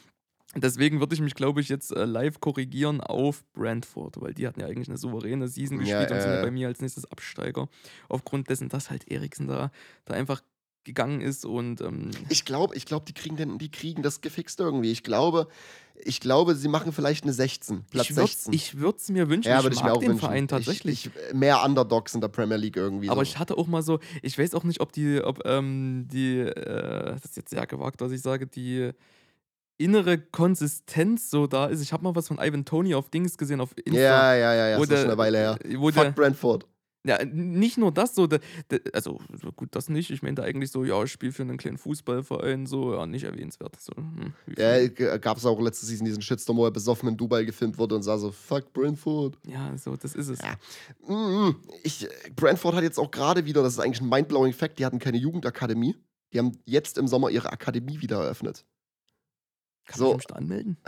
Deswegen 0.57 1.01
würde 1.01 1.15
ich 1.15 1.21
mich, 1.21 1.35
glaube 1.35 1.61
ich, 1.61 1.69
jetzt 1.69 1.91
äh, 1.91 2.05
live 2.05 2.39
korrigieren 2.39 3.01
auf 3.01 3.45
Brentford, 3.55 4.21
weil 4.21 4.35
die 4.35 4.47
hatten 4.47 4.61
ja 4.61 4.67
eigentlich 4.67 4.89
eine 4.89 4.99
souveräne 4.99 5.49
Season 5.49 5.79
Ja, 5.81 5.99
gespielt 5.99 6.13
und 6.13 6.21
sind 6.23 6.31
ja 6.33 6.39
äh. 6.39 6.43
bei 6.43 6.51
mir 6.53 6.69
als 6.69 6.81
nächstes 6.81 7.11
Absteiger. 7.11 7.69
Aufgrund 8.09 8.49
dessen, 8.51 8.69
dass 8.69 8.89
halt 8.89 9.11
Eriksen 9.11 9.49
da, 9.49 9.73
da 10.05 10.15
einfach 10.15 10.43
gegangen 10.85 11.21
ist 11.21 11.45
und 11.45 11.81
ähm, 11.81 12.11
Ich 12.29 12.45
glaube, 12.45 12.77
ich 12.77 12.87
glaube, 12.87 13.05
die 13.07 13.15
kriegen 13.15 13.37
den, 13.37 13.59
die 13.59 13.71
kriegen 13.71 14.03
das 14.03 14.21
gefixt 14.21 14.61
irgendwie. 14.61 14.91
Ich 14.93 15.03
glaube, 15.03 15.49
ich 15.97 16.21
glaube, 16.21 16.55
sie 16.57 16.69
machen 16.69 16.93
vielleicht 16.93 17.25
eine 17.25 17.33
16, 17.33 17.85
Platz 17.91 18.11
ich 18.11 18.17
würde 18.17 18.27
16. 18.29 18.53
ich 18.53 18.79
würd's 18.79 19.09
mir 19.09 19.29
wünschen. 19.31 19.49
ja, 19.49 19.59
ich 19.59 19.63
würde 19.65 19.75
ich 19.77 19.81
mag 19.83 19.91
mir 19.91 19.97
auch 19.97 20.01
den 20.01 20.09
wünschen. 20.11 20.21
Verein 20.21 20.49
tatsächlich. 20.49 21.07
Ich, 21.07 21.11
ich, 21.29 21.35
mehr 21.35 21.63
Underdogs 21.65 22.15
in 22.15 22.21
der 22.21 22.29
Premier 22.29 22.57
League 22.57 22.77
irgendwie. 22.77 23.09
Aber 23.09 23.25
so. 23.25 23.31
ich 23.31 23.39
hatte 23.39 23.57
auch 23.57 23.67
mal 23.67 23.83
so, 23.83 24.01
ich 24.23 24.37
weiß 24.39 24.55
auch 24.55 24.65
nicht, 24.65 24.81
ob 24.81 24.93
die, 24.93 25.21
ob 25.23 25.41
ähm, 25.47 26.07
die, 26.13 26.39
äh, 26.41 27.13
das 27.13 27.25
ist 27.25 27.37
jetzt 27.37 27.51
sehr 27.51 27.67
gewagt, 27.67 28.01
was 28.01 28.13
ich 28.13 28.21
sage, 28.23 28.47
die 28.47 28.91
innere 29.77 30.19
Konsistenz 30.19 31.31
so 31.31 31.47
da 31.47 31.67
ist. 31.67 31.81
Ich 31.81 31.93
habe 31.93 32.05
mal 32.05 32.15
was 32.15 32.29
von 32.29 32.39
Ivan 32.39 32.65
Tony 32.65 32.95
auf 32.95 33.09
Dings 33.11 33.37
gesehen, 33.39 33.61
auf 33.61 33.71
Insta. 33.85 34.01
ja, 34.01 34.35
ja, 34.35 34.55
ja, 34.55 34.69
ja, 34.69 34.79
wo 34.79 34.83
ist 34.83 34.91
doch 34.93 34.97
schon 34.97 35.05
der- 35.07 35.13
eine 35.13 35.19
Weile 35.19 35.39
her. 35.39 35.59
Wo 35.79 35.91
der, 35.91 36.05
Fuck 36.07 36.15
Brentford. 36.15 36.67
Ja, 37.07 37.23
nicht 37.25 37.77
nur 37.77 37.93
das, 37.93 38.15
so, 38.15 38.27
der, 38.27 38.41
der, 38.71 38.81
also 38.93 39.21
so 39.41 39.53
gut, 39.53 39.69
das 39.73 39.89
nicht. 39.89 40.11
Ich 40.11 40.23
meinte 40.23 40.43
eigentlich 40.43 40.71
so, 40.71 40.85
ja, 40.85 41.03
ich 41.03 41.13
spiele 41.13 41.33
für 41.33 41.43
einen 41.43 41.59
kleinen 41.59 41.77
Fußballverein, 41.77 42.67
so, 42.67 42.95
ja, 42.95 43.07
nicht 43.07 43.25
erwähnenswert. 43.25 43.79
So, 43.81 43.93
hm, 43.95 44.33
Ja, 44.57 44.89
gab 45.19 45.37
es 45.37 45.45
auch 45.45 45.61
letzte 45.61 45.85
Season 45.87 46.07
diesen 46.07 46.23
Shitstorm, 46.23 46.57
wo 46.57 46.65
er 46.65 46.71
besoffen 46.71 47.09
in 47.11 47.17
Dubai 47.17 47.45
gefilmt 47.45 47.77
wurde 47.77 47.95
und 47.95 48.03
sah 48.03 48.17
so, 48.17 48.33
fuck 48.33 48.73
Brentford. 48.73 49.37
ja, 49.47 49.77
so, 49.77 49.97
das 49.97 50.15
ist 50.15 50.29
es. 50.29 50.39
Ja. 50.41 50.57
Mhm. 51.07 51.57
Ich, 51.83 52.09
Brentford 52.35 52.75
hat 52.75 52.83
jetzt 52.83 52.99
auch 52.99 53.11
gerade 53.11 53.45
wieder, 53.45 53.63
das 53.63 53.75
ist 53.75 53.81
eigentlich 53.81 54.01
ein 54.01 54.09
mindblowing 54.09 54.55
Fact, 54.55 54.79
die 54.79 54.87
hatten 54.87 54.99
keine 54.99 55.19
Jugendakademie. 55.19 55.97
Die 56.33 56.39
haben 56.39 56.53
jetzt 56.65 56.99
im 56.99 57.07
Sommer 57.07 57.31
ihre 57.31 57.53
Akademie 57.53 58.01
wieder 58.01 58.23
eröffnet. 58.23 58.65
Kann 59.87 59.99
so. 59.99 60.11
ich 60.13 60.17
mich 60.17 60.27
da 60.27 60.35
anmelden? 60.37 60.79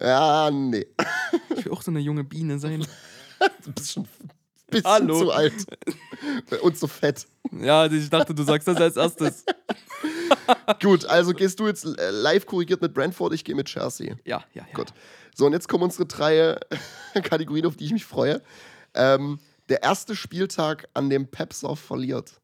Ja, 0.00 0.50
nee. 0.50 0.86
Ich 1.56 1.64
will 1.64 1.72
auch 1.72 1.82
so 1.82 1.90
eine 1.90 2.00
junge 2.00 2.24
Biene 2.24 2.58
sein. 2.58 2.86
Du 3.64 3.72
bist 3.72 3.92
schon 3.92 4.04
ein 4.04 4.30
bisschen 4.68 4.90
Hallo. 4.90 5.18
zu 5.18 5.30
alt. 5.30 5.66
Und 6.62 6.76
so 6.76 6.86
fett. 6.86 7.26
Ja, 7.50 7.86
ich 7.86 8.10
dachte, 8.10 8.34
du 8.34 8.42
sagst 8.42 8.68
das 8.68 8.76
als 8.78 8.96
erstes. 8.96 9.44
Gut, 10.82 11.04
also 11.04 11.32
gehst 11.32 11.60
du 11.60 11.66
jetzt 11.66 11.84
äh, 11.84 12.10
live 12.10 12.46
korrigiert 12.46 12.80
mit 12.80 12.94
Brentford, 12.94 13.32
ich 13.34 13.44
gehe 13.44 13.54
mit 13.54 13.66
Chelsea. 13.66 14.16
Ja, 14.24 14.44
ja, 14.54 14.66
ja. 14.66 14.74
Gut. 14.74 14.92
So, 15.34 15.46
und 15.46 15.52
jetzt 15.52 15.68
kommen 15.68 15.84
unsere 15.84 16.06
drei 16.06 16.38
äh, 16.38 16.58
Kategorien, 17.22 17.66
auf 17.66 17.76
die 17.76 17.84
ich 17.84 17.92
mich 17.92 18.04
freue. 18.04 18.42
Ähm, 18.94 19.38
der 19.68 19.82
erste 19.82 20.16
Spieltag, 20.16 20.88
an 20.94 21.08
dem 21.08 21.28
Pepsov 21.28 21.78
verliert. 21.78 22.40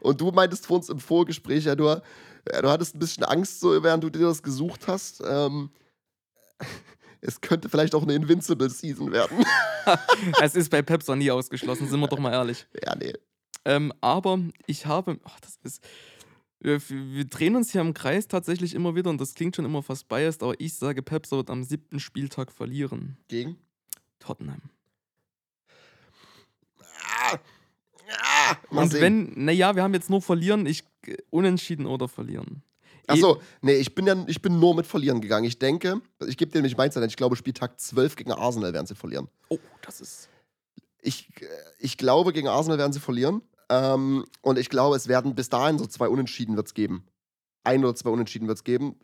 Und 0.00 0.20
du 0.20 0.30
meintest 0.30 0.66
vor 0.66 0.76
uns 0.76 0.88
im 0.88 0.98
Vorgespräch, 0.98 1.64
ja, 1.64 1.74
du, 1.74 1.86
ja, 1.86 2.62
du 2.62 2.68
hattest 2.68 2.94
ein 2.94 2.98
bisschen 2.98 3.24
Angst, 3.24 3.60
so, 3.60 3.82
während 3.82 4.04
du 4.04 4.10
dir 4.10 4.20
das 4.20 4.42
gesucht 4.42 4.86
hast. 4.86 5.22
Ähm, 5.26 5.70
es 7.24 7.40
könnte 7.40 7.68
vielleicht 7.68 7.94
auch 7.94 8.02
eine 8.02 8.14
Invincible 8.14 8.70
Season 8.70 9.12
werden. 9.12 9.44
Es 10.40 10.54
ist 10.54 10.70
bei 10.70 10.80
Pepsi 10.80 11.14
nie 11.14 11.30
ausgeschlossen, 11.30 11.88
sind 11.88 12.00
wir 12.00 12.08
doch 12.08 12.18
mal 12.18 12.32
ehrlich. 12.32 12.66
ja, 12.82 12.94
nee. 12.96 13.12
Ähm, 13.66 13.92
aber 14.00 14.38
ich 14.66 14.86
habe, 14.86 15.18
ach, 15.24 15.38
das 15.40 15.58
ist, 15.62 15.84
wir, 16.60 16.80
wir 16.88 17.26
drehen 17.26 17.54
uns 17.54 17.70
hier 17.70 17.82
im 17.82 17.92
Kreis 17.92 18.26
tatsächlich 18.26 18.74
immer 18.74 18.94
wieder 18.94 19.10
und 19.10 19.20
das 19.20 19.34
klingt 19.34 19.56
schon 19.56 19.66
immer 19.66 19.82
fast 19.82 20.08
biased, 20.08 20.42
aber 20.42 20.54
ich 20.58 20.74
sage, 20.74 21.02
Pepsi 21.02 21.36
wird 21.36 21.50
am 21.50 21.64
siebten 21.64 22.00
Spieltag 22.00 22.50
verlieren. 22.50 23.18
Gegen? 23.28 23.58
Tottenham. 24.18 24.62
Ah, 26.80 27.38
ah, 28.22 28.56
und 28.70 28.90
sehen. 28.90 29.00
wenn, 29.02 29.44
naja, 29.44 29.76
wir 29.76 29.82
haben 29.82 29.94
jetzt 29.94 30.08
nur 30.08 30.22
verlieren, 30.22 30.64
ich 30.64 30.84
äh, 31.06 31.16
unentschieden 31.28 31.84
oder 31.84 32.08
verlieren. 32.08 32.62
Achso, 33.06 33.40
nee, 33.62 33.74
ich 33.76 33.94
bin 33.94 34.06
ja 34.06 34.16
ich 34.26 34.40
bin 34.42 34.58
nur 34.58 34.74
mit 34.74 34.86
Verlieren 34.86 35.20
gegangen. 35.20 35.44
Ich 35.44 35.58
denke, 35.58 36.00
ich 36.26 36.36
gebe 36.36 36.50
dir 36.52 36.58
nämlich 36.58 36.76
meins, 36.76 36.96
ich 36.96 37.16
glaube, 37.16 37.36
Spieltag 37.36 37.78
12 37.80 38.16
gegen 38.16 38.32
Arsenal 38.32 38.72
werden 38.72 38.86
sie 38.86 38.94
verlieren. 38.94 39.28
Oh, 39.48 39.58
das 39.82 40.00
ist. 40.00 40.28
Ich, 41.02 41.28
äh, 41.42 41.46
ich 41.78 41.98
glaube, 41.98 42.32
gegen 42.32 42.48
Arsenal 42.48 42.78
werden 42.78 42.92
sie 42.92 43.00
verlieren. 43.00 43.42
Ähm, 43.68 44.24
und 44.42 44.58
ich 44.58 44.68
glaube, 44.70 44.96
es 44.96 45.08
werden 45.08 45.34
bis 45.34 45.48
dahin 45.48 45.78
so 45.78 45.86
zwei 45.86 46.08
Unentschieden 46.08 46.56
wird's 46.56 46.74
geben. 46.74 47.04
ein 47.66 47.82
oder 47.82 47.94
zwei 47.94 48.10
Unentschieden 48.10 48.46
wird 48.46 48.58
es 48.58 48.64
geben. 48.64 48.96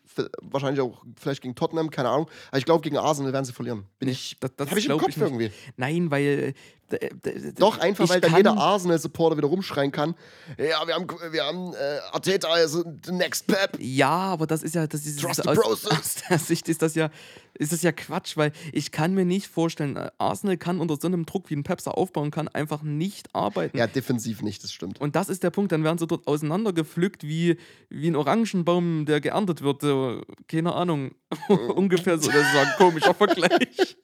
Wahrscheinlich 0.42 0.80
auch 0.82 1.02
vielleicht 1.18 1.40
gegen 1.40 1.54
Tottenham, 1.54 1.88
keine 1.90 2.10
Ahnung. 2.10 2.28
Aber 2.48 2.58
ich 2.58 2.66
glaube, 2.66 2.82
gegen 2.82 2.98
Arsenal 2.98 3.32
werden 3.32 3.46
sie 3.46 3.52
verlieren. 3.54 3.84
Bin 3.98 4.06
Nee, 4.08 4.12
ich. 4.12 4.36
das- 4.38 4.50
das 4.56 4.68
Habe 4.68 4.78
ich 4.80 4.86
im 4.86 4.98
Kopf 4.98 5.06
nicht. 5.08 5.16
irgendwie. 5.18 5.50
Nein, 5.78 6.10
weil. 6.10 6.52
Äh, 6.92 7.52
Doch, 7.56 7.78
einfach, 7.78 8.08
weil 8.08 8.20
dann 8.20 8.36
jeder 8.36 8.56
Arsenal-Supporter 8.56 9.36
wieder 9.36 9.48
rumschreien 9.48 9.92
kann. 9.92 10.14
Ja, 10.58 10.86
wir 10.86 10.94
haben, 10.94 11.06
wir 11.30 11.44
haben 11.44 11.74
äh, 11.74 11.98
Arteta, 12.12 12.48
also 12.48 12.84
the 13.04 13.12
next 13.12 13.46
Pep. 13.46 13.76
Ja, 13.78 14.08
aber 14.08 14.46
das 14.46 14.62
ist 14.62 14.74
ja, 14.74 14.86
das 14.86 15.06
ist 15.06 15.20
Trust 15.20 15.46
aus, 15.46 15.58
process. 15.58 15.90
aus 15.98 16.14
der 16.28 16.38
Sicht 16.38 16.68
ist 16.68 16.82
das 16.82 16.94
ja, 16.94 17.10
ist 17.54 17.72
das 17.72 17.82
ja 17.82 17.92
Quatsch, 17.92 18.36
weil 18.36 18.52
ich 18.72 18.90
kann 18.92 19.14
mir 19.14 19.24
nicht 19.24 19.46
vorstellen, 19.46 19.96
äh, 19.96 20.10
Arsenal 20.18 20.56
kann 20.56 20.80
unter 20.80 20.96
so 21.00 21.06
einem 21.06 21.26
Druck, 21.26 21.50
wie 21.50 21.56
ein 21.56 21.62
Pepser 21.62 21.96
aufbauen 21.96 22.30
kann, 22.30 22.48
einfach 22.48 22.82
nicht 22.82 23.34
arbeiten. 23.34 23.76
Ja, 23.76 23.86
defensiv 23.86 24.42
nicht, 24.42 24.62
das 24.62 24.72
stimmt. 24.72 25.00
Und 25.00 25.16
das 25.16 25.28
ist 25.28 25.42
der 25.42 25.50
Punkt, 25.50 25.72
dann 25.72 25.84
werden 25.84 25.98
sie 25.98 26.06
dort 26.06 26.26
auseinandergepflückt 26.26 27.24
wie, 27.24 27.56
wie 27.88 28.08
ein 28.08 28.16
Orangenbaum, 28.16 29.06
der 29.06 29.20
geerntet 29.20 29.62
wird. 29.62 29.82
So, 29.82 30.22
keine 30.48 30.74
Ahnung, 30.74 31.12
ungefähr 31.74 32.18
so. 32.18 32.30
Das 32.30 32.40
ist 32.40 32.56
ein 32.56 32.72
komischer 32.76 33.14
Vergleich. 33.14 33.96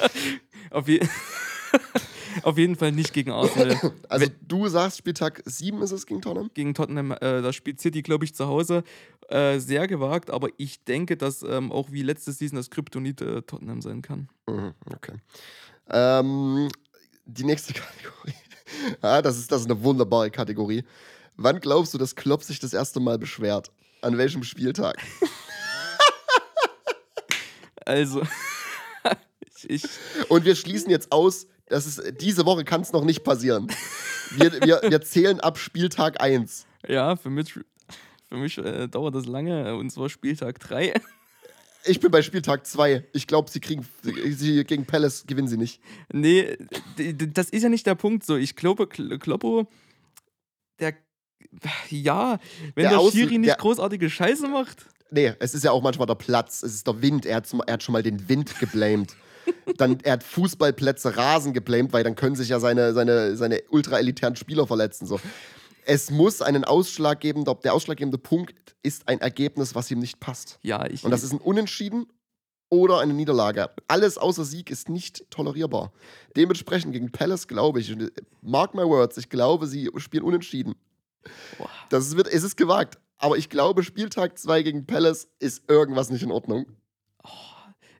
Auf, 0.70 0.88
je 0.88 1.00
Auf 2.42 2.58
jeden 2.58 2.76
Fall 2.76 2.92
nicht 2.92 3.12
gegen 3.12 3.30
Arsenal. 3.30 3.78
Also 4.08 4.26
du 4.46 4.68
sagst, 4.68 4.98
Spieltag 4.98 5.42
7 5.44 5.82
ist 5.82 5.92
es 5.92 6.06
gegen 6.06 6.20
Tottenham? 6.20 6.50
gegen 6.54 6.74
Tottenham, 6.74 7.12
äh, 7.12 7.42
da 7.42 7.52
spielt 7.52 7.80
City, 7.80 8.02
glaube 8.02 8.24
ich, 8.24 8.34
zu 8.34 8.46
Hause. 8.46 8.84
Äh, 9.28 9.58
sehr 9.58 9.86
gewagt, 9.86 10.30
aber 10.30 10.48
ich 10.56 10.84
denke, 10.84 11.16
dass 11.16 11.42
ähm, 11.42 11.72
auch 11.72 11.90
wie 11.90 12.02
letzte 12.02 12.32
Season 12.32 12.56
das 12.56 12.70
Kryptonit 12.70 13.20
äh, 13.20 13.42
Tottenham 13.42 13.80
sein 13.80 14.02
kann. 14.02 14.28
Mhm, 14.46 14.74
okay. 14.92 15.14
Ähm, 15.90 16.68
die 17.24 17.44
nächste 17.44 17.72
Kategorie. 17.74 18.34
ja, 19.02 19.22
das 19.22 19.38
ist, 19.38 19.50
das 19.50 19.62
ist 19.62 19.70
eine 19.70 19.82
wunderbare 19.82 20.30
Kategorie. 20.30 20.84
Wann 21.36 21.60
glaubst 21.60 21.94
du, 21.94 21.98
dass 21.98 22.14
Klopp 22.14 22.42
sich 22.42 22.60
das 22.60 22.72
erste 22.72 23.00
Mal 23.00 23.18
beschwert? 23.18 23.72
An 24.02 24.18
welchem 24.18 24.42
Spieltag? 24.42 24.96
Also, 27.86 28.22
ich, 29.58 29.70
ich, 29.70 29.84
Und 30.28 30.44
wir 30.44 30.56
schließen 30.56 30.90
jetzt 30.90 31.12
aus, 31.12 31.46
dass 31.68 31.86
es, 31.86 32.02
diese 32.18 32.44
Woche 32.46 32.64
kann 32.64 32.80
es 32.82 32.92
noch 32.92 33.04
nicht 33.04 33.24
passieren. 33.24 33.68
Wir, 34.36 34.52
wir, 34.62 34.80
wir 34.88 35.00
zählen 35.02 35.40
ab 35.40 35.58
Spieltag 35.58 36.20
1. 36.20 36.66
ja, 36.88 37.16
für 37.16 37.30
mich, 37.30 37.52
für 37.52 38.36
mich 38.36 38.58
äh, 38.58 38.88
dauert 38.88 39.14
das 39.14 39.26
lange, 39.26 39.68
äh, 39.68 39.72
und 39.72 39.90
zwar 39.90 40.08
Spieltag 40.08 40.58
3. 40.60 40.94
Ich 41.86 42.00
bin 42.00 42.10
bei 42.10 42.22
Spieltag 42.22 42.66
2. 42.66 43.04
Ich 43.12 43.26
glaube, 43.26 43.50
sie 43.50 43.60
kriegen 43.60 43.86
sie 44.02 44.64
gegen 44.64 44.86
Palace 44.86 45.24
gewinnen 45.26 45.48
sie 45.48 45.58
nicht. 45.58 45.80
nee, 46.12 46.56
das 46.96 47.50
ist 47.50 47.62
ja 47.62 47.68
nicht 47.68 47.86
der 47.86 47.94
Punkt 47.94 48.24
so. 48.24 48.36
Ich 48.36 48.56
glaube, 48.56 48.84
Kl- 48.84 49.18
Kloppo, 49.18 49.66
der, 50.80 50.94
ja, 51.90 52.38
wenn 52.74 52.82
Der 52.84 52.90
der, 52.92 52.98
Außen- 53.00 53.12
Schiri 53.12 53.36
nicht 53.38 53.48
der- 53.50 53.56
großartige 53.56 54.08
Scheiße 54.10 54.48
macht, 54.48 54.86
Nee, 55.10 55.32
es 55.38 55.54
ist 55.54 55.62
ja 55.62 55.70
auch 55.70 55.82
manchmal 55.82 56.06
der 56.08 56.14
Platz, 56.16 56.62
es 56.64 56.74
ist 56.74 56.86
der 56.88 57.00
Wind. 57.00 57.24
Er 57.26 57.36
hat, 57.36 57.46
zum- 57.46 57.62
er 57.64 57.74
hat 57.74 57.82
schon 57.84 57.92
mal 57.92 58.02
den 58.02 58.28
Wind 58.28 58.58
geblamed. 58.58 59.14
Dann, 59.76 59.98
er 60.02 60.14
hat 60.14 60.22
Fußballplätze, 60.22 61.16
Rasen 61.16 61.52
geblamed, 61.52 61.92
weil 61.92 62.04
dann 62.04 62.14
können 62.14 62.36
sich 62.36 62.48
ja 62.48 62.60
seine, 62.60 62.92
seine, 62.92 63.36
seine 63.36 63.62
ultra-elitären 63.70 64.36
Spieler 64.36 64.66
verletzen. 64.66 65.06
So. 65.06 65.20
Es 65.84 66.10
muss 66.10 66.42
einen 66.42 66.64
Ausschlag 66.64 67.20
geben, 67.20 67.44
der, 67.44 67.74
ausschlaggebende 67.74 68.18
Punkt 68.18 68.76
ist 68.82 69.08
ein 69.08 69.20
Ergebnis, 69.20 69.74
was 69.74 69.90
ihm 69.90 69.98
nicht 69.98 70.20
passt. 70.20 70.58
ja, 70.62 70.86
ich. 70.86 71.04
Und 71.04 71.10
das 71.10 71.22
ist 71.22 71.32
ein 71.32 71.38
Unentschieden 71.38 72.06
oder 72.70 73.00
eine 73.00 73.14
Niederlage. 73.14 73.70
Alles 73.88 74.18
außer 74.18 74.44
Sieg 74.44 74.70
ist 74.70 74.88
nicht 74.88 75.30
tolerierbar. 75.30 75.92
Dementsprechend 76.36 76.92
gegen 76.92 77.12
Palace 77.12 77.46
glaube 77.46 77.80
ich, 77.80 77.90
äh, 77.90 78.10
mark 78.42 78.74
my 78.74 78.82
words, 78.82 79.16
ich 79.16 79.28
glaube, 79.28 79.66
sie 79.66 79.90
spielen 79.96 80.24
unentschieden. 80.24 80.74
Boah. 81.58 81.70
Das 81.90 82.16
wird, 82.16 82.28
es 82.28 82.42
ist 82.42 82.56
gewagt. 82.56 82.98
Aber 83.18 83.36
ich 83.38 83.48
glaube, 83.48 83.82
Spieltag 83.82 84.38
2 84.38 84.62
gegen 84.62 84.86
Palace 84.86 85.28
ist 85.38 85.62
irgendwas 85.68 86.10
nicht 86.10 86.22
in 86.22 86.30
Ordnung. 86.30 86.66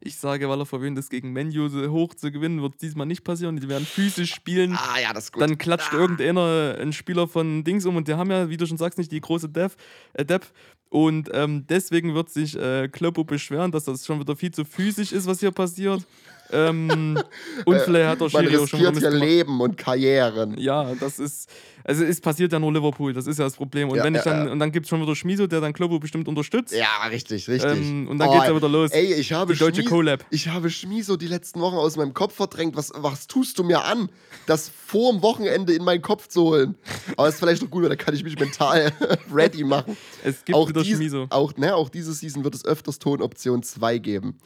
Ich 0.07 0.17
sage, 0.17 0.51
weil 0.51 0.61
er 0.61 0.67
verwöhnt 0.67 0.99
ist, 0.99 1.09
gegen 1.09 1.33
Menu 1.33 1.69
hoch 1.91 2.15
zu 2.15 2.31
gewinnen, 2.31 2.61
wird 2.61 2.75
es 2.75 2.81
diesmal 2.81 3.07
nicht 3.07 3.25
passieren. 3.25 3.59
Die 3.59 3.69
werden 3.69 3.87
physisch 3.87 4.35
spielen. 4.35 4.77
Ah 4.77 5.01
ja, 5.01 5.15
das 5.15 5.25
ist 5.25 5.33
gut. 5.33 5.43
Dann 5.43 5.57
klatscht 5.57 5.95
irgendeiner 5.95 6.77
ein 6.79 6.93
Spieler 6.93 7.27
von 7.27 7.65
Dings 7.65 7.87
um 7.87 7.97
und 7.97 8.07
die 8.07 8.15
haben 8.15 8.31
ja, 8.31 8.51
wie 8.51 8.59
du 8.59 8.67
schon 8.67 8.77
sagst, 8.77 8.99
nicht 8.99 9.11
die 9.11 9.21
große 9.21 9.49
Dev, 9.49 9.77
äh, 10.13 10.25
Depp. 10.25 10.47
Und 10.91 11.31
ähm, 11.33 11.67
deswegen 11.67 12.15
wird 12.15 12.29
sich 12.29 12.55
äh, 12.55 12.89
Kloppo 12.89 13.25
beschweren, 13.25 13.73
dass 13.73 13.85
das 13.85 14.05
schon 14.05 14.21
wieder 14.21 14.37
viel 14.37 14.53
zu 14.53 14.65
physisch 14.65 15.11
ist, 15.11 15.27
was 15.27 15.41
hier 15.41 15.51
passiert. 15.51 16.07
Ähm, 16.53 17.19
und 17.65 17.81
vielleicht 17.81 18.07
hat 18.09 18.21
Man 18.21 18.31
Schiri 18.31 18.57
auch 18.59 18.69
schon 18.69 18.81
riskiert 18.81 18.95
Mist 18.95 19.05
ja. 19.05 19.11
Leben 19.11 19.61
und 19.61 19.77
Karrieren. 19.77 20.57
Ja, 20.59 20.95
das 21.01 21.19
ist, 21.19 21.49
also 21.83 22.05
es 22.05 22.21
passiert 22.21 22.53
ja 22.53 22.59
nur 22.59 22.73
Liverpool, 22.73 23.13
das 23.13 23.27
ist 23.27 23.39
ja 23.39 23.45
das 23.45 23.57
Problem. 23.57 23.89
Und 23.89 23.97
Ja, 23.97 24.05
wenn 24.05 24.15
ich 24.15 24.25
ja, 24.25 24.31
dann, 24.33 24.47
ja. 24.47 24.53
und 24.53 24.59
dann 24.59 24.71
gibt 24.71 24.85
es 24.87 24.91
schon 24.91 25.01
wieder 25.03 25.17
Schmiso, 25.17 25.47
der 25.47 25.61
dann 25.61 25.73
Kloppo 25.73 25.99
bestimmt 25.99 26.29
unterstützt. 26.29 26.75
Ja, 26.75 27.07
richtig, 27.11 27.49
richtig. 27.49 27.73
Ähm, 27.73 28.07
und 28.09 28.19
dann 28.19 28.29
Oh, 28.29 28.33
geht's 28.35 28.47
ja 28.47 28.55
wieder 28.57 28.69
los. 28.69 28.91
Ey, 28.93 29.15
ich 29.15 29.33
habe 29.33 29.55
Die 29.55 29.59
deutsche 29.59 29.81
Schmies- 29.83 29.89
Collab. 29.89 30.25
Ich 30.31 30.49
habe 30.49 30.71
Schmiso 30.71 31.17
die 31.17 31.27
letzten 31.29 31.61
Wochen 31.61 31.77
aus 31.77 31.97
meinem 31.97 32.15
Kopf 32.15 32.35
verdrängt. 32.35 32.77
Was, 32.77 32.93
was 32.95 33.27
tust 33.27 33.59
du 33.59 33.65
mir 33.65 33.83
an, 33.85 34.09
das 34.47 34.69
vor 34.87 35.13
dem 35.13 35.23
Wochenende 35.23 35.73
in 35.73 35.83
meinen 35.83 36.03
Kopf 36.03 36.29
zu 36.29 36.43
holen? 36.43 36.75
Aber 37.17 37.29
ist 37.29 37.39
vielleicht 37.39 37.63
doch 37.63 37.71
gut, 37.71 37.83
weil 37.83 37.89
dann 37.89 37.99
kann 37.99 38.15
ich 38.15 38.23
mich 38.23 38.39
mental 38.39 38.93
ready 39.33 39.65
machen. 39.65 39.97
Es 40.23 40.45
gibt 40.45 40.57
auch, 40.57 40.69
wieder 40.69 40.83
dies, 40.83 40.97
Schmiso. 40.97 41.27
auch, 41.31 41.57
ne, 41.57 41.75
auch 41.75 41.89
diese 41.89 42.13
Season 42.13 42.45
wird 42.45 42.55
es 42.55 42.65
öfters 42.65 42.99
Tonoption 42.99 43.63
2 43.63 43.99
geben. 43.99 44.39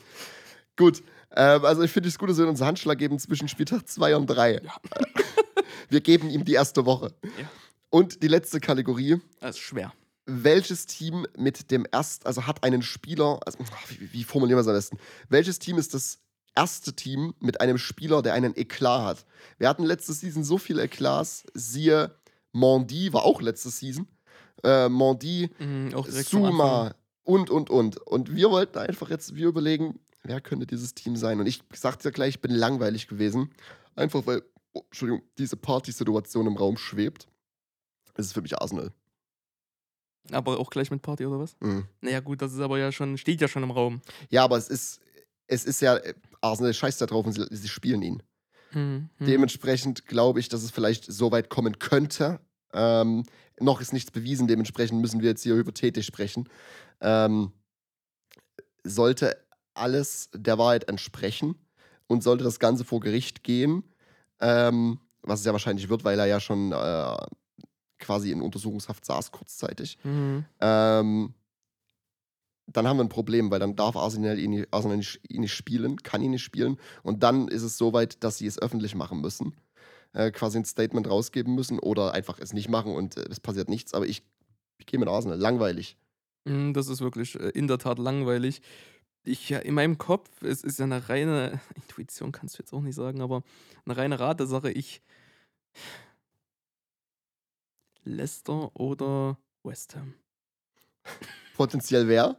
Gut. 0.77 1.03
Ähm, 1.35 1.65
also 1.65 1.83
ich 1.83 1.91
finde 1.91 2.09
es 2.09 2.19
gut, 2.19 2.31
dass 2.31 2.39
wir 2.39 2.49
uns 2.49 2.61
Handschlag 2.61 2.99
geben 2.99 3.19
zwischen 3.19 3.49
Spieltag 3.49 3.87
2 3.89 4.17
und 4.17 4.27
3. 4.27 4.63
wir 5.89 6.01
geben 6.01 6.31
ihm 6.31 6.45
die 6.45 6.55
erste 6.55 6.87
Woche. 6.87 7.13
Ja. 7.23 7.49
Und 7.91 8.23
die 8.23 8.29
letzte 8.29 8.61
Kategorie. 8.61 9.21
Das 9.41 9.57
ist 9.57 9.61
schwer. 9.63 9.93
Welches 10.27 10.87
Team 10.87 11.27
mit 11.37 11.71
dem 11.71 11.87
erst, 11.91 12.27
also 12.27 12.47
hat 12.47 12.63
einen 12.63 12.83
Spieler, 12.83 13.41
also, 13.47 13.59
wie, 13.89 14.13
wie 14.13 14.25
formulieren 14.25 14.59
wir 14.59 14.61
es 14.63 14.69
am 14.69 14.75
besten? 14.75 14.99
Welches 15.31 15.59
Team 15.59 15.79
ist 15.79 15.95
das 15.95 16.19
erste 16.55 16.93
Team 16.93 17.35
mit 17.41 17.61
einem 17.63 17.79
Spieler, 17.79 18.21
der 18.21 18.35
einen 18.35 18.55
Eklat 18.57 19.05
hat? 19.05 19.27
Wir 19.57 19.69
hatten 19.69 19.85
letzte 19.85 20.13
Season 20.13 20.45
so 20.45 20.59
viele 20.59 20.83
Eklats, 20.83 21.45
siehe 21.55 22.15
Mondi, 22.53 23.13
war 23.13 23.25
auch 23.25 23.41
letzte 23.41 23.71
Season. 23.71 24.07
Äh, 24.65 24.89
Mondi, 24.89 25.51
Mhm. 25.59 25.95
Suma 26.09 26.95
und, 27.23 27.49
und, 27.49 27.71
und. 27.71 27.97
Und 27.99 28.35
wir 28.35 28.51
wollten 28.51 28.79
einfach 28.79 29.09
jetzt, 29.09 29.35
wir 29.35 29.47
überlegen, 29.49 29.99
wer 30.23 30.41
könnte 30.41 30.67
dieses 30.67 30.95
Team 30.95 31.17
sein? 31.17 31.41
Und 31.41 31.47
ich 31.47 31.63
sagte 31.75 32.09
ja 32.09 32.11
gleich, 32.11 32.37
ich 32.37 32.41
bin 32.41 32.53
langweilig 32.53 33.09
gewesen. 33.09 33.51
Einfach 33.97 34.27
weil, 34.27 34.43
oh, 34.73 34.83
Entschuldigung, 34.87 35.23
diese 35.39 35.57
Partysituation 35.57 36.47
im 36.47 36.57
Raum 36.57 36.77
schwebt. 36.77 37.29
Es 38.15 38.27
ist 38.27 38.33
für 38.33 38.43
mich 38.43 38.61
Arsenal. 38.61 38.93
Aber 40.31 40.59
auch 40.59 40.71
gleich 40.71 40.91
mit 40.91 41.03
Party 41.03 41.25
oder 41.27 41.41
was? 41.41 41.57
Mhm. 41.61 41.87
Naja, 42.01 42.21
gut, 42.21 42.43
das 42.43 42.53
ist 42.53 42.61
aber 42.61 42.79
ja 42.79 42.93
schon, 42.93 43.17
steht 43.17 43.41
ja 43.41 43.49
schon 43.49 43.63
im 43.63 43.71
Raum. 43.71 44.03
Ja, 44.29 44.45
aber 44.45 44.57
es 44.57 44.69
ist, 44.69 45.01
es 45.47 45.65
ist 45.65 45.81
ja, 45.81 45.97
äh, 45.97 46.15
Arsenal 46.41 46.75
scheißt 46.75 47.01
da 47.01 47.07
drauf 47.07 47.27
und 47.27 47.33
sie, 47.33 47.47
sie 47.51 47.69
spielen 47.69 48.03
ihn. 48.03 48.23
Hm, 48.71 49.09
hm. 49.17 49.27
Dementsprechend 49.27 50.07
glaube 50.07 50.41
ich, 50.41 50.49
dass 50.49 50.63
es 50.63 50.71
vielleicht 50.71 51.11
so 51.11 51.33
weit 51.33 51.49
kommen 51.49 51.79
könnte. 51.79 52.41
Ähm, 52.73 53.25
noch 53.59 53.81
ist 53.81 53.93
nichts 53.93 54.11
bewiesen, 54.11 54.47
dementsprechend 54.47 55.01
müssen 55.01 55.23
wir 55.23 55.31
jetzt 55.31 55.43
hier 55.43 55.55
hypothetisch 55.55 56.07
sprechen. 56.07 56.49
Ähm, 57.01 57.53
sollte 58.85 59.37
alles 59.79 60.31
der 60.35 60.59
Wahrheit 60.59 60.85
entsprechen 60.89 61.55
und 62.07 62.23
sollte 62.23 62.45
das 62.45 62.59
Ganze 62.59 62.85
vor 62.85 63.01
Gericht 63.01 63.43
gehen, 63.45 63.85
ähm, 64.41 64.99
was 65.23 65.41
es 65.41 65.47
ja 65.47 65.53
wahrscheinlich 65.53 65.89
wird, 65.89 66.05
weil 66.05 66.19
er 66.19 66.27
ja 66.27 66.41
schon 66.41 66.73
äh, 66.73 67.17
quasi 67.99 68.31
in 68.31 68.41
Untersuchungshaft 68.43 69.05
saß 69.05 69.33
kurzzeitig, 69.33 69.99
Mhm. 70.05 70.45
ähm, 70.61 71.35
dann 72.71 72.87
haben 72.87 72.99
wir 72.99 73.05
ein 73.05 73.09
Problem, 73.09 73.51
weil 73.51 73.61
dann 73.61 73.77
darf 73.77 73.97
Arsenal 73.97 74.39
ihn, 74.39 74.51
nicht- 74.51 74.69
Arsenal 74.73 74.99
nicht, 74.99 75.21
ihn 75.29 75.41
nicht 75.41 75.55
spielen, 75.55 75.97
kann 76.03 76.21
ihn 76.21 76.33
nicht 76.33 76.43
spielen. 76.43 76.79
Und 77.03 77.23
dann 77.23 77.49
ist 77.49 77.63
es 77.63 77.79
soweit, 77.79 78.23
dass 78.23 78.37
sie 78.39 78.47
es 78.47 78.61
öffentlich 78.61 78.95
machen 78.95 79.21
müssen. 79.23 79.55
Äh, 80.13 80.31
quasi 80.33 80.59
ein 80.59 80.65
Statement 80.67 81.09
rausgeben 81.09 81.55
müssen 81.55 81.79
oder 81.79 82.13
einfach 82.13 82.39
es 82.39 82.53
nicht 82.53 82.69
machen 82.69 82.95
und 82.95 83.17
äh, 83.17 83.25
es 83.31 83.41
passiert 83.41 83.69
nichts. 83.71 83.95
Aber 83.95 84.07
ich, 84.07 84.23
ich 84.79 84.85
gehe 84.87 85.01
mit 85.01 85.09
Arsenal. 85.09 85.39
Langweilig. 85.39 85.97
Mm, 86.45 86.73
Das 86.75 86.89
ist 86.89 87.01
wirklich 87.01 87.35
äh, 87.41 87.49
in 87.51 87.69
der 87.69 87.79
Tat 87.79 87.99
langweilig. 87.99 88.61
Ich, 89.29 89.49
ja, 89.51 89.59
in 89.59 89.75
meinem 89.75 89.99
Kopf, 89.99 90.43
es 90.43 90.63
ist 90.65 90.79
ja 90.79 90.85
eine 90.87 91.09
reine 91.09 91.61
Intuition, 91.75 92.33
kannst 92.33 92.59
du 92.59 92.63
jetzt 92.63 92.73
auch 92.73 92.81
nicht 92.81 92.95
sagen, 92.95 93.21
aber 93.21 93.43
eine 93.85 93.97
reine 93.97 94.19
Ratesache. 94.19 94.71
Ich. 94.71 95.03
Leicester 98.05 98.75
oder 98.75 99.37
West 99.65 99.95
Ham? 99.97 100.15
Potenziell 101.57 102.09
wer? 102.09 102.37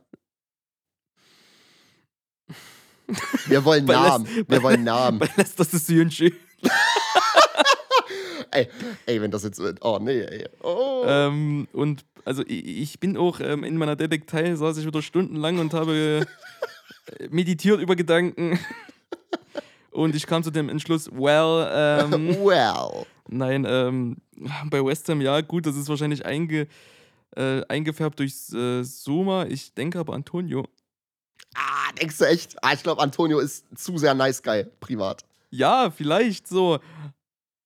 Wir 3.47 3.63
wollen 3.65 3.85
Bei 3.85 3.93
Namen. 3.93 4.25
Les- 4.25 4.45
Wir 4.49 4.63
wollen 4.63 4.83
Namen. 4.83 5.19
Bei 5.19 5.29
Leicester 5.35 5.61
ist 5.63 5.73
es 5.73 5.87
Jünschü. 5.87 6.31
Ey, 8.51 8.67
ey, 9.05 9.21
wenn 9.21 9.29
das 9.29 9.43
jetzt 9.43 9.59
wird. 9.59 9.77
Oh, 9.85 9.99
nee, 10.01 10.21
ey. 10.21 10.49
Oh. 10.63 11.03
Ähm, 11.05 11.67
und 11.71 12.03
also 12.25 12.41
ich, 12.47 12.65
ich 12.65 12.99
bin 12.99 13.15
auch 13.15 13.39
ähm, 13.41 13.63
in 13.63 13.77
meiner 13.77 13.95
Detektei, 13.95 14.55
saß 14.55 14.77
ich 14.77 14.87
wieder 14.87 15.03
stundenlang 15.03 15.59
und 15.59 15.75
habe 15.75 16.25
meditiert 17.29 17.79
über 17.79 17.95
Gedanken. 17.95 18.59
Und 19.91 20.15
ich 20.15 20.27
kam 20.27 20.43
zu 20.43 20.51
dem 20.51 20.69
Entschluss, 20.69 21.11
well, 21.11 21.67
ähm, 21.73 22.27
well. 22.45 23.05
nein, 23.27 23.65
ähm, 23.67 24.17
bei 24.69 24.83
West 24.83 25.09
Ham, 25.09 25.21
ja, 25.21 25.41
gut, 25.41 25.65
das 25.65 25.75
ist 25.75 25.89
wahrscheinlich 25.89 26.25
einge, 26.25 26.67
äh, 27.35 27.61
eingefärbt 27.67 28.19
durch 28.19 28.33
äh, 28.53 28.83
Soma. 28.83 29.45
Ich 29.45 29.73
denke 29.73 29.99
aber 29.99 30.13
Antonio. 30.13 30.65
Ah, 31.55 31.91
denkst 31.99 32.17
du 32.19 32.25
echt? 32.25 32.63
Ah, 32.63 32.73
ich 32.73 32.83
glaube, 32.83 33.01
Antonio 33.01 33.39
ist 33.39 33.65
zu 33.75 33.97
sehr 33.97 34.13
nice 34.13 34.43
guy, 34.43 34.65
privat. 34.79 35.25
Ja, 35.49 35.89
vielleicht 35.89 36.47
so. 36.47 36.79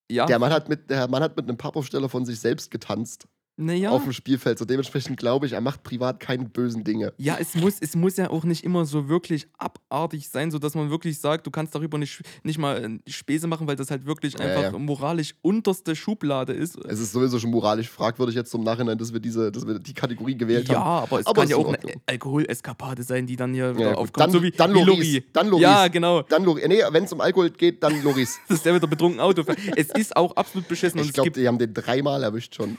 Ja, 0.10 0.26
Der 0.26 0.40
Mann 0.40 0.54
hat 0.54 0.70
mit, 0.70 0.90
der 0.90 1.08
Mann 1.08 1.24
hat 1.24 1.36
mit 1.36 1.48
einem 1.48 1.58
Pappaufsteller 1.58 2.08
von 2.08 2.26
sich 2.26 2.40
selbst 2.40 2.72
getanzt 2.72 3.28
naja. 3.58 3.90
auf 3.92 4.04
dem 4.04 4.14
Spielfeld. 4.14 4.58
So 4.60 4.66
dementsprechend 4.66 5.18
glaube 5.18 5.46
ich, 5.46 5.54
er 5.54 5.62
macht 5.62 5.84
privat 5.84 6.20
keine 6.20 6.46
bösen 6.46 6.84
Dinge. 6.84 7.14
Ja, 7.18 7.38
es 7.40 7.56
muss, 7.56 7.76
es 7.80 7.96
muss 7.96 8.18
ja 8.18 8.30
auch 8.30 8.44
nicht 8.44 8.64
immer 8.64 8.86
so 8.86 9.08
wirklich 9.10 9.48
abartig 9.58 10.30
sein, 10.30 10.52
sodass 10.52 10.76
man 10.76 10.90
wirklich 10.90 11.20
sagt, 11.20 11.46
du 11.48 11.52
kannst 11.52 11.74
darüber 11.76 11.98
nicht, 11.98 12.22
nicht 12.44 12.58
mal 12.58 12.84
äh, 13.06 13.12
Späße 13.12 13.48
machen, 13.48 13.68
weil 13.68 13.76
das 13.76 13.92
halt 13.92 14.06
wirklich 14.06 14.34
Ja, 14.34 14.40
einfach 14.40 14.74
ja. 14.74 14.78
moralisch 14.80 15.36
unterste 15.42 15.96
Schublade 15.96 16.54
ist. 16.54 16.78
Es 16.86 17.00
ist 17.00 17.12
sowieso 17.12 17.40
schon 17.40 17.52
moralisch 17.52 17.90
fragwürdig 17.90 18.36
jetzt 18.36 18.52
zum 18.52 18.64
Nachhinein, 18.64 18.98
dass 18.98 19.14
wir 19.14 19.20
diese, 19.20 19.52
dass 19.52 19.66
wir 19.68 19.80
die 19.80 19.94
Kategorie 19.94 20.36
gewählt 20.36 20.68
Ja, 20.70 20.84
haben. 20.84 21.04
aber 21.04 21.20
es 21.20 21.26
Aber 21.28 21.42
kann 21.42 21.50
ja 21.50 21.58
auch 21.58 21.68
eine. 21.68 21.94
Alkoholeskapade 22.06 23.04
sein, 23.04 23.26
die 23.28 23.36
dann 23.36 23.54
hier 23.54 23.74
Ja, 23.78 23.94
aufkommt. 23.94 24.18
Dann- 24.20 24.32
so 24.32 24.42
wie, 24.44 24.52
dann 24.52 24.72
Loris. 24.72 24.88
Lori. 24.88 25.24
Dann 25.34 25.48
Loris. 25.48 25.62
Ja, 25.64 25.88
genau. 25.88 26.22
Dann 26.24 26.44
Loris. 26.44 26.68
Nee, 26.68 26.82
wenn 26.92 27.04
es 27.04 27.14
um 27.14 27.22
Alkohol 27.22 27.50
geht, 27.52 27.84
dann 27.84 28.02
Loris. 28.04 28.40
Das 28.48 28.58
ist 28.58 28.66
der 28.66 28.76
wieder 28.76 28.88
betrunken 28.88 29.20
Auto. 29.20 29.44
es 29.76 29.90
ist 29.90 30.16
auch 30.16 30.36
absolut 30.36 30.68
beschissen. 30.68 31.00
Ich 31.02 31.14
glaube, 31.14 31.32
die 31.32 31.48
haben 31.48 31.58
den 31.58 31.74
dreimal 31.74 32.24
erwischt 32.24 32.56
schon. 32.56 32.78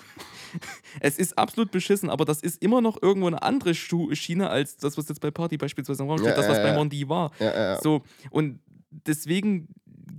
Es 1.00 1.18
ist 1.18 1.36
absolut 1.38 1.70
beschissen, 1.70 2.10
aber 2.10 2.24
das 2.24 2.40
ist 2.40 2.62
immer 2.62 2.80
noch 2.80 3.00
irgendwo 3.02 3.26
eine 3.26 3.42
andere 3.42 3.74
Schiene 3.74 4.50
als 4.50 4.76
das, 4.76 4.96
was 4.98 5.08
jetzt 5.08 5.20
bei 5.20 5.30
Party 5.30 5.56
beispielsweise 5.56 6.02
im 6.02 6.08
Raum 6.08 6.18
steht, 6.18 6.30
Ja, 6.30 6.36
das, 6.36 6.48
was 6.48 6.58
ja, 6.58 6.62
bei. 6.62 6.74
Mondi 6.74 7.08
war. 7.08 7.30
Ja. 7.38 7.80
So, 7.80 8.02
und 8.30 8.60
deswegen 8.90 9.68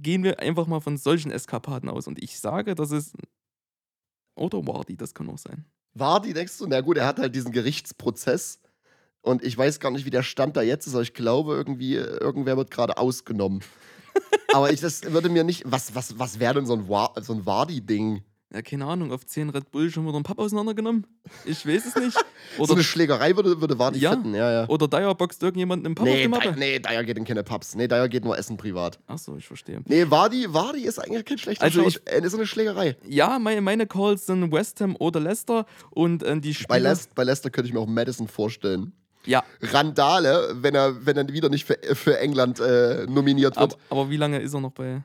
gehen 0.02 0.24
wir 0.24 0.40
einfach 0.40 0.68
mal 0.68 0.82
von 0.82 0.98
solchen 0.98 1.32
Eskapaden 1.32 1.90
aus. 1.90 2.08
Und 2.08 2.22
ich 2.22 2.40
sage, 2.40 2.76
das 2.76 2.92
ist. 2.92 3.16
Oder 4.36 4.66
Wardy, 4.68 4.98
das 4.98 5.14
kann 5.14 5.30
auch 5.30 5.38
sein. 5.38 5.66
War 5.94 6.22
die, 6.22 6.34
denkst 6.34 6.58
du? 6.58 6.68
Na 6.68 6.82
gut, 6.82 6.98
er 6.98 7.06
hat 7.08 7.20
halt 7.20 7.36
diesen 7.36 7.52
Gerichtsprozess. 7.52 8.60
Und 9.22 9.44
ich 9.44 9.58
weiß 9.58 9.80
gar 9.80 9.92
nicht, 9.92 10.06
wie 10.06 10.10
der 10.12 10.24
Stand 10.24 10.56
da 10.58 10.62
jetzt 10.62 10.86
ist, 10.88 10.94
aber 10.94 11.02
ich 11.04 11.14
glaube, 11.14 11.54
irgendwie, 11.56 11.96
irgendwer 11.96 12.58
wird 12.58 12.70
gerade 12.70 12.98
ausgenommen. 12.98 13.62
aber 14.54 14.72
ich, 14.72 14.82
das 14.82 15.04
würde 15.12 15.30
mir 15.30 15.44
nicht. 15.44 15.64
Was, 15.66 15.96
was, 15.96 16.20
was 16.20 16.40
wäre 16.40 16.54
denn 16.56 16.66
so 16.66 16.74
ein, 16.74 16.88
Wa- 16.90 17.14
so 17.22 17.34
ein 17.34 17.46
Wardi-Ding? 17.46 18.24
Ja, 18.54 18.62
keine 18.62 18.86
Ahnung, 18.86 19.12
auf 19.12 19.26
10 19.26 19.50
Red 19.50 19.72
Bull 19.72 19.90
schon 19.90 20.06
wieder 20.08 20.16
ein 20.18 20.24
Papp 20.24 20.38
auseinandergenommen? 20.40 21.06
Ich 21.46 21.66
weiß 21.66 21.86
es 21.88 21.96
nicht. 21.96 22.18
So 22.58 22.64
Oder, 22.64 22.74
eine 22.74 22.84
Schlägerei 22.84 23.36
würde, 23.36 23.60
würde 23.60 23.80
Wardi 23.80 23.98
Ja. 24.00 24.12
fitten, 24.12 24.36
ja, 24.36 24.52
ja. 24.52 24.70
oder 24.70 24.88
Dyer 24.88 25.16
boxt 25.16 25.42
irgendjemanden 25.42 25.88
im 25.88 25.96
Papp 25.96 26.04
auf 26.08 26.14
Nee, 26.14 26.24
die 26.28 26.30
Dyer, 26.32 26.46
Mappe? 26.46 26.60
nee, 26.60 26.80
Dyer 26.80 27.04
geht 27.04 27.18
in 27.18 27.26
keine 27.26 27.44
Pubs. 27.44 27.74
Nee, 27.74 27.88
Dyer 27.88 28.08
geht 28.08 28.24
nur 28.24 28.38
essen 28.38 28.56
privat. 28.56 29.00
Achso, 29.08 29.36
ich 29.36 29.48
verstehe. 29.48 29.82
Nee, 29.86 30.06
Wardi, 30.10 30.46
Wardi 30.54 30.84
ist 30.86 31.00
eigentlich 31.00 31.26
kein 31.26 31.40
schlechter 31.40 31.64
Also 31.64 31.82
Schaut- 31.90 32.08
äh, 32.08 32.22
ist 32.24 32.32
so 32.32 32.38
eine 32.38 32.46
Schlägerei. 32.46 32.96
Ja, 33.08 33.40
meine, 33.40 33.62
meine 33.62 33.88
Calls 33.88 34.28
sind 34.28 34.52
West 34.52 34.80
Ham 34.80 34.96
oder 35.00 35.20
Leicester 35.20 35.66
und 35.90 36.22
äh, 36.22 36.40
die 36.40 36.54
Spieler... 36.54 36.68
Bei, 36.70 36.78
Leicester, 36.80 37.12
bei 37.16 37.24
Leicester 37.24 37.50
könnte 37.50 37.68
ich 37.68 37.74
mir 37.74 37.80
auch 37.80 37.88
Madison 37.88 38.28
vorstellen. 38.28 38.94
Ja, 39.26 39.44
Randale, 39.62 40.50
wenn 40.62 40.76
er, 40.76 41.04
wenn 41.06 41.18
er 41.18 41.28
wieder 41.28 41.50
nicht 41.50 41.66
für, 41.66 41.80
für 41.96 42.20
England 42.20 42.60
äh, 42.60 43.06
nominiert 43.08 43.56
wird. 43.58 43.74
aber, 43.74 43.82
aber 43.90 44.10
wie 44.12 44.18
lange 44.18 44.40
ist 44.40 44.54
er 44.54 44.62
noch 44.62 44.72
bei... 44.72 45.04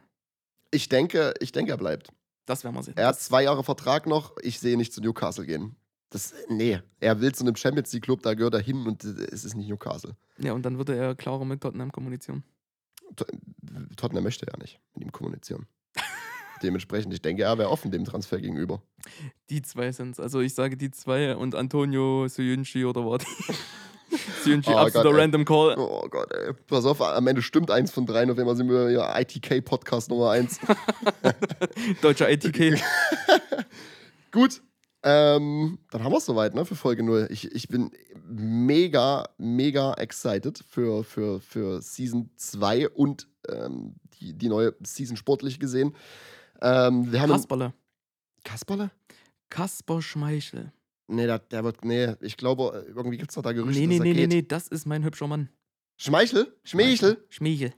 Ich 0.71 0.89
denke, 0.91 1.33
ich 1.41 1.53
denke, 1.53 1.73
er 1.73 1.79
bleibt. 1.79 2.11
Das 2.47 2.65
werden 2.65 2.75
wir 2.75 2.83
sehen. 2.83 2.97
Er 2.97 3.09
hat 3.09 3.21
zwei 3.21 3.45
Jahre 3.45 3.63
Vertrag 3.63 4.07
noch. 4.07 4.37
Ich 4.43 4.59
sehe 4.61 4.77
nicht 4.77 4.93
zu 4.93 5.01
Newcastle 5.01 5.47
gehen. 5.47 5.77
Das, 6.11 6.35
nee, 6.49 6.81
er 6.99 7.21
will 7.21 7.33
zu 7.33 7.45
einem 7.45 7.55
Champions 7.55 7.93
League 7.93 8.03
Club, 8.03 8.23
da 8.23 8.35
gehört 8.35 8.55
er 8.55 8.61
hin 8.61 8.85
und 8.87 9.05
es 9.05 9.45
ist 9.45 9.55
nicht 9.55 9.69
Newcastle. 9.69 10.17
Ja, 10.39 10.53
und 10.55 10.63
dann 10.63 10.77
würde 10.77 10.97
er 10.97 11.15
klarer 11.15 11.45
mit 11.45 11.61
Tottenham 11.61 11.93
kommunizieren. 11.93 12.43
Tot- 13.15 13.31
Tottenham 13.97 14.25
möchte 14.25 14.45
ja 14.51 14.57
nicht 14.59 14.81
mit 14.95 15.05
ihm 15.05 15.13
kommunizieren. 15.13 15.67
Dementsprechend, 16.65 17.15
ich 17.15 17.23
denke, 17.23 17.45
er 17.45 17.57
wäre 17.59 17.71
offen 17.71 17.91
dem 17.93 18.05
Transfer 18.05 18.39
gegenüber. 18.41 18.83
Die 19.51 19.63
zwei 19.63 19.93
sind's. 19.93 20.19
Also 20.19 20.41
ich 20.41 20.55
sage 20.55 20.77
die 20.77 20.91
zwei 20.91 21.37
und 21.37 21.55
Antonio 21.55 22.27
Suyunchi 22.29 22.85
oder 22.85 23.05
Wadi. 23.07 23.27
Suyunchi, 24.43 24.71
Oh 24.71 24.77
absoluter 24.77 25.11
Gott. 25.11 25.21
Random 25.21 25.45
Call. 25.45 25.75
Oh 25.79 26.07
Gott, 26.09 26.33
ey. 26.33 26.53
Pass 26.67 26.85
auf, 26.85 27.01
am 27.01 27.27
Ende 27.27 27.43
stimmt 27.43 27.71
eins 27.71 27.91
von 27.91 28.07
drei. 28.07 28.31
Auf 28.31 28.39
einmal 28.39 28.57
sind 28.57 28.69
wir 28.69 28.91
ja 28.91 29.19
ITK-Podcast 29.19 30.11
Nummer 30.11 30.31
eins. 30.31 30.59
Deutscher 32.03 32.31
ITK. 32.31 32.81
Gut. 34.33 34.63
Ähm, 35.03 35.79
dann 35.91 36.05
haben 36.05 36.13
wir 36.13 36.19
es 36.19 36.27
soweit, 36.27 36.55
ne, 36.55 36.65
für 36.67 36.75
Folge 36.75 37.03
0. 37.03 37.29
Ich, 37.31 37.51
ich 37.53 37.69
bin 37.69 37.91
mega, 38.29 39.25
mega 39.39 39.95
excited 39.95 40.63
für, 40.69 41.05
für, 41.05 41.41
für 41.41 41.81
Season 41.81 42.29
2 42.37 42.91
und 42.91 43.27
ähm, 43.49 43.95
die, 44.21 44.35
die 44.35 44.49
neue 44.49 44.75
Season 44.83 45.17
sportlich 45.17 45.59
gesehen. 45.59 45.97
Ähm, 46.61 47.11
wir 47.11 47.23
haben 47.23 47.31
Kasperle. 47.31 47.73
Kasperle? 48.45 48.91
Kasper 49.49 50.03
Schmeichel. 50.03 50.73
Nee, 51.11 51.27
der, 51.27 51.39
der 51.41 51.65
wird. 51.65 51.85
Nee, 51.85 52.15
ich 52.21 52.37
glaube, 52.37 52.85
irgendwie 52.95 53.17
gibt 53.19 53.31
es 53.31 53.37
noch 53.37 53.43
da 53.43 53.53
Gerüchte. 53.53 53.81
Nee, 53.81 53.87
nee, 53.87 53.99
dass 53.99 54.07
er 54.07 54.13
nee, 54.15 54.27
nee, 54.27 54.27
nee, 54.27 54.43
das 54.43 54.69
ist 54.69 54.87
mein 54.87 55.05
hübscher 55.05 55.27
Mann. 55.27 55.49
Schmeichel? 55.99 56.57
Schmeichel? 56.65 57.25
Schmeichel. 57.29 57.75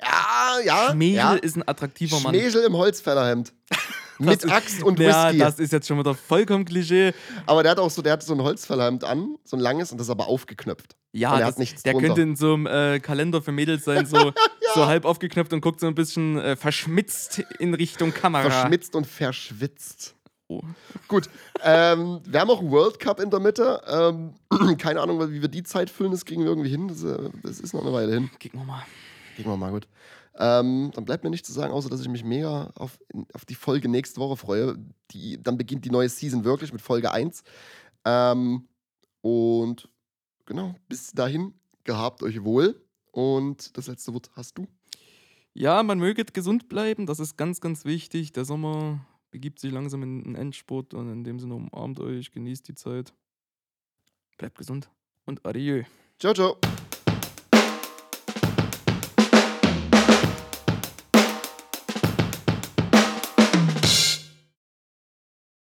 Ja, 0.00 0.58
ja. 0.64 0.90
Schmeichel 0.92 1.14
ja. 1.14 1.34
ist 1.34 1.56
ein 1.56 1.66
attraktiver 1.68 2.18
Mann. 2.20 2.34
Schmeichel 2.34 2.64
im 2.64 2.74
Holzfällerhemd. 2.76 3.52
Mit 4.18 4.44
ist- 4.44 4.50
Axt 4.50 4.82
und 4.82 4.98
Ja, 5.00 5.26
Whisky. 5.28 5.38
das 5.38 5.58
ist 5.58 5.72
jetzt 5.72 5.88
schon 5.88 5.98
wieder 5.98 6.14
vollkommen 6.14 6.64
Klischee. 6.64 7.12
aber 7.46 7.62
der 7.64 7.72
hat 7.72 7.78
auch 7.80 7.90
so, 7.90 8.00
der 8.00 8.12
hat 8.12 8.22
so 8.22 8.32
ein 8.32 8.40
Holzfällerhemd 8.40 9.02
an, 9.04 9.36
so 9.44 9.56
ein 9.56 9.60
langes, 9.60 9.90
und 9.92 9.98
das 9.98 10.06
ist 10.06 10.10
aber 10.10 10.28
aufgeknöpft. 10.28 10.96
Ja, 11.12 11.30
Und 11.32 11.36
er 11.36 11.40
das, 11.40 11.48
hat 11.54 11.58
nichts 11.58 11.82
der 11.82 11.92
drunter. 11.92 12.08
könnte 12.08 12.22
in 12.22 12.36
so 12.36 12.54
einem 12.54 12.66
äh, 12.66 13.00
Kalender 13.00 13.42
für 13.42 13.50
Mädels 13.52 13.84
sein, 13.84 14.06
so, 14.06 14.32
so 14.74 14.86
halb 14.86 15.04
aufgeknöpft 15.04 15.52
und 15.52 15.60
guckt 15.60 15.80
so 15.80 15.86
ein 15.88 15.94
bisschen 15.96 16.38
äh, 16.38 16.54
verschmitzt 16.56 17.40
in 17.58 17.74
Richtung 17.74 18.12
Kamera. 18.14 18.50
Verschmitzt 18.50 18.94
und 18.94 19.06
verschwitzt. 19.06 20.14
Oh. 20.48 20.60
Gut, 21.08 21.30
ähm, 21.62 22.20
wir 22.24 22.40
haben 22.40 22.50
auch 22.50 22.60
einen 22.60 22.70
World 22.70 22.98
Cup 22.98 23.18
in 23.18 23.30
der 23.30 23.40
Mitte. 23.40 23.80
Ähm, 23.86 24.34
keine 24.78 25.00
Ahnung, 25.00 25.18
wie 25.32 25.40
wir 25.40 25.48
die 25.48 25.62
Zeit 25.62 25.88
füllen, 25.88 26.12
das 26.12 26.24
kriegen 26.24 26.42
wir 26.42 26.50
irgendwie 26.50 26.68
hin. 26.68 26.88
Das, 26.88 27.02
äh, 27.02 27.30
das 27.42 27.60
ist 27.60 27.72
noch 27.72 27.82
eine 27.82 27.92
Weile 27.92 28.12
hin. 28.12 28.30
Kicken 28.38 28.60
wir 28.60 28.66
mal. 28.66 28.84
Gehen 29.36 29.46
wir 29.46 29.56
mal 29.56 29.70
gut. 29.70 29.88
Ähm, 30.36 30.90
dann 30.94 31.04
bleibt 31.04 31.24
mir 31.24 31.30
nichts 31.30 31.46
zu 31.46 31.54
sagen, 31.54 31.72
außer 31.72 31.88
dass 31.88 32.00
ich 32.00 32.08
mich 32.08 32.24
mega 32.24 32.70
auf, 32.74 32.98
auf 33.32 33.44
die 33.44 33.54
Folge 33.54 33.88
nächste 33.88 34.20
Woche 34.20 34.36
freue. 34.36 34.76
Die, 35.12 35.42
dann 35.42 35.56
beginnt 35.56 35.84
die 35.84 35.90
neue 35.90 36.08
Season 36.08 36.44
wirklich 36.44 36.72
mit 36.72 36.82
Folge 36.82 37.10
1. 37.10 37.42
Ähm, 38.04 38.68
und 39.22 39.88
genau, 40.44 40.74
bis 40.88 41.12
dahin, 41.12 41.54
gehabt 41.84 42.22
euch 42.22 42.44
wohl. 42.44 42.84
Und 43.12 43.76
das 43.78 43.86
letzte 43.86 44.12
Wort 44.12 44.30
hast 44.34 44.58
du. 44.58 44.66
Ja, 45.54 45.82
man 45.84 45.98
möge 45.98 46.24
gesund 46.24 46.68
bleiben, 46.68 47.06
das 47.06 47.20
ist 47.20 47.36
ganz, 47.36 47.60
ganz 47.60 47.84
wichtig. 47.84 48.32
Der 48.32 48.44
Sommer 48.44 49.06
begibt 49.34 49.58
sich 49.58 49.72
langsam 49.72 50.04
in 50.04 50.22
den 50.22 50.34
Endspurt 50.36 50.94
und 50.94 51.10
in 51.10 51.24
dem 51.24 51.40
Sinne 51.40 51.56
umarmt 51.56 51.98
euch, 51.98 52.30
genießt 52.30 52.68
die 52.68 52.76
Zeit. 52.76 53.12
Bleibt 54.38 54.56
gesund 54.56 54.88
und 55.24 55.44
adieu. 55.44 55.82
Ciao, 56.20 56.32
ciao. 56.32 56.56